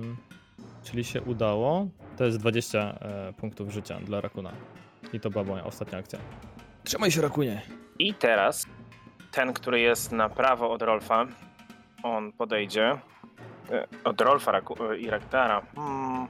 czyli 0.85 1.05
się 1.05 1.23
udało. 1.23 1.87
To 2.17 2.25
jest 2.25 2.39
20 2.39 2.79
e, 3.01 3.33
punktów 3.33 3.71
życia 3.71 3.99
dla 4.01 4.21
Rakuna. 4.21 4.53
I 5.13 5.21
to 5.21 5.31
była 5.31 5.45
moja 5.45 5.65
ostatnia 5.65 5.99
akcja. 5.99 6.19
Trzymaj 6.85 7.11
się, 7.11 7.21
Rakunie! 7.23 7.63
I 7.99 8.15
teraz 8.15 8.67
ten, 9.33 9.53
który 9.53 9.81
jest 9.81 10.13
na 10.13 10.29
prawo 10.29 10.71
od 10.71 10.83
Rolfa, 10.83 11.27
on 12.03 12.33
podejdzie. 12.33 12.99
e, 13.71 13.87
Od 14.05 14.21
Rolfa 14.21 14.53
Raku- 14.53 14.93
e, 14.93 14.99
i 14.99 15.11
Ragdara. 15.11 15.63
Hmm. 15.77 16.29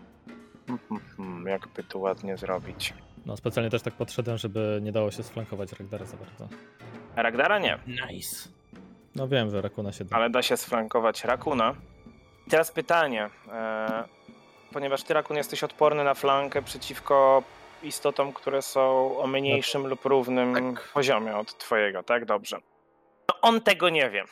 Hmm, 0.66 0.78
hmm, 0.88 1.02
hmm, 1.16 1.46
Jakby 1.46 1.82
tu 1.84 2.00
ładnie 2.00 2.36
zrobić. 2.36 2.94
No, 3.26 3.36
specjalnie 3.36 3.70
też 3.70 3.82
tak 3.82 3.94
podszedłem, 3.94 4.38
żeby 4.38 4.78
nie 4.82 4.92
dało 4.92 5.10
się 5.10 5.22
sflankować 5.22 5.72
Ragdara 5.72 6.04
za 6.06 6.16
bardzo. 6.16 6.48
Ragdara 7.16 7.58
nie, 7.58 7.78
Nice. 7.86 8.48
No 9.14 9.28
wiem, 9.28 9.50
że 9.50 9.60
Rakuna 9.62 9.92
się 9.92 10.04
da. 10.04 10.16
ale 10.16 10.30
da 10.30 10.42
się 10.42 10.56
sflankować 10.56 11.24
Rakuna. 11.24 11.74
I 12.46 12.50
teraz 12.50 12.72
pytanie. 12.72 13.30
E, 13.52 14.04
ponieważ 14.74 15.02
ty, 15.02 15.14
Rakun, 15.14 15.36
jesteś 15.36 15.64
odporny 15.64 16.04
na 16.04 16.14
flankę 16.14 16.62
przeciwko 16.62 17.42
istotom, 17.82 18.32
które 18.32 18.62
są 18.62 19.16
o 19.18 19.26
mniejszym 19.26 19.86
lub 19.86 20.04
równym 20.04 20.54
Tak. 20.74 20.88
poziomie 20.94 21.36
od 21.36 21.58
twojego, 21.58 22.02
tak? 22.02 22.24
Dobrze. 22.24 22.58
No 23.28 23.34
on 23.42 23.60
tego 23.60 23.88
nie 23.88 24.10
wie, 24.10 24.24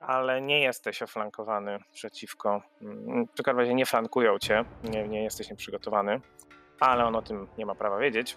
ale 0.00 0.40
nie 0.40 0.60
jesteś 0.60 1.02
oflankowany 1.02 1.78
przeciwko. 1.92 2.62
mm, 2.82 3.26
W 3.26 3.42
każdym 3.42 3.58
razie 3.58 3.74
nie 3.74 3.86
flankują 3.86 4.38
cię, 4.38 4.64
nie, 4.84 5.08
nie 5.08 5.22
jesteś 5.22 5.50
nieprzygotowany, 5.50 6.20
ale 6.80 7.04
on 7.06 7.16
o 7.16 7.22
tym 7.22 7.48
nie 7.58 7.66
ma 7.66 7.74
prawa 7.74 7.98
wiedzieć. 7.98 8.36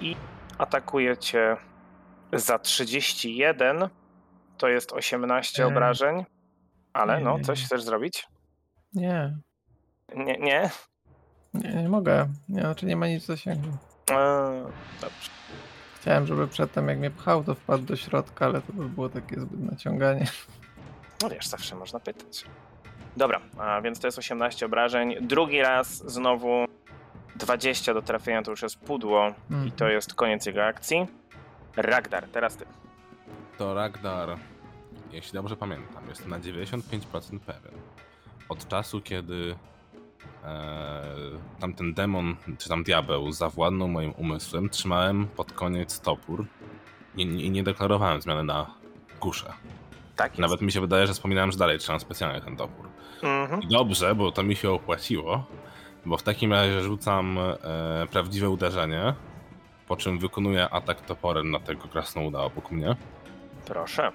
I 0.00 0.16
atakuje 0.58 1.16
cię 1.16 1.56
za 2.32 2.58
31, 2.58 3.88
to 4.58 4.68
jest 4.68 4.92
18 4.92 5.62
Eee. 5.62 5.68
obrażeń. 5.68 6.24
Ale 6.92 7.20
no, 7.20 7.40
coś 7.40 7.64
chcesz 7.64 7.82
zrobić? 7.82 8.26
Nie, 8.94 9.36
Nie, 10.14 10.38
nie? 10.38 10.70
nie, 11.54 11.82
nie 11.82 11.88
mogę. 11.88 12.28
Nie, 12.48 12.60
znaczy 12.60 12.86
nie 12.86 12.96
ma 12.96 13.08
nic 13.08 13.22
w 13.22 13.26
zasięgu. 13.26 13.68
Eee, 14.10 14.64
dobrze. 15.00 15.30
Chciałem, 16.00 16.26
żeby 16.26 16.48
przedtem 16.48 16.88
jak 16.88 16.98
mnie 16.98 17.10
pchał, 17.10 17.44
to 17.44 17.54
wpadł 17.54 17.84
do 17.84 17.96
środka, 17.96 18.44
ale 18.44 18.60
to 18.62 18.72
by 18.72 18.88
było 18.88 19.08
takie 19.08 19.40
zbyt 19.40 19.60
naciąganie. 19.60 20.26
No 21.22 21.28
wiesz, 21.28 21.46
zawsze 21.46 21.76
można 21.76 22.00
pytać. 22.00 22.44
Dobra, 23.16 23.40
a 23.58 23.80
więc 23.80 24.00
to 24.00 24.06
jest 24.06 24.18
18 24.18 24.66
obrażeń. 24.66 25.14
Drugi 25.20 25.62
raz 25.62 25.88
znowu 26.12 26.64
20 27.36 27.94
do 27.94 28.02
trafienia 28.02 28.42
to 28.42 28.50
już 28.50 28.62
jest 28.62 28.78
pudło 28.78 29.32
i 29.66 29.72
to 29.72 29.88
jest 29.88 30.14
koniec 30.14 30.46
jego 30.46 30.64
akcji. 30.64 31.06
Ragdar, 31.76 32.28
teraz 32.28 32.56
ty. 32.56 32.64
To 33.58 33.74
Ragdar, 33.74 34.36
jeśli 35.12 35.32
dobrze 35.32 35.56
pamiętam, 35.56 36.08
jest 36.08 36.26
na 36.26 36.40
95% 36.40 37.38
pewien. 37.40 37.74
Od 38.48 38.68
czasu, 38.68 39.00
kiedy 39.00 39.54
tamten 41.60 41.94
demon, 41.94 42.36
czy 42.58 42.68
tam 42.68 42.82
diabeł 42.82 43.32
zawładnął 43.32 43.88
moim 43.88 44.14
umysłem, 44.16 44.70
trzymałem 44.70 45.26
pod 45.26 45.52
koniec 45.52 46.00
topór 46.00 46.46
i 47.16 47.26
nie, 47.26 47.50
nie 47.50 47.62
deklarowałem 47.62 48.20
zmiany 48.20 48.44
na 48.44 48.66
kuszę. 49.20 49.52
Tak 50.16 50.30
jest. 50.30 50.40
Nawet 50.40 50.60
mi 50.60 50.72
się 50.72 50.80
wydaje, 50.80 51.06
że 51.06 51.12
wspominałem, 51.12 51.52
że 51.52 51.58
dalej 51.58 51.78
trzymam 51.78 52.00
specjalnie 52.00 52.40
ten 52.40 52.56
topór. 52.56 52.88
Mhm. 53.22 53.62
I 53.62 53.68
dobrze, 53.68 54.14
bo 54.14 54.32
to 54.32 54.42
mi 54.42 54.56
się 54.56 54.70
opłaciło, 54.70 55.44
bo 56.06 56.16
w 56.16 56.22
takim 56.22 56.52
razie 56.52 56.82
rzucam 56.82 57.38
e, 57.38 57.56
prawdziwe 58.10 58.50
uderzenie, 58.50 59.14
po 59.88 59.96
czym 59.96 60.18
wykonuję 60.18 60.68
atak 60.68 61.00
toporem 61.00 61.50
na 61.50 61.60
tego 61.60 61.88
krasnoluda 61.88 62.40
obok 62.40 62.70
mnie. 62.70 62.96
Proszę. 63.66 64.12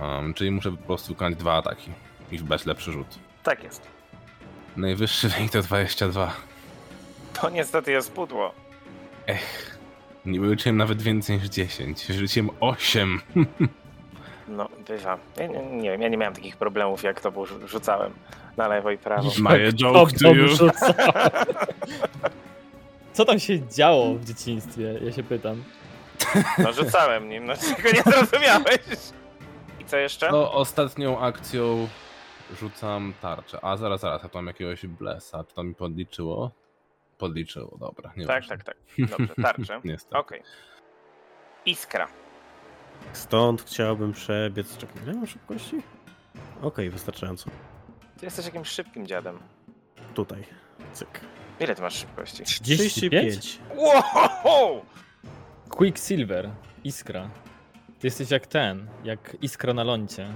Um, 0.00 0.34
czyli 0.34 0.50
muszę 0.50 0.70
po 0.70 0.86
prostu 0.86 1.12
wykonać 1.12 1.38
dwa 1.38 1.54
ataki 1.54 1.90
i 2.32 2.38
wbać 2.38 2.66
lepszy 2.66 2.92
rzut. 2.92 3.18
Tak 3.42 3.64
jest. 3.64 3.91
Najwyższy 4.76 5.28
wynik 5.28 5.52
to 5.52 5.62
22. 5.62 6.32
To 7.40 7.50
niestety 7.50 7.92
jest 7.92 8.12
pudło. 8.12 8.52
Nie 10.26 10.40
wyliczyłem 10.40 10.76
nawet 10.76 11.02
więcej 11.02 11.38
niż 11.38 11.48
10. 11.48 12.06
Rzuciłem 12.06 12.50
8. 12.60 13.20
No, 14.48 14.68
bywa. 14.88 15.18
Ja 15.36 15.46
nie, 15.46 15.62
nie 15.66 15.90
wiem, 15.90 16.02
ja 16.02 16.08
nie 16.08 16.16
miałem 16.16 16.34
takich 16.34 16.56
problemów, 16.56 17.02
jak 17.02 17.20
to 17.20 17.32
było, 17.32 17.46
rzu- 17.46 17.66
rzucałem 17.68 18.12
na 18.56 18.68
lewo 18.68 18.90
i 18.90 18.98
prawo. 18.98 19.30
My 19.38 19.72
joke 19.72 20.12
to 20.22 20.32
you. 20.34 20.48
Co 23.12 23.24
tam 23.24 23.38
się 23.40 23.68
działo 23.68 24.14
w 24.14 24.24
dzieciństwie? 24.24 24.94
Ja 25.04 25.12
się 25.12 25.22
pytam. 25.22 25.62
No 26.58 26.72
rzucałem 26.72 27.28
nim, 27.28 27.46
no 27.46 27.52
czego 27.76 27.88
nie 27.96 28.02
zrozumiałeś. 28.02 28.78
I 29.80 29.84
co 29.84 29.96
jeszcze? 29.96 30.30
No, 30.32 30.52
ostatnią 30.52 31.20
akcją 31.20 31.88
rzucam 32.60 33.12
tarczę. 33.20 33.58
A 33.64 33.76
zaraz, 33.76 34.00
zaraz, 34.00 34.22
ja 34.22 34.28
tu 34.28 34.38
mam 34.38 34.46
jakiegoś 34.46 34.86
blesa. 34.86 35.44
Czy 35.44 35.54
to 35.54 35.62
mi 35.62 35.74
podliczyło? 35.74 36.50
Podliczyło, 37.18 37.78
dobra. 37.80 38.12
Nie 38.16 38.26
tak, 38.26 38.46
tak, 38.46 38.64
tak. 38.64 38.76
Dobrze, 38.98 39.34
tarczę. 39.42 39.80
Niestety. 39.84 40.16
Okej. 40.16 40.42
Iskra. 41.66 42.08
Stąd 43.12 43.62
chciałbym 43.62 44.12
przebiec. 44.12 44.76
Czekaj, 44.76 45.02
ile 45.02 45.14
mam 45.14 45.26
szybkości? 45.26 45.82
Okej, 46.62 46.90
wystarczająco. 46.90 47.50
Ty 48.18 48.26
jesteś 48.26 48.46
jakimś 48.46 48.68
szybkim 48.68 49.06
dziadem. 49.06 49.38
Tutaj. 50.14 50.44
Cyk. 50.92 51.20
Ile 51.60 51.74
ty 51.74 51.82
masz 51.82 51.94
szybkości? 51.94 52.44
35? 52.44 53.58
Wow! 53.76 54.84
Quicksilver, 55.68 56.50
Iskra. 56.84 57.30
Ty 57.98 58.06
jesteś 58.06 58.30
jak 58.30 58.46
ten, 58.46 58.88
jak 59.04 59.36
Iskra 59.42 59.74
na 59.74 59.84
lądzie. 59.84 60.34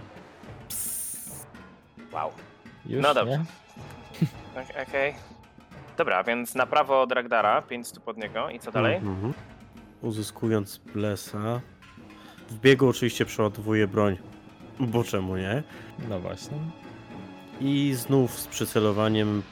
Wow. 2.16 2.32
Już, 2.86 3.02
No 3.02 3.14
dobrze. 3.14 3.44
Okej. 4.88 5.14
Dobra, 5.96 6.24
więc 6.24 6.54
na 6.54 6.66
prawo 6.66 7.02
od 7.02 7.12
Ragdara, 7.12 7.62
5 7.62 7.88
stóp 7.88 8.08
od 8.08 8.16
niego. 8.16 8.50
I 8.50 8.58
co 8.58 8.72
dalej? 8.72 8.96
Mhm. 8.96 9.32
Uzyskując 10.02 10.76
blesa. 10.76 11.60
W 12.50 12.58
biegu 12.58 12.88
oczywiście 12.88 13.24
przeładowuję 13.24 13.88
broń. 13.88 14.18
Bo 14.80 15.04
czemu 15.04 15.36
nie? 15.36 15.62
No 16.08 16.20
właśnie. 16.20 16.58
I 17.60 17.94
znów 17.94 18.40
z 18.40 18.46
przycelowaniem 18.46 19.42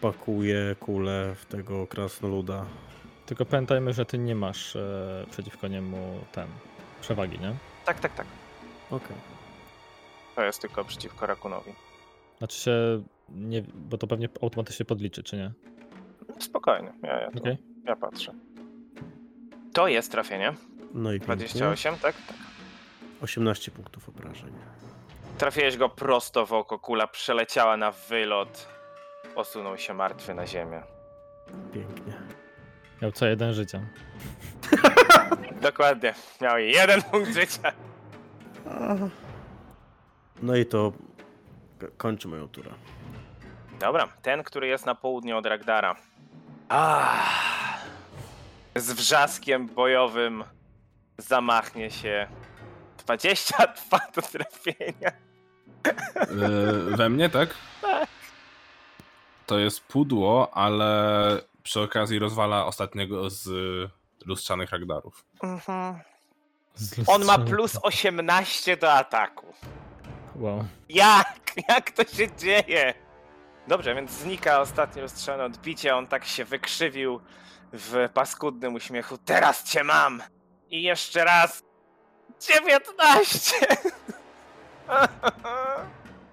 pakuję 0.00 0.76
kulę 0.80 1.34
w 1.34 1.46
tego 1.46 1.86
krasnoluda. 1.86 2.64
Tylko 3.26 3.44
pamiętajmy, 3.44 3.92
że 3.92 4.06
ty 4.06 4.18
nie 4.18 4.34
masz 4.34 4.76
e, 4.76 5.26
przeciwko 5.30 5.68
niemu 5.68 6.20
ten 6.32 6.46
przewagi, 7.00 7.38
nie? 7.38 7.54
Tak, 7.84 8.00
tak, 8.00 8.14
tak. 8.14 8.26
Okej. 8.90 9.16
To 10.34 10.42
jest 10.42 10.60
tylko 10.60 10.84
przeciwko 10.84 11.26
Rakunowi. 11.26 11.72
Znaczy 12.42 12.60
się, 12.60 13.02
nie, 13.28 13.62
bo 13.74 13.98
to 13.98 14.06
pewnie 14.06 14.28
automatycznie 14.42 14.86
podliczy, 14.86 15.22
czy 15.22 15.36
nie? 15.36 15.52
Spokojnie, 16.38 16.92
ja, 17.02 17.20
ja, 17.20 17.28
Okej. 17.28 17.56
ja 17.84 17.96
patrzę. 17.96 18.34
To 19.72 19.88
jest 19.88 20.12
trafienie. 20.12 20.54
No 20.94 21.12
i 21.12 21.20
pięknie. 21.20 21.36
28, 21.36 21.94
tak? 21.96 22.14
Tak. 22.26 22.36
18 23.22 23.70
punktów 23.70 24.08
obrażeń. 24.08 24.52
Trafiłeś 25.38 25.76
go 25.76 25.88
prosto 25.88 26.46
w 26.46 26.52
oko, 26.52 26.78
kula 26.78 27.06
przeleciała 27.06 27.76
na 27.76 27.92
wylot. 27.92 28.68
Osunął 29.34 29.78
się 29.78 29.94
martwy 29.94 30.34
na 30.34 30.46
ziemię. 30.46 30.82
Pięknie. 31.72 32.12
Miał 33.02 33.12
co 33.12 33.26
jeden 33.26 33.54
życia. 33.54 33.80
Dokładnie. 35.62 36.14
Miał 36.40 36.58
jeden 36.58 37.02
punkt 37.02 37.34
życia. 37.34 37.72
No 40.42 40.56
i 40.56 40.66
to 40.66 40.92
kończy 41.96 42.28
moją 42.28 42.48
turę. 42.48 42.70
Dobra, 43.80 44.08
ten, 44.22 44.42
który 44.42 44.66
jest 44.66 44.86
na 44.86 44.94
południe 44.94 45.36
od 45.36 45.46
Ragdara. 45.46 45.96
Ah, 46.68 47.78
z 48.76 48.92
wrzaskiem 48.92 49.66
bojowym 49.66 50.44
zamachnie 51.18 51.90
się 51.90 52.26
22 52.98 53.98
do 54.14 54.22
trafienia. 54.22 55.12
E, 56.16 56.96
we 56.96 57.08
mnie, 57.08 57.28
tak? 57.28 57.54
Tak. 57.82 58.08
To 59.46 59.58
jest 59.58 59.80
pudło, 59.80 60.54
ale 60.54 61.40
przy 61.62 61.80
okazji 61.80 62.18
rozwala 62.18 62.66
ostatniego 62.66 63.30
z 63.30 63.48
lustrzanych 64.26 64.70
Ragdarów. 64.70 65.24
Mhm. 65.42 65.98
On 67.06 67.24
ma 67.24 67.38
plus 67.38 67.78
18 67.82 68.76
do 68.76 68.92
ataku. 68.92 69.54
Wow. 70.36 70.64
Jak? 70.88 71.32
Jak 71.68 71.90
to 71.90 72.04
się 72.04 72.36
dzieje? 72.36 72.94
Dobrze, 73.68 73.94
więc 73.94 74.10
znika 74.10 74.60
ostatnie 74.60 75.02
lustrzane 75.02 75.44
odbicie. 75.44 75.96
On 75.96 76.06
tak 76.06 76.24
się 76.24 76.44
wykrzywił 76.44 77.20
w 77.72 78.08
paskudnym 78.14 78.74
uśmiechu. 78.74 79.18
Teraz 79.18 79.64
cię 79.64 79.84
mam! 79.84 80.22
I 80.70 80.82
jeszcze 80.82 81.24
raz. 81.24 81.62
19! 82.40 83.56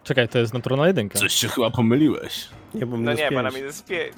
Czekaj, 0.04 0.30
to 0.30 0.40
jest 0.40 0.54
naturalna 0.54 0.88
jedynka. 0.88 1.20
Coś 1.20 1.34
się 1.34 1.48
chyba 1.48 1.72
pomyliłeś. 1.72 2.50
Nie, 2.74 2.86
bo 2.86 2.98
No 2.98 3.02
minus 3.02 3.20
nie, 3.20 3.32
bo 3.32 3.42
na 3.42 3.50
pięć. 3.50 3.62
minus 3.62 3.82
5. 3.82 4.16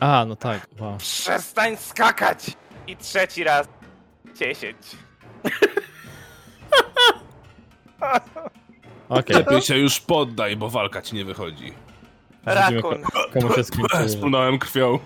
A, 0.00 0.24
no 0.28 0.36
tak, 0.36 0.66
wow. 0.78 0.96
Przestań 0.98 1.76
skakać! 1.76 2.46
I 2.86 2.96
trzeci 2.96 3.44
raz. 3.44 3.68
10. 4.34 4.76
Okej, 9.10 9.36
Lepiej 9.36 9.62
się 9.62 9.78
już 9.78 10.00
poddaj, 10.00 10.56
bo 10.56 10.70
walka 10.70 11.02
ci 11.02 11.14
nie 11.16 11.24
wychodzi. 11.24 11.64
widzimy, 12.46 12.80
Rakun. 12.80 13.02
ko- 13.02 13.40
komu 13.40 13.54
się 13.54 13.64
skończyło. 13.64 14.08
Spłynąłem 14.18 14.58
krwią. 14.58 14.98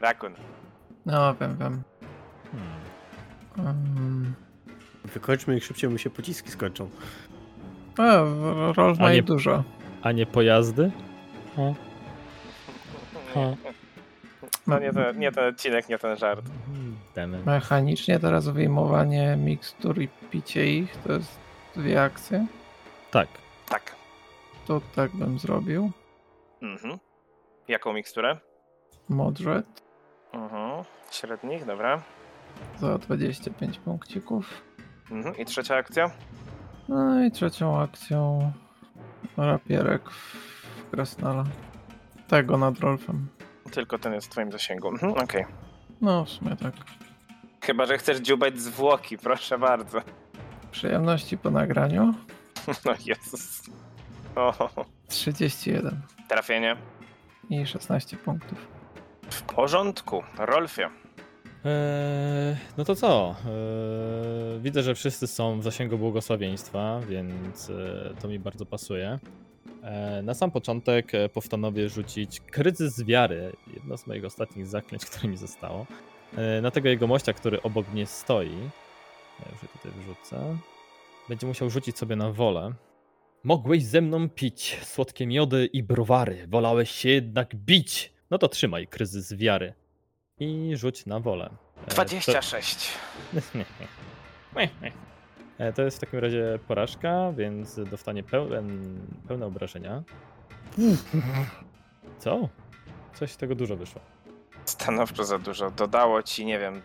Rakun. 0.00 0.32
No, 1.06 1.34
wiem, 1.34 1.56
wiem. 1.58 1.82
Hmm. 3.56 3.66
Um, 3.68 4.34
Wykończmy 5.04 5.56
ich 5.56 5.64
szybciej, 5.64 5.88
bo 5.90 5.92
mi 5.94 6.00
się 6.00 6.10
pociski 6.10 6.50
skończą. 6.50 6.90
e, 7.98 8.24
Rolf 8.72 9.00
A 9.00 9.02
ma 9.02 9.12
nie- 9.12 9.22
dużo. 9.22 9.64
A 10.02 10.12
nie 10.12 10.26
pojazdy? 10.26 10.90
O, 11.56 11.74
o. 13.34 13.56
No 14.66 14.78
nie 14.78 14.92
ten, 14.92 15.18
nie 15.18 15.32
ten 15.32 15.44
odcinek, 15.48 15.88
nie 15.88 15.98
ten 15.98 16.16
żart. 16.16 16.44
Demy. 17.14 17.42
Mechanicznie 17.46 18.18
teraz 18.18 18.48
wyjmowanie 18.48 19.36
mikstur 19.36 20.02
i 20.02 20.08
picie 20.30 20.66
ich 20.66 20.96
to 20.96 21.12
jest 21.12 21.38
dwie 21.76 22.02
akcje. 22.02 22.46
Tak. 23.10 23.28
Tak. 23.68 23.94
To 24.66 24.80
tak 24.94 25.10
bym 25.10 25.38
zrobił. 25.38 25.90
Mhm. 26.62 26.98
Jaką 27.68 27.92
miksturę? 27.92 28.38
Modred 29.08 29.84
Mhm. 30.32 30.84
Średnich, 31.10 31.64
dobra. 31.66 32.02
za 32.80 32.98
25 32.98 33.78
punkcików. 33.78 34.62
Mhm. 35.10 35.36
I 35.36 35.44
trzecia 35.44 35.76
akcja? 35.76 36.10
No 36.88 37.24
i 37.24 37.30
trzecią 37.30 37.80
akcją 37.80 38.52
rapierek 39.36 40.10
w 40.10 40.90
Krasnala. 40.90 41.44
Tego 42.28 42.58
nad 42.58 42.78
Rolfem. 42.78 43.28
Tylko 43.72 43.98
ten 43.98 44.12
jest 44.14 44.26
w 44.26 44.30
twoim 44.30 44.52
zasięgu. 44.52 44.88
Mhm. 44.88 45.12
Okej. 45.12 45.44
No 46.00 46.24
w 46.24 46.28
sumie 46.28 46.56
tak. 46.56 46.74
Chyba, 47.62 47.86
że 47.86 47.98
chcesz 47.98 48.18
dziubać 48.18 48.60
zwłoki, 48.60 49.18
proszę 49.18 49.58
bardzo. 49.58 49.98
Przyjemności 50.74 51.38
po 51.38 51.50
nagraniu. 51.50 52.14
No 52.84 52.94
Jezus. 53.06 53.62
O, 54.36 54.68
31 55.08 56.00
trafienie. 56.28 56.76
i 57.50 57.66
16 57.66 58.16
punktów. 58.16 58.58
W 59.30 59.42
porządku. 59.42 60.22
Rolfie. 60.38 60.82
Eee, 61.64 62.56
no 62.78 62.84
to 62.84 62.94
co? 62.94 63.34
Eee, 63.46 64.60
widzę, 64.60 64.82
że 64.82 64.94
wszyscy 64.94 65.26
są 65.26 65.60
w 65.60 65.62
zasięgu 65.62 65.98
błogosławieństwa, 65.98 67.00
więc 67.08 67.70
e, 67.70 68.10
to 68.20 68.28
mi 68.28 68.38
bardzo 68.38 68.66
pasuje. 68.66 69.18
E, 69.82 70.22
na 70.22 70.34
sam 70.34 70.50
początek 70.50 71.14
e, 71.14 71.28
postanowię 71.28 71.88
rzucić 71.88 72.40
kryzys 72.40 73.04
wiary, 73.04 73.52
jedno 73.74 73.96
z 73.96 74.06
moich 74.06 74.24
ostatnich 74.24 74.66
zaklęć, 74.66 75.04
które 75.10 75.28
mi 75.28 75.36
zostało. 75.36 75.86
E, 76.36 76.60
na 76.60 76.70
tego 76.70 76.88
jego 76.88 77.06
mościa, 77.06 77.32
który 77.32 77.62
obok 77.62 77.88
mnie 77.92 78.06
stoi. 78.06 78.70
Ja 79.40 79.52
już 79.52 79.62
je 79.62 79.68
tutaj 79.68 79.92
wrzucę. 79.92 80.56
Będzie 81.28 81.46
musiał 81.46 81.70
rzucić 81.70 81.98
sobie 81.98 82.16
na 82.16 82.32
wolę. 82.32 82.72
Mogłeś 83.44 83.84
ze 83.84 84.00
mną 84.00 84.28
pić 84.28 84.80
słodkie 84.84 85.26
miody 85.26 85.66
i 85.66 85.82
browary, 85.82 86.46
wolałeś 86.48 86.90
się 86.90 87.08
jednak 87.08 87.54
bić. 87.54 88.12
No 88.30 88.38
to 88.38 88.48
trzymaj 88.48 88.86
kryzys 88.86 89.32
wiary. 89.36 89.74
I 90.40 90.70
rzuć 90.76 91.06
na 91.06 91.20
wolę. 91.20 91.50
E, 91.86 91.90
26. 91.90 92.88
to- 93.34 93.40
E, 95.58 95.72
To 95.72 95.82
jest 95.82 95.96
w 95.96 96.00
takim 96.00 96.18
razie 96.18 96.58
porażka, 96.68 97.32
więc 97.32 97.80
dostanie 97.90 98.22
pełen, 98.22 98.98
pełne 99.28 99.46
obrażenia. 99.46 100.02
Co? 102.18 102.48
Coś 103.14 103.30
z 103.32 103.36
tego 103.36 103.54
dużo 103.54 103.76
wyszło. 103.76 104.00
Stanowczo 104.64 105.24
za 105.24 105.38
dużo. 105.38 105.70
Dodało 105.70 106.22
ci, 106.22 106.46
nie 106.46 106.58
wiem, 106.58 106.80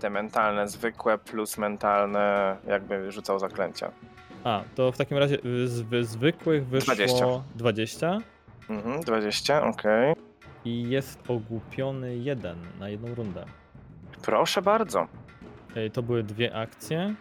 te 0.00 0.10
mentalne, 0.10 0.68
zwykłe 0.68 1.18
plus 1.18 1.58
mentalne, 1.58 2.56
jakby 2.66 3.12
rzucał 3.12 3.38
zaklęcia. 3.38 3.90
A, 4.44 4.62
to 4.74 4.92
w 4.92 4.96
takim 4.96 5.18
razie 5.18 5.34
y, 5.44 5.68
z 5.68 6.08
zwykłych 6.08 6.66
wyszło 6.66 6.94
20. 6.94 7.26
20 7.54 8.18
Mhm, 8.70 9.00
20, 9.00 9.62
okej. 9.66 10.14
i 10.64 10.90
jest 10.90 11.18
ogłupiony 11.30 12.16
jeden 12.16 12.58
na 12.80 12.88
jedną 12.88 13.14
rundę. 13.14 13.44
Proszę 14.22 14.62
bardzo. 14.62 15.06
To 15.92 16.02
były 16.02 16.22
dwie 16.22 16.56
akcje. 16.56 17.14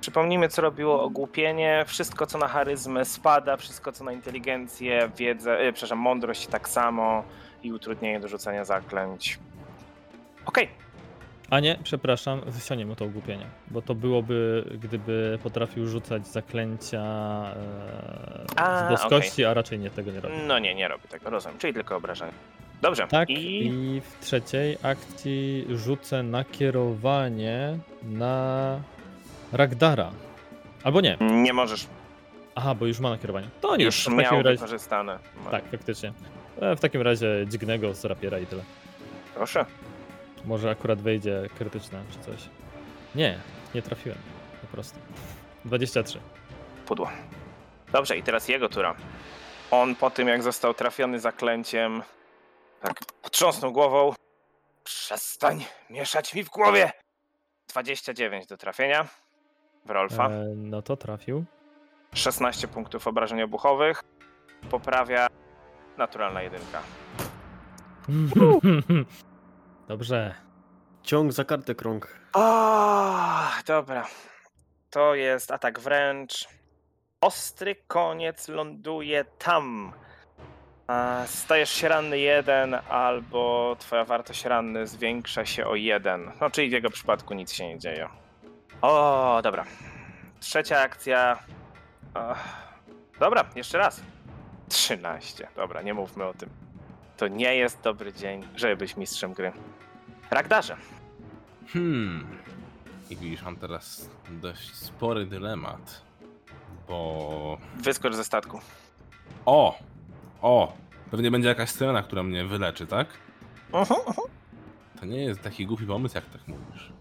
Przypomnijmy, 0.00 0.48
co 0.48 0.62
robiło 0.62 1.02
ogłupienie. 1.02 1.84
Wszystko, 1.86 2.26
co 2.26 2.38
na 2.38 2.48
charyzmę 2.48 3.04
spada, 3.04 3.56
wszystko, 3.56 3.92
co 3.92 4.04
na 4.04 4.12
inteligencję, 4.12 5.10
wiedzę, 5.16 5.58
e, 5.58 5.72
przepraszam, 5.72 5.98
mądrość 5.98 6.46
tak 6.46 6.68
samo 6.68 7.24
i 7.62 7.72
utrudnienie 7.72 8.20
do 8.20 8.28
rzucania 8.28 8.64
zaklęć. 8.64 9.38
Okej, 10.46 10.68
A 11.50 11.60
nie, 11.60 11.78
przepraszam, 11.82 12.40
wyciągnie 12.46 12.86
mu 12.86 12.96
to 12.96 13.04
ogłupienie, 13.04 13.46
bo 13.70 13.82
to 13.82 13.94
byłoby, 13.94 14.64
gdyby 14.82 15.38
potrafił 15.42 15.86
rzucać 15.86 16.26
zaklęcia 16.26 17.02
e, 18.56 18.86
z 18.86 18.90
boskości, 18.90 19.44
a 19.44 19.54
raczej 19.54 19.78
nie 19.78 19.90
tego 19.90 20.12
nie 20.12 20.20
robi. 20.20 20.34
no 20.46 20.58
nie, 20.58 20.74
nie 20.74 20.88
robi 20.88 21.08
tego, 21.08 21.30
rozumiem, 21.30 21.58
czyli 21.58 21.74
tylko 21.74 21.96
obrażenie. 21.96 22.32
Dobrze, 22.82 23.06
Tak, 23.08 23.30
i 23.30 23.66
i 23.66 24.00
w 24.00 24.24
trzeciej 24.24 24.76
akcji 24.82 25.66
rzucę 25.70 26.22
nakierowanie 26.22 27.78
na 28.02 28.80
Ragdara. 29.52 30.10
Albo 30.84 31.00
nie. 31.00 31.16
nie 31.20 31.52
możesz, 31.52 31.86
Aha, 32.54 32.74
bo 32.74 32.86
już 32.86 33.00
ma 33.00 33.10
nakierowanie. 33.10 33.48
To 33.60 33.76
nie, 33.76 33.84
już 33.84 34.04
takim 34.04 34.18
miał 34.18 34.42
razie. 34.42 34.56
wykorzystane. 34.56 35.18
Tak, 35.50 35.64
faktycznie. 35.70 36.12
E, 36.60 36.76
W 36.76 36.80
takim 36.80 37.02
razie 37.02 37.46
dźgnę 37.46 37.78
go 37.78 37.94
z 37.94 38.04
rapiera 38.04 38.38
i 38.38 38.46
tyle. 38.46 38.62
Proszę. 39.34 39.66
Może 40.44 40.70
akurat 40.70 41.00
wejdzie 41.02 41.42
krytyczne 41.58 42.02
czy 42.12 42.18
coś. 42.18 42.48
Nie, 43.14 43.38
nie 43.74 43.82
trafiłem. 43.82 44.18
Po 44.60 44.66
prostu. 44.66 44.98
23. 45.64 46.20
pudło. 46.86 47.10
Dobrze, 47.92 48.16
i 48.16 48.22
teraz 48.22 48.48
jego 48.48 48.68
tura. 48.68 48.94
On 49.70 49.94
po 49.94 50.10
tym, 50.10 50.28
jak 50.28 50.42
został 50.42 50.74
trafiony 50.74 51.20
zaklęciem, 51.20 52.02
tak 52.80 52.94
potrząsnął 53.22 53.72
głową. 53.72 54.12
Przestań 54.84 55.64
mieszać 55.90 56.34
mi 56.34 56.42
w 56.44 56.48
głowie! 56.48 56.90
29 57.68 58.46
do 58.46 58.56
trafienia 58.56 59.08
w 59.86 59.90
Rolfa. 59.90 60.28
E, 60.28 60.44
no 60.56 60.82
to 60.82 60.96
trafił. 60.96 61.44
16 62.14 62.68
punktów 62.68 63.06
obrażeń 63.06 63.42
obuchowych. 63.42 64.02
Poprawia 64.70 65.27
naturalna 65.98 66.42
jedynka. 66.42 66.82
Dobrze. 69.88 70.34
Ciąg 71.02 71.32
za 71.32 71.44
kartę 71.44 71.74
krąg. 71.74 72.18
O, 72.32 73.50
dobra. 73.66 74.06
To 74.90 75.14
jest 75.14 75.50
atak 75.50 75.80
wręcz. 75.80 76.48
Ostry 77.20 77.76
koniec 77.86 78.48
ląduje 78.48 79.24
tam. 79.24 79.92
Stajesz 81.26 81.70
się 81.70 81.88
ranny 81.88 82.18
jeden, 82.18 82.76
albo 82.88 83.76
twoja 83.78 84.04
wartość 84.04 84.44
ranny 84.44 84.86
zwiększa 84.86 85.44
się 85.46 85.66
o 85.66 85.74
jeden. 85.74 86.32
No, 86.40 86.50
czyli 86.50 86.68
w 86.68 86.72
jego 86.72 86.90
przypadku 86.90 87.34
nic 87.34 87.52
się 87.52 87.68
nie 87.68 87.78
dzieje. 87.78 88.08
O, 88.82 89.40
dobra. 89.42 89.64
Trzecia 90.40 90.80
akcja. 90.80 91.38
Dobra, 93.20 93.44
jeszcze 93.56 93.78
raz. 93.78 94.00
13. 94.68 95.48
Dobra, 95.56 95.82
nie 95.82 95.94
mówmy 95.94 96.24
o 96.24 96.34
tym. 96.34 96.48
To 97.16 97.28
nie 97.28 97.56
jest 97.56 97.80
dobry 97.80 98.12
dzień, 98.12 98.44
żeby 98.56 98.76
być 98.76 98.96
mistrzem 98.96 99.32
gry. 99.32 99.52
Ragdarze. 100.30 100.76
Hmm. 101.72 102.26
I 103.10 103.16
widzisz, 103.16 103.42
mam 103.42 103.56
teraz 103.56 104.10
dość 104.30 104.74
spory 104.74 105.26
dylemat. 105.26 106.02
Bo. 106.88 107.58
Wyskocz 107.76 108.14
ze 108.14 108.24
statku. 108.24 108.60
O! 109.46 109.78
O! 110.42 110.72
Pewnie 111.10 111.30
będzie 111.30 111.48
jakaś 111.48 111.70
scena, 111.70 112.02
która 112.02 112.22
mnie 112.22 112.44
wyleczy, 112.44 112.86
tak? 112.86 113.08
To 115.00 115.06
nie 115.06 115.24
jest 115.24 115.42
taki 115.42 115.66
głupi 115.66 115.86
pomysł, 115.86 116.14
jak 116.14 116.24
tak 116.24 116.48
mówisz. 116.48 116.92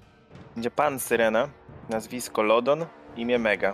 Będzie 0.56 0.72
pan 0.72 1.00
Syrena, 1.00 1.50
nazwisko 1.90 2.42
Lodon, 2.42 2.86
imię 3.16 3.40
Mega. 3.40 3.74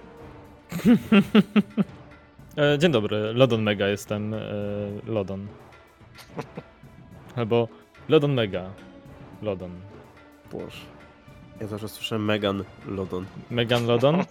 E, 2.58 2.78
dzień 2.80 2.92
dobry, 2.92 3.34
Lodon 3.34 3.62
Mega 3.62 3.88
jestem. 3.88 4.34
E, 4.34 4.40
Lodon. 5.06 5.48
Albo 7.36 7.68
Lodon 8.10 8.34
Mega. 8.34 8.70
Lodon. 9.42 9.72
Boże. 10.52 10.86
Ja 11.62 11.68
zawsze 11.68 11.90
słyszę 11.90 12.20
Megan 12.20 12.64
Lodon. 12.88 13.26
Megan 13.52 13.86
Lodon? 13.86 14.24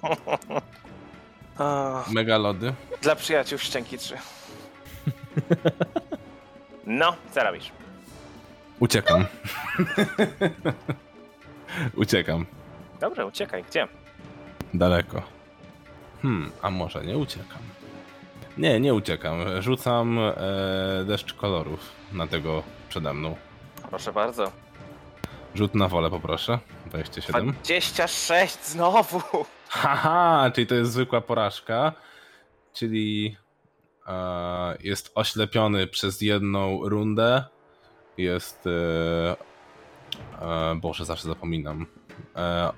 Mega 2.13 2.39
lody. 2.39 2.73
dla 3.03 3.17
przyjaciół 3.17 3.59
Szczęki 3.59 3.99
3. 3.99 4.15
No, 6.87 7.17
co 7.35 7.45
robisz? 7.45 7.73
Uciekam. 8.81 9.25
Uciekam. 11.97 12.47
Dobrze, 13.01 13.27
uciekaj. 13.27 13.65
Gdzie? 13.71 13.89
Daleko. 14.75 15.23
Hmm, 16.23 16.51
a 16.63 16.71
może 16.71 17.05
nie 17.05 17.19
uciekam? 17.19 17.59
Nie, 18.59 18.81
nie 18.81 18.95
uciekam. 18.95 19.63
Rzucam 19.63 20.19
e, 20.19 20.35
deszcz 21.07 21.35
kolorów 21.35 21.81
na 22.13 22.27
tego 22.27 22.63
przede 22.89 23.15
mną. 23.15 23.37
Proszę 23.91 24.13
bardzo. 24.13 24.53
Rzut 25.55 25.75
na 25.75 25.89
wolę 25.89 26.11
poproszę. 26.11 26.59
27. 26.87 27.53
26 27.65 28.65
znowu! 28.65 29.23
Haha, 29.69 30.51
czyli 30.55 30.67
to 30.67 30.75
jest 30.75 30.93
zwykła 30.93 31.21
porażka. 31.21 31.93
Czyli 32.75 33.37
e, 34.07 34.77
jest 34.81 35.13
oślepiony 35.15 35.87
przez 35.87 36.21
jedną 36.21 36.89
rundę. 36.89 37.45
Jest. 38.19 38.65
E, 38.67 39.37
e, 40.43 40.75
Boże, 40.75 41.05
zawsze 41.05 41.29
zapominam. 41.29 41.87
E, 42.37 42.73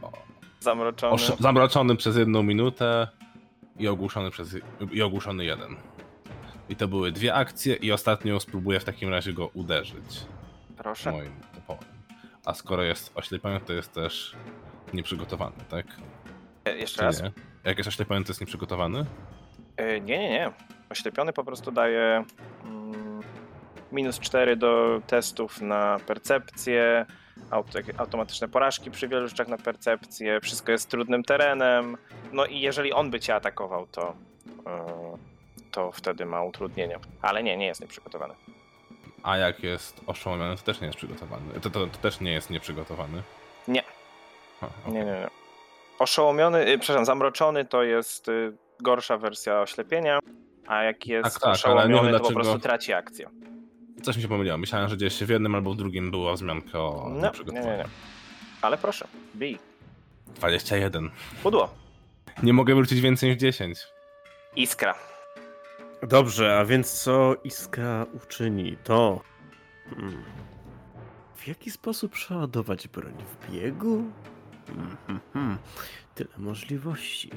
Zamroczony. 0.61 1.13
osz- 1.15 1.39
zamroczony 1.41 1.97
przez 1.97 2.17
jedną 2.17 2.43
minutę 2.43 3.09
i 3.79 3.89
ogłuszony 3.89 4.31
przez 4.31 4.57
i 4.93 5.03
ogłuszony 5.03 5.45
jeden. 5.45 5.77
I 6.69 6.77
to 6.77 6.89
były 6.89 7.13
dwie 7.13 7.35
akcje 7.35 7.75
i 7.75 7.93
ostatnią 7.93 8.41
spróbuję 8.41 8.81
w 8.81 8.85
takim 8.85 9.11
razie 9.11 9.33
go 9.33 9.47
uderzyć 9.55 10.27
Proszę. 10.77 11.13
moim 11.13 11.33
toporem. 11.55 11.85
A 12.45 12.55
skoro 12.55 12.83
jest 12.83 13.13
oślepiony, 13.15 13.61
to 13.61 13.73
jest 13.73 13.93
też 13.93 14.37
nieprzygotowany, 14.93 15.57
tak? 15.69 15.87
E, 16.65 16.77
Jeszcze 16.77 16.99
Czy 16.99 17.05
raz. 17.05 17.23
nie? 17.23 17.33
Jak 17.65 17.79
jest 17.79 17.89
oślepiony, 17.89 18.25
to 18.25 18.31
jest 18.31 18.41
nieprzygotowany? 18.41 19.07
E, 19.77 20.01
Nie, 20.01 20.19
nie, 20.19 20.31
nie. 20.31 20.51
Oślepiony 20.91 21.33
po 21.33 21.45
prostu 21.45 21.73
daje 21.73 22.25
mm, 22.65 23.21
minus 23.93 24.21
4 24.21 24.57
do 24.57 25.03
testów 25.07 25.61
na 25.61 25.99
percepcję, 26.07 27.07
automatyczne 27.99 28.49
porażki 28.49 28.91
przy 28.91 29.09
wielu 29.09 29.29
rzeczach 29.29 29.49
na 29.49 29.59
percepcję, 29.59 30.41
wszystko 30.41 30.73
jest 30.73 30.91
trudnym 30.91 31.23
terenem. 31.25 31.97
No 32.33 32.47
i 32.47 32.61
jeżeli 32.61 32.93
on 32.93 33.11
by 33.11 33.21
cię 33.21 33.35
atakował, 33.35 33.87
to, 33.87 34.15
e, 34.67 35.17
to 35.71 35.93
wtedy 35.93 36.27
ma 36.27 36.43
utrudnienia. 36.43 36.99
Ale 37.23 37.43
nie, 37.43 37.57
nie 37.57 37.67
jest 37.67 37.81
nieprzygotowany. 37.81 38.35
A 39.23 39.37
jak 39.37 39.63
jest 39.63 40.01
oszołomiony, 40.07 40.57
to 40.57 40.63
też 40.63 40.81
nie 40.81 40.87
jest 40.87 40.97
przygotowany. 40.99 41.61
To, 41.61 41.71
to, 41.71 41.87
to 41.87 41.99
też 42.03 42.21
nie 42.21 42.33
jest 42.33 42.51
nieprzygotowany. 42.51 43.23
Nie. 43.69 43.83
Ha, 44.61 44.69
Nie, 44.87 44.93
nie, 44.93 45.05
nie. 45.05 45.29
Oszołomiony, 45.99 46.69
y, 46.69 46.79
przepraszam, 46.79 47.05
zamroczony 47.05 47.65
to 47.65 47.83
jest 47.83 48.29
y, 48.29 48.57
gorsza 48.81 49.19
wersja 49.19 49.61
oślepienia, 49.61 50.19
a 50.67 50.83
jak 50.83 51.07
jest 51.07 51.35
Tak, 51.35 51.43
tak, 51.43 51.53
oszołomiony, 51.53 51.95
to 51.95 52.03
po 52.03 52.09
dlaczego- 52.19 52.35
prostu 52.41 52.59
traci 52.59 52.93
akcję. 52.93 53.31
Coś 54.05 54.17
mi 54.17 54.23
się 54.23 54.29
pomyliło. 54.29 54.59
Myślałem, 54.59 54.89
że 54.89 54.97
gdzieś 54.97 55.25
w 55.25 55.29
jednym 55.29 55.55
albo 55.55 55.75
w 55.75 55.77
drugim 55.77 56.11
była 56.11 56.35
wzmianka 56.35 56.79
o 56.81 57.07
No, 57.09 57.17
nie, 57.17 57.23
nieprzygotowaniu. 57.23 57.71
nie, 57.71 57.77
nie. 57.79 57.85
Ale 58.63 58.79
proszę, 58.79 59.09
bij. 59.35 59.59
21. 60.37 61.11
Pudło. 61.43 61.75
Nie 62.43 62.53
mogę 62.53 62.75
wrócić 62.75 63.01
więcej 63.01 63.31
niż 63.31 63.39
10. 63.39 63.79
Iskra. 64.57 64.95
Dobrze, 66.09 66.59
a 66.59 66.65
więc 66.65 66.93
co 67.03 67.37
Iskra 67.45 68.07
uczyni? 68.15 68.77
To. 68.85 69.21
Hmm. 69.91 70.25
W 71.37 71.47
jaki 71.49 71.71
sposób 71.71 72.13
przeładować 72.13 72.89
broń? 72.89 73.15
W 73.43 73.53
biegu? 73.53 74.03
Hmm, 74.67 74.97
hmm, 75.07 75.21
hmm. 75.33 75.59
Tyle 76.15 76.31
możliwości. 76.39 77.31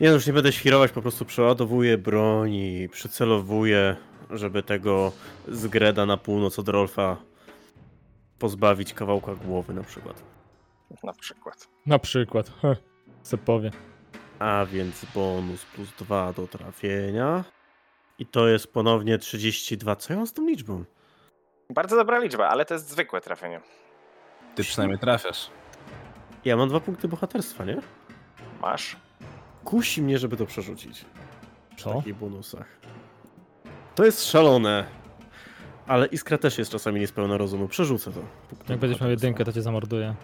Nie, 0.00 0.08
no 0.08 0.14
już 0.14 0.26
nie 0.26 0.32
będę 0.32 0.52
świrować, 0.52 0.92
po 0.92 1.02
prostu 1.02 1.24
przeładowuję 1.24 1.98
broń 1.98 2.54
i 2.54 2.88
przycelowuję, 2.92 3.96
żeby 4.32 4.62
tego 4.62 5.12
zgreda 5.48 6.06
na 6.06 6.16
północ 6.16 6.58
od 6.58 6.68
Rolfa 6.68 7.16
pozbawić 8.38 8.94
kawałka 8.94 9.34
głowy 9.34 9.74
na 9.74 9.82
przykład. 9.82 10.22
Na 11.02 11.12
przykład. 11.12 11.68
Na 11.86 11.98
przykład. 11.98 12.50
Heh, 12.62 12.78
se 13.22 13.38
powie. 13.38 13.70
A 14.38 14.66
więc 14.72 15.04
bonus 15.14 15.64
plus 15.64 15.88
2 15.98 16.32
do 16.32 16.46
trafienia. 16.46 17.44
I 18.18 18.26
to 18.26 18.48
jest 18.48 18.72
ponownie 18.72 19.18
32. 19.18 19.96
Co 19.96 20.12
ja 20.12 20.16
mam 20.16 20.26
z 20.26 20.32
tą 20.32 20.46
liczbą? 20.46 20.84
Bardzo 21.70 21.96
dobra 21.96 22.18
liczba, 22.18 22.48
ale 22.48 22.64
to 22.64 22.74
jest 22.74 22.88
zwykłe 22.88 23.20
trafienie. 23.20 23.60
Ty 24.54 24.62
przynajmniej 24.62 24.98
trafiasz. 24.98 25.50
Ja 26.44 26.56
mam 26.56 26.68
dwa 26.68 26.80
punkty 26.80 27.08
bohaterstwa, 27.08 27.64
nie? 27.64 27.80
Masz. 28.60 28.96
Kusi 29.64 30.02
mnie, 30.02 30.18
żeby 30.18 30.36
to 30.36 30.46
przerzucić. 30.46 31.04
Przy 31.76 31.84
Co? 31.84 31.94
takich 31.94 32.14
bonusach. 32.14 32.66
To 33.94 34.04
jest 34.04 34.30
szalone. 34.30 34.84
Ale 35.86 36.06
Iskra 36.06 36.38
też 36.38 36.58
jest 36.58 36.70
czasami 36.72 37.00
niespełna 37.00 37.36
rozumu. 37.36 37.68
Przerzucę 37.68 38.12
to. 38.12 38.20
Jak 38.20 38.26
będziesz 38.58 38.70
miał 38.70 38.78
bohaterstwa. 38.78 39.08
jedynkę, 39.08 39.44
to 39.44 39.52
cię 39.52 39.62
zamorduje. 39.62 40.14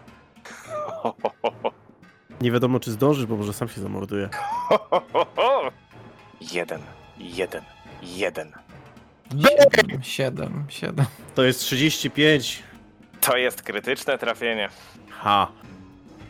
Nie 2.41 2.51
wiadomo, 2.53 2.81
czy 2.81 2.91
zdążysz, 2.93 3.27
bo 3.27 3.37
może 3.37 3.53
sam 3.53 3.69
się 3.69 3.81
zamorduje. 3.81 4.29
jeden, 6.55 6.81
jeden, 7.19 7.63
jeden. 8.03 8.53
7, 9.33 10.03
7, 10.03 10.65
7. 10.69 11.05
To 11.35 11.43
jest 11.43 11.61
35. 11.61 12.63
To 13.21 13.37
jest 13.37 13.63
krytyczne 13.63 14.19
trafienie. 14.19 14.69
Ha. 15.11 15.49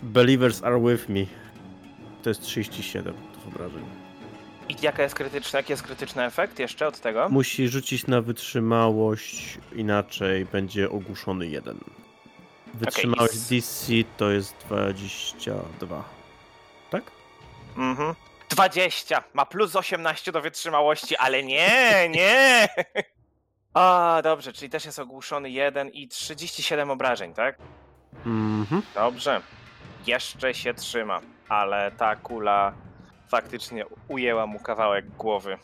Believers 0.03 0.63
are 0.63 0.81
with 0.81 1.09
me. 1.09 1.27
To 2.23 2.31
jest 2.31 2.43
37 2.43 3.15
do 3.15 3.49
obrażeń. 3.49 3.85
I 4.69 4.77
jaka 4.83 5.03
jest 5.03 5.15
krytyczna, 5.15 5.59
jaki 5.59 5.73
jest 5.73 5.83
krytyczny 5.83 6.25
efekt 6.25 6.59
jeszcze 6.59 6.87
od 6.87 7.01
tego? 7.01 7.29
Musi 7.29 7.69
rzucić 7.69 8.07
na 8.07 8.21
wytrzymałość, 8.21 9.59
inaczej 9.73 10.45
będzie 10.45 10.91
ogłuszony 10.91 11.47
jeden. 11.47 11.79
Wytrzymałość 12.75 13.33
s- 13.35 13.49
DC 13.49 13.93
to 14.17 14.31
jest 14.31 14.57
22. 14.67 16.05
Tak? 16.91 17.03
Mhm. 17.77 18.15
20. 18.51 19.23
Ma 19.35 19.47
plus 19.47 19.77
18 19.77 20.33
do 20.33 20.41
wytrzymałości, 20.41 21.17
ale 21.17 21.43
nie, 21.43 21.93
nie. 22.17 22.69
A, 23.75 24.21
dobrze, 24.25 24.53
czyli 24.53 24.71
też 24.71 24.85
jest 24.85 24.99
ogłuszony 24.99 25.51
jeden 25.51 25.89
i 25.89 26.09
37 26.09 26.91
obrażeń, 26.91 27.35
tak? 27.35 27.59
Mhm. 28.27 28.83
Dobrze. 28.95 29.41
Jeszcze 30.07 30.55
się 30.55 30.75
trzyma, 30.75 31.21
ale 31.49 31.91
ta 31.91 32.17
kula 32.17 32.73
faktycznie 33.29 33.85
ujęła 34.09 34.47
mu 34.47 34.59
kawałek 34.61 35.09
głowy. 35.11 35.59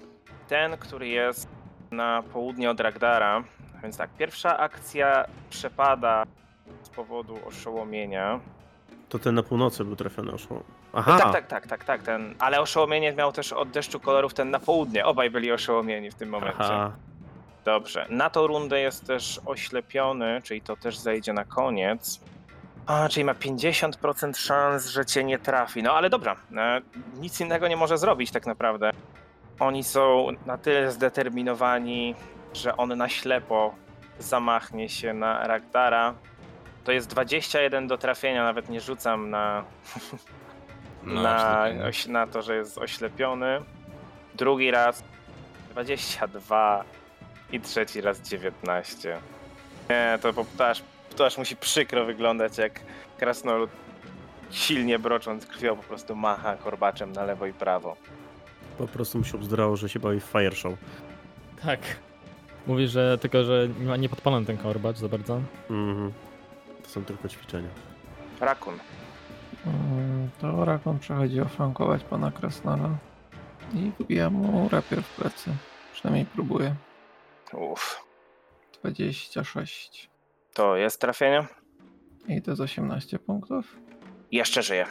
Ten, 0.49 0.77
który 0.79 1.09
jest 1.09 1.49
na 1.91 2.23
południe 2.33 2.71
od 2.71 2.81
Ragdara, 2.81 3.45
więc 3.83 3.97
tak, 3.97 4.11
pierwsza 4.19 4.59
akcja 4.59 5.25
przepada 5.51 6.25
z 6.83 6.89
powodu 6.89 7.39
oszołomienia. 7.47 8.41
To 9.09 9.19
ten 9.19 9.35
na 9.35 9.43
północy 9.43 9.85
był 9.85 9.97
trafiony 9.97 10.33
oszło. 10.33 10.63
Aha, 10.93 11.19
Tak, 11.19 11.33
tak, 11.33 11.47
tak, 11.47 11.67
tak, 11.67 11.85
tak, 11.85 12.03
ten, 12.03 12.35
ale 12.39 12.61
oszołomienie 12.61 13.13
miał 13.13 13.33
też 13.33 13.53
od 13.53 13.71
deszczu 13.71 14.01
kolorów 14.01 14.35
ten 14.35 14.51
na 14.51 14.61
południe. 14.61 15.05
Obaj 15.07 15.31
byli 15.31 15.53
oszołomieni 15.53 16.11
w 16.11 16.15
tym 16.15 16.29
momencie. 16.29 16.59
aha. 16.61 16.93
Dobrze. 17.65 18.07
Na 18.11 18.31
tą 18.31 18.47
rundę 18.47 18.81
jest 18.81 19.07
też 19.07 19.41
oślepiony, 19.47 20.41
czyli 20.43 20.61
to 20.61 20.77
też 20.77 20.99
zejdzie 20.99 21.33
na 21.33 21.45
koniec. 21.45 22.21
A, 22.87 23.09
czyli 23.09 23.25
ma 23.25 23.35
50% 23.35 24.37
szans, 24.37 24.87
że 24.89 25.07
cię 25.07 25.25
nie 25.25 25.39
trafi. 25.39 25.83
No 25.83 25.93
ale 25.93 26.11
dobra, 26.11 26.37
e, 26.57 26.81
nic 27.21 27.41
innego 27.41 27.69
nie 27.69 27.77
może 27.77 27.99
zrobić 27.99 28.31
tak 28.31 28.47
naprawdę. 28.47 28.91
Oni 29.61 29.85
są 29.85 30.27
na 30.47 30.59
tyle 30.59 30.93
zdeterminowani, 30.93 32.15
że 32.55 32.77
on 32.77 32.97
na 32.97 33.09
ślepo 33.09 33.75
zamachnie 34.19 34.89
się 34.89 35.15
na 35.15 35.47
Ragdara. 35.47 36.15
To 36.85 36.93
jest 36.93 37.09
21 37.09 37.87
do 37.87 37.99
trafienia, 37.99 38.45
nawet 38.45 38.69
nie 38.69 38.81
rzucam 38.81 39.31
na, 39.31 39.65
No, 41.03 41.23
na, 41.23 41.37
absolutnie. 41.37 41.85
oś, 41.87 42.07
na 42.07 42.27
to, 42.27 42.43
że 42.43 42.57
jest 42.57 42.79
oślepiony. 42.79 43.59
Drugi 44.35 44.71
raz 44.71 45.03
22 45.71 46.85
i 47.53 47.61
trzeci 47.61 48.01
raz 48.01 48.21
19. 48.21 49.19
Nie, 49.91 50.19
to, 50.23 50.33
po- 50.33 50.45
to, 50.59 50.69
aż, 50.69 50.83
to 51.17 51.27
aż 51.27 51.39
musi 51.39 51.57
przykro 51.57 52.05
wyglądać, 52.05 52.59
jak 52.59 52.81
krasnolud 53.19 53.71
silnie 54.51 54.99
brocząc 54.99 55.47
krwią 55.47 55.77
po 55.77 55.83
prostu 55.83 56.17
macha 56.17 56.57
korbaczem 56.57 57.13
na 57.13 57.25
lewo 57.25 57.47
i 57.47 57.53
prawo. 57.53 57.97
Po 58.79 58.87
prostu 58.89 59.19
mu 59.19 59.25
się 59.25 59.35
obzdrało, 59.37 59.77
że 59.77 59.89
się 59.89 60.01
bawi 60.01 60.21
w 60.21 60.25
fire 60.25 60.57
show. 60.57 60.75
Tak. 61.63 61.81
Mówi, 62.67 62.89
że 62.89 63.19
tylko, 63.19 63.45
że 63.45 63.69
nie 63.99 64.09
podpalony 64.09 64.47
ten 64.47 64.57
korbacz 64.57 64.97
za 64.97 65.09
bardzo. 65.09 65.41
Mhm. 65.71 66.13
To 66.83 66.89
są 66.89 67.05
tylko 67.05 67.29
ćwiczenia. 67.29 67.69
Rakun. 68.41 68.75
Mm, 69.67 70.31
To 70.41 70.65
Rakon 70.65 70.99
przechodzi 70.99 71.41
oflankować 71.41 72.05
pana 72.05 72.31
Krasnala 72.31 72.89
i 73.75 73.93
wbija 74.01 74.31
mu 74.31 74.69
rapier 74.69 75.03
w 75.03 75.17
plecy. 75.17 75.51
Przynajmniej 75.93 76.27
próbuje. 76.27 76.75
Uff. 77.53 78.05
26. 78.83 80.11
To 80.55 80.77
jest 80.77 81.01
trafienie? 81.01 81.47
I 82.29 82.43
to 82.43 82.51
jest 82.51 82.61
18 82.61 83.19
punktów. 83.19 83.77
Jeszcze 84.33 84.63
żyje. 84.63 84.87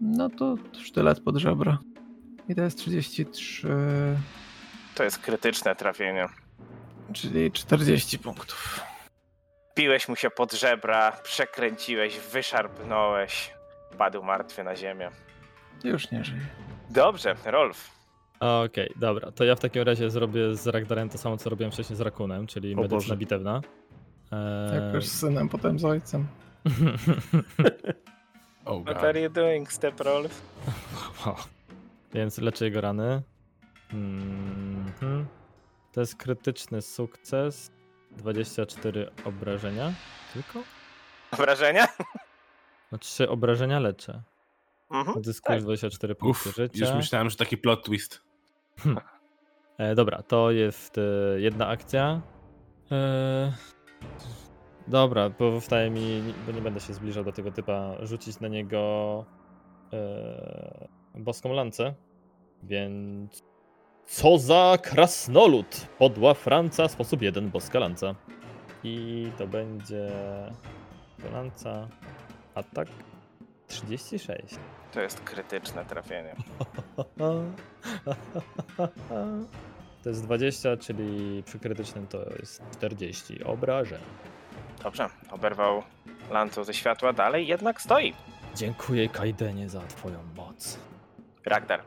No 0.00 0.28
to 0.30 0.56
sztylet 0.82 1.20
pod 1.20 1.36
żebra. 1.36 1.78
I 2.48 2.54
to 2.54 2.62
jest 2.62 2.78
33, 2.78 3.68
To 4.94 5.04
jest 5.04 5.18
krytyczne 5.18 5.76
trafienie. 5.76 6.26
czyli 7.12 7.52
40 7.52 8.18
punktów. 8.18 8.80
Piłeś 9.74 10.08
mu 10.08 10.16
się 10.16 10.30
pod 10.30 10.52
żebra, 10.52 11.12
przekręciłeś, 11.22 12.18
wyszarpnąłeś. 12.18 13.54
Padł 13.98 14.22
martwy 14.22 14.64
na 14.64 14.76
ziemię. 14.76 15.10
Już 15.84 16.10
nie 16.10 16.24
żyje. 16.24 16.46
Dobrze, 16.90 17.36
Rolf. 17.44 17.90
Okej, 18.40 18.90
dobra. 18.96 19.32
To 19.32 19.44
ja 19.44 19.54
w 19.54 19.60
takim 19.60 19.82
razie 19.82 20.10
zrobię 20.10 20.54
z 20.54 20.66
Ragdarem 20.66 21.08
to 21.08 21.18
samo, 21.18 21.36
co 21.36 21.50
robiłem 21.50 21.72
wcześniej 21.72 21.96
z 21.96 22.00
Rakunem, 22.00 22.46
czyli 22.46 22.72
O 22.74 22.76
medycyna 22.76 22.98
Boże. 22.98 23.16
bitewna. 23.16 23.60
Eee, 24.32 24.80
Najpierw 24.80 25.04
z 25.04 25.12
synem, 25.20 25.48
potem 25.48 25.78
z 25.78 25.84
ojcem. 25.84 26.26
Oh 28.64 28.82
What 28.82 28.94
god. 28.96 29.04
are 29.04 29.20
you 29.20 29.30
doing, 29.30 29.72
step 29.72 30.00
Rolf? 30.00 30.42
Więc 32.14 32.38
leczę 32.38 32.64
jego 32.64 32.80
rany. 32.80 33.22
Mhm. 33.92 35.26
To 35.92 36.00
jest 36.00 36.16
krytyczny 36.16 36.82
sukces. 36.82 37.70
24 38.10 39.10
obrażenia. 39.24 39.92
Tylko? 40.34 40.62
Wrażenia? 41.32 41.86
No 42.92 42.98
3 42.98 43.28
obrażenia 43.28 43.78
leczę. 43.80 44.22
Mhm. 44.90 45.16
Odzyskujesz 45.18 45.58
tak. 45.60 45.64
24 45.64 46.14
punkty 46.14 46.48
Uff, 46.48 46.56
życia. 46.56 46.86
już 46.86 46.94
myślałem, 46.94 47.30
że 47.30 47.36
taki 47.36 47.56
plot 47.58 47.84
twist. 47.84 48.20
E, 49.78 49.94
dobra, 49.94 50.22
to 50.22 50.50
jest 50.50 50.98
e, 50.98 51.02
jedna 51.40 51.66
akcja. 51.68 52.20
E, 52.92 53.52
dobra, 54.86 55.30
pozostaje 55.30 55.90
mi, 55.90 56.34
bo 56.46 56.52
nie 56.52 56.60
będę 56.60 56.80
się 56.80 56.94
zbliżał 56.94 57.24
do 57.24 57.32
tego 57.32 57.52
typa, 57.52 57.94
rzucić 58.02 58.40
na 58.40 58.48
niego 58.48 59.24
e, 59.92 60.88
boską 61.14 61.52
lancę. 61.52 61.94
Więc. 62.62 63.42
Co 64.04 64.38
za 64.38 64.78
krasnolud! 64.82 65.86
Podła 65.98 66.34
Franca, 66.34 66.88
sposób 66.88 67.22
jeden, 67.22 67.50
boska 67.50 67.78
lanca. 67.78 68.14
I 68.84 69.28
to 69.38 69.46
będzie. 69.46 70.10
Lanca. 71.32 71.88
Atak 72.54 72.88
36. 73.66 74.54
To 74.92 75.00
jest 75.00 75.20
krytyczne 75.20 75.84
trafienie. 75.84 76.36
To 80.02 80.08
jest 80.08 80.22
20, 80.24 80.76
czyli 80.76 81.42
przy 81.42 81.58
krytycznym 81.58 82.06
to 82.06 82.18
jest 82.38 82.62
40 82.72 83.44
obrażeń. 83.44 83.98
Dobrze, 84.82 85.08
oberwał 85.30 85.82
lancą 86.30 86.64
ze 86.64 86.74
światła, 86.74 87.12
dalej 87.12 87.46
jednak 87.46 87.82
stoi. 87.82 88.14
Dziękuję 88.56 89.08
Kaidenie 89.08 89.68
za 89.68 89.80
twoją 89.80 90.18
moc. 90.36 90.78
Ragdar. 91.44 91.82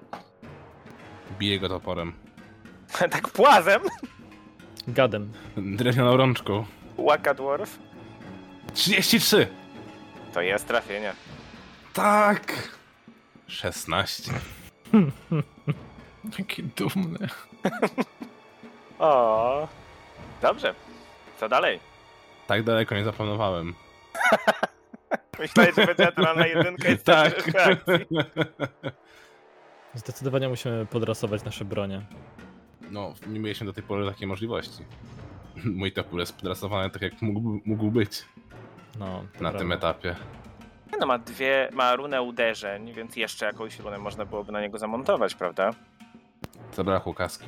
Bije 1.40 1.60
go 1.60 1.70
toporem. 1.70 2.14
tak 3.12 3.30
płazem. 3.30 3.82
Gadem. 4.88 5.32
Drewnianą 5.58 6.18
rączką. 6.18 6.66
Łaka 6.98 7.34
Dwarf. 7.34 7.80
33! 8.74 9.48
To 10.34 10.42
jest 10.42 10.68
trafienie. 10.68 11.14
Tak! 11.94 12.70
16. 13.48 14.34
Jaki 16.40 16.64
dumny. 16.64 17.28
O. 19.00 19.68
Dobrze. 20.42 20.76
Co 21.40 21.50
dalej? 21.50 21.80
Tak 22.48 22.64
daleko 22.64 22.96
nie 22.96 23.04
zaplanowałem. 23.04 23.74
Myślałem, 25.40 25.74
że 25.76 25.86
będzie 25.86 26.04
naturalna 26.04 26.48
jedynka 26.48 26.90
i 26.90 26.98
tak. 26.98 27.48
reakcji. 27.48 28.06
Zdecydowanie 29.94 30.50
musimy 30.50 30.86
podrasować 30.86 31.44
nasze 31.44 31.66
bronie. 31.66 32.02
No, 32.92 33.14
nie 33.28 33.40
mieliśmy 33.40 33.66
do 33.66 33.74
tej 33.74 33.84
pory 33.84 34.08
takiej 34.12 34.28
możliwości. 34.28 34.84
Mój 35.66 35.92
topór 35.92 36.20
jest 36.20 36.36
podrasowany 36.36 36.90
tak, 36.90 37.02
jak 37.02 37.22
mógł, 37.22 37.60
mógł 37.66 37.92
być 37.92 38.26
No, 39.00 39.06
na 39.34 39.40
prawda. 39.40 39.60
tym 39.60 39.72
etapie. 39.72 40.16
No 41.00 41.06
ma 41.08 41.18
dwie, 41.18 41.70
ma 41.74 41.96
runę 41.96 42.22
uderzeń, 42.22 42.94
więc 42.94 43.16
jeszcze 43.16 43.46
jakąś 43.46 43.80
runę 43.80 43.98
można 43.98 44.26
byłoby 44.26 44.52
na 44.52 44.62
niego 44.62 44.78
zamontować, 44.78 45.36
prawda? 45.36 45.72
Zabrakło 46.76 47.14
kaski. 47.14 47.46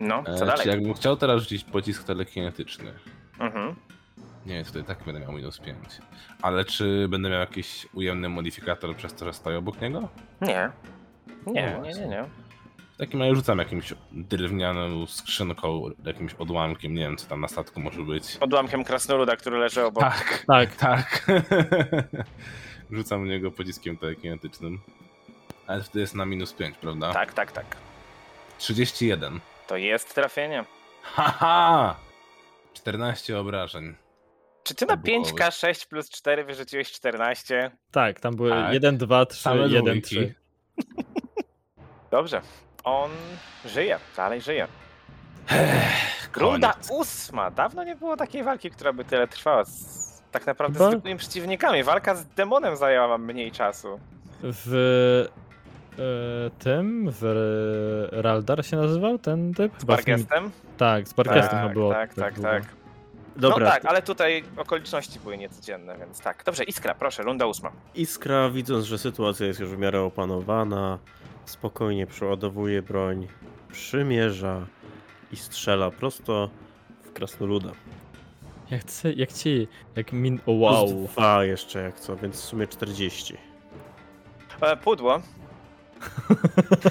No, 0.00 0.22
co 0.24 0.32
E, 0.32 0.38
dalej? 0.46 0.62
czy 0.62 0.68
jakbym 0.68 0.94
chciał 0.94 1.16
teraz 1.16 1.40
rzucić 1.42 1.64
pocisk 1.64 2.04
telekinetyczny? 2.04 2.92
Mhm. 3.38 3.74
Nie, 4.46 4.64
tutaj 4.64 4.84
tak 4.84 5.04
będę 5.04 5.20
miał 5.20 5.32
minus 5.32 5.58
5. 5.58 5.78
Ale 6.42 6.64
czy 6.64 7.06
będę 7.08 7.30
miał 7.30 7.40
jakiś 7.40 7.86
ujemny 7.94 8.28
modyfikator 8.28 8.96
przez 8.96 9.14
to, 9.14 9.24
że 9.24 9.32
stoję 9.32 9.58
obok 9.58 9.80
niego? 9.80 10.08
Nie. 10.40 10.70
Nie, 11.46 11.76
No 11.78 11.86
nie, 11.86 11.92
nie, 11.94 12.06
nie. 12.08 12.24
W 12.94 12.96
takim 13.02 13.20
razie 13.20 13.34
rzucam 13.34 13.58
jakimś 13.58 13.94
drewnianą 14.12 15.06
skrzynką, 15.06 15.82
jakimś 16.04 16.34
odłamkiem, 16.34 16.94
nie 16.94 17.00
wiem 17.02 17.16
co 17.16 17.26
tam 17.28 17.40
na 17.40 17.48
statku 17.48 17.80
może 17.80 18.02
być. 18.02 18.36
Odłamkiem 18.40 18.84
krasnoluda, 18.84 19.36
który 19.36 19.58
leży 19.58 19.84
obok. 19.84 20.02
Tak, 20.04 20.44
Tak, 20.46 20.76
tak. 20.76 21.26
Rzucam 22.90 23.24
w 23.24 23.28
niego 23.28 23.50
pociskiem 23.50 23.96
telekinetycznym. 23.96 24.80
Ale 25.66 25.82
wtedy 25.82 26.00
jest 26.00 26.14
na 26.14 26.26
minus 26.26 26.52
5, 26.52 26.76
prawda? 26.78 27.12
Tak, 27.12 27.32
tak, 27.34 27.52
tak. 27.52 27.76
31. 28.60 29.40
To 29.66 29.76
jest 29.76 30.14
trafienie. 30.14 30.64
Haha! 31.02 31.96
14 32.74 33.38
obrażeń. 33.38 33.94
Czy 34.62 34.74
ty 34.74 34.86
na 34.86 34.94
Obuchowy. 34.94 35.20
5K6 35.34 35.88
plus 35.88 36.10
4 36.10 36.44
wyrzuciłeś 36.44 36.92
14? 36.92 37.70
tak, 37.90 38.20
tam 38.20 38.36
były 38.36 38.50
Tak. 38.50 38.72
1, 38.72 38.98
2, 38.98 39.26
3, 39.26 39.42
Same 39.42 39.62
1, 39.62 39.84
dwójki. 39.84 40.02
3. 40.02 40.34
Dobrze. 42.10 42.40
On 42.84 43.10
żyje, 43.64 43.98
dalej 44.16 44.40
żyje. 44.40 44.66
Runda 46.36 46.74
ósma. 46.90 47.50
Dawno 47.50 47.84
nie 47.84 47.96
było 47.96 48.16
takiej 48.16 48.42
walki, 48.42 48.70
która 48.70 48.92
by 48.92 49.04
tyle 49.04 49.28
trwała. 49.28 49.64
Z, 49.64 50.22
tak 50.30 50.46
naprawdę 50.46 50.78
Chyba- 50.78 50.88
z 50.90 50.92
zwykłymi 50.92 51.18
przeciwnikami. 51.18 51.82
Walka 51.84 52.14
z 52.14 52.26
demonem 52.26 52.76
zajęła 52.76 53.08
wam 53.08 53.24
mniej 53.24 53.52
czasu. 53.52 54.00
W 54.42 55.26
tym, 56.58 57.08
w 57.20 57.22
Raldar 58.12 58.64
się 58.66 58.76
nazywał 58.76 59.18
ten 59.18 59.54
typ? 59.54 59.72
Z 59.78 59.84
Bargestem? 59.84 60.50
Tak, 60.76 61.08
z 61.08 61.12
Bargestem 61.12 61.50
tak, 61.50 61.60
chyba 61.60 61.74
było. 61.74 61.92
tak, 61.92 62.14
tak, 62.14 62.34
długo. 62.34 62.48
tak. 62.50 62.62
Dobra, 63.36 63.66
No 63.66 63.72
tak, 63.72 63.84
ale 63.84 64.02
tutaj 64.02 64.44
okoliczności 64.56 65.20
były 65.20 65.38
niecodzienne, 65.38 65.98
więc 65.98 66.20
tak. 66.20 66.44
Dobrze, 66.44 66.64
Iskra, 66.64 66.94
proszę, 66.94 67.22
runda 67.22 67.46
ósma. 67.46 67.72
Iskra, 67.94 68.50
widząc, 68.50 68.84
że 68.84 68.98
sytuacja 68.98 69.46
jest 69.46 69.60
już 69.60 69.68
w 69.68 69.78
miarę 69.78 70.00
opanowana, 70.02 70.98
spokojnie 71.44 72.06
przeładowuje 72.06 72.82
broń, 72.82 73.28
przymierza 73.72 74.66
i 75.32 75.36
strzela 75.36 75.90
prosto 75.90 76.50
w 77.02 77.12
krasnoluda. 77.12 77.70
Jak, 78.70 78.80
chcę, 78.80 79.12
jak 79.12 79.32
ci, 79.32 79.68
jak 79.96 80.12
min... 80.12 80.34
O, 80.34 80.44
Plus 80.44 80.60
wow. 80.60 81.08
dwa 81.12 81.44
jeszcze 81.44 81.82
jak 81.82 82.00
co, 82.00 82.16
więc 82.16 82.36
w 82.36 82.44
sumie 82.44 82.66
40. 82.66 83.36
E, 84.60 84.76
pudło. 84.76 85.20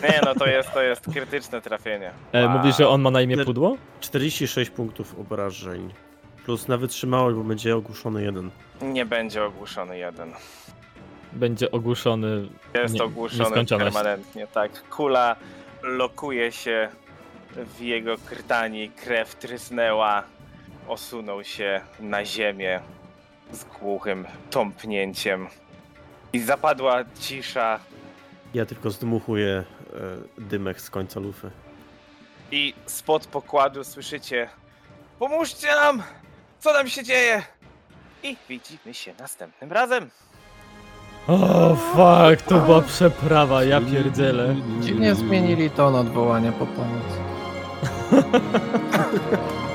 Nie 0.03 0.21
no, 0.25 0.35
to 0.35 0.45
jest, 0.47 0.73
to 0.73 0.81
jest 0.81 1.01
krytyczne 1.13 1.61
trafienie. 1.61 2.11
E, 2.31 2.45
Wow. 2.45 2.57
Mówisz, 2.57 2.77
że 2.77 2.87
on 2.89 3.01
ma 3.01 3.11
na 3.11 3.21
imię 3.21 3.45
Pudło? 3.45 3.77
46 3.99 4.71
punktów 4.71 5.19
obrażeń. 5.19 5.93
Plus 6.45 6.67
na 6.67 6.77
wytrzymałość, 6.77 7.37
bo 7.37 7.43
będzie 7.43 7.75
ogłuszony 7.75 8.23
jeden. 8.23 8.51
Nie 8.81 9.05
będzie 9.05 9.43
ogłuszony 9.43 9.97
jeden. 9.97 10.31
Będzie 11.33 11.71
ogłuszony. 11.71 12.47
Jest 12.73 12.93
Nie- 12.93 13.03
ogłuszony 13.03 13.65
permanentnie, 13.65 14.47
tak. 14.47 14.89
Kula 14.89 15.35
lokuje 15.83 16.51
się 16.51 16.89
w 17.55 17.81
jego 17.81 18.15
krtani, 18.25 18.89
krew 18.89 19.35
trysnęła, 19.35 20.23
osunął 20.87 21.43
się 21.43 21.81
na 21.99 22.25
ziemię 22.25 22.79
z 23.51 23.63
głuchym 23.63 24.25
tąpnięciem. 24.49 25.47
I 26.33 26.39
zapadła 26.39 27.03
cisza 27.19 27.79
Ja 28.53 28.65
tylko 28.65 28.91
zdmuchuję 28.91 29.47
e, 29.57 29.63
dymek 30.37 30.81
z 30.81 30.89
końca 30.89 31.19
lufy. 31.19 31.51
i 32.51 32.73
spod 32.85 33.27
pokładu 33.27 33.83
słyszycie 33.83 34.49
Pomóżcie 35.19 35.67
nam! 35.67 36.03
Co 36.59 36.73
nam 36.73 36.87
się 36.87 37.03
dzieje? 37.03 37.43
I 38.23 38.37
widzimy 38.49 38.93
się 38.93 39.13
następnym 39.19 39.71
razem. 39.71 40.09
O, 41.27 41.75
fuck, 41.75 42.47
to 42.47 42.59
była 42.59 42.81
przeprawa, 42.81 43.63
ja 43.63 43.81
pierdzielę. 43.81 44.55
Dziwnie 44.81 45.15
zmienili 45.15 45.69
ton 45.69 45.95
odwołania 45.95 46.51
po 46.51 46.65
pomoc. 46.65 47.03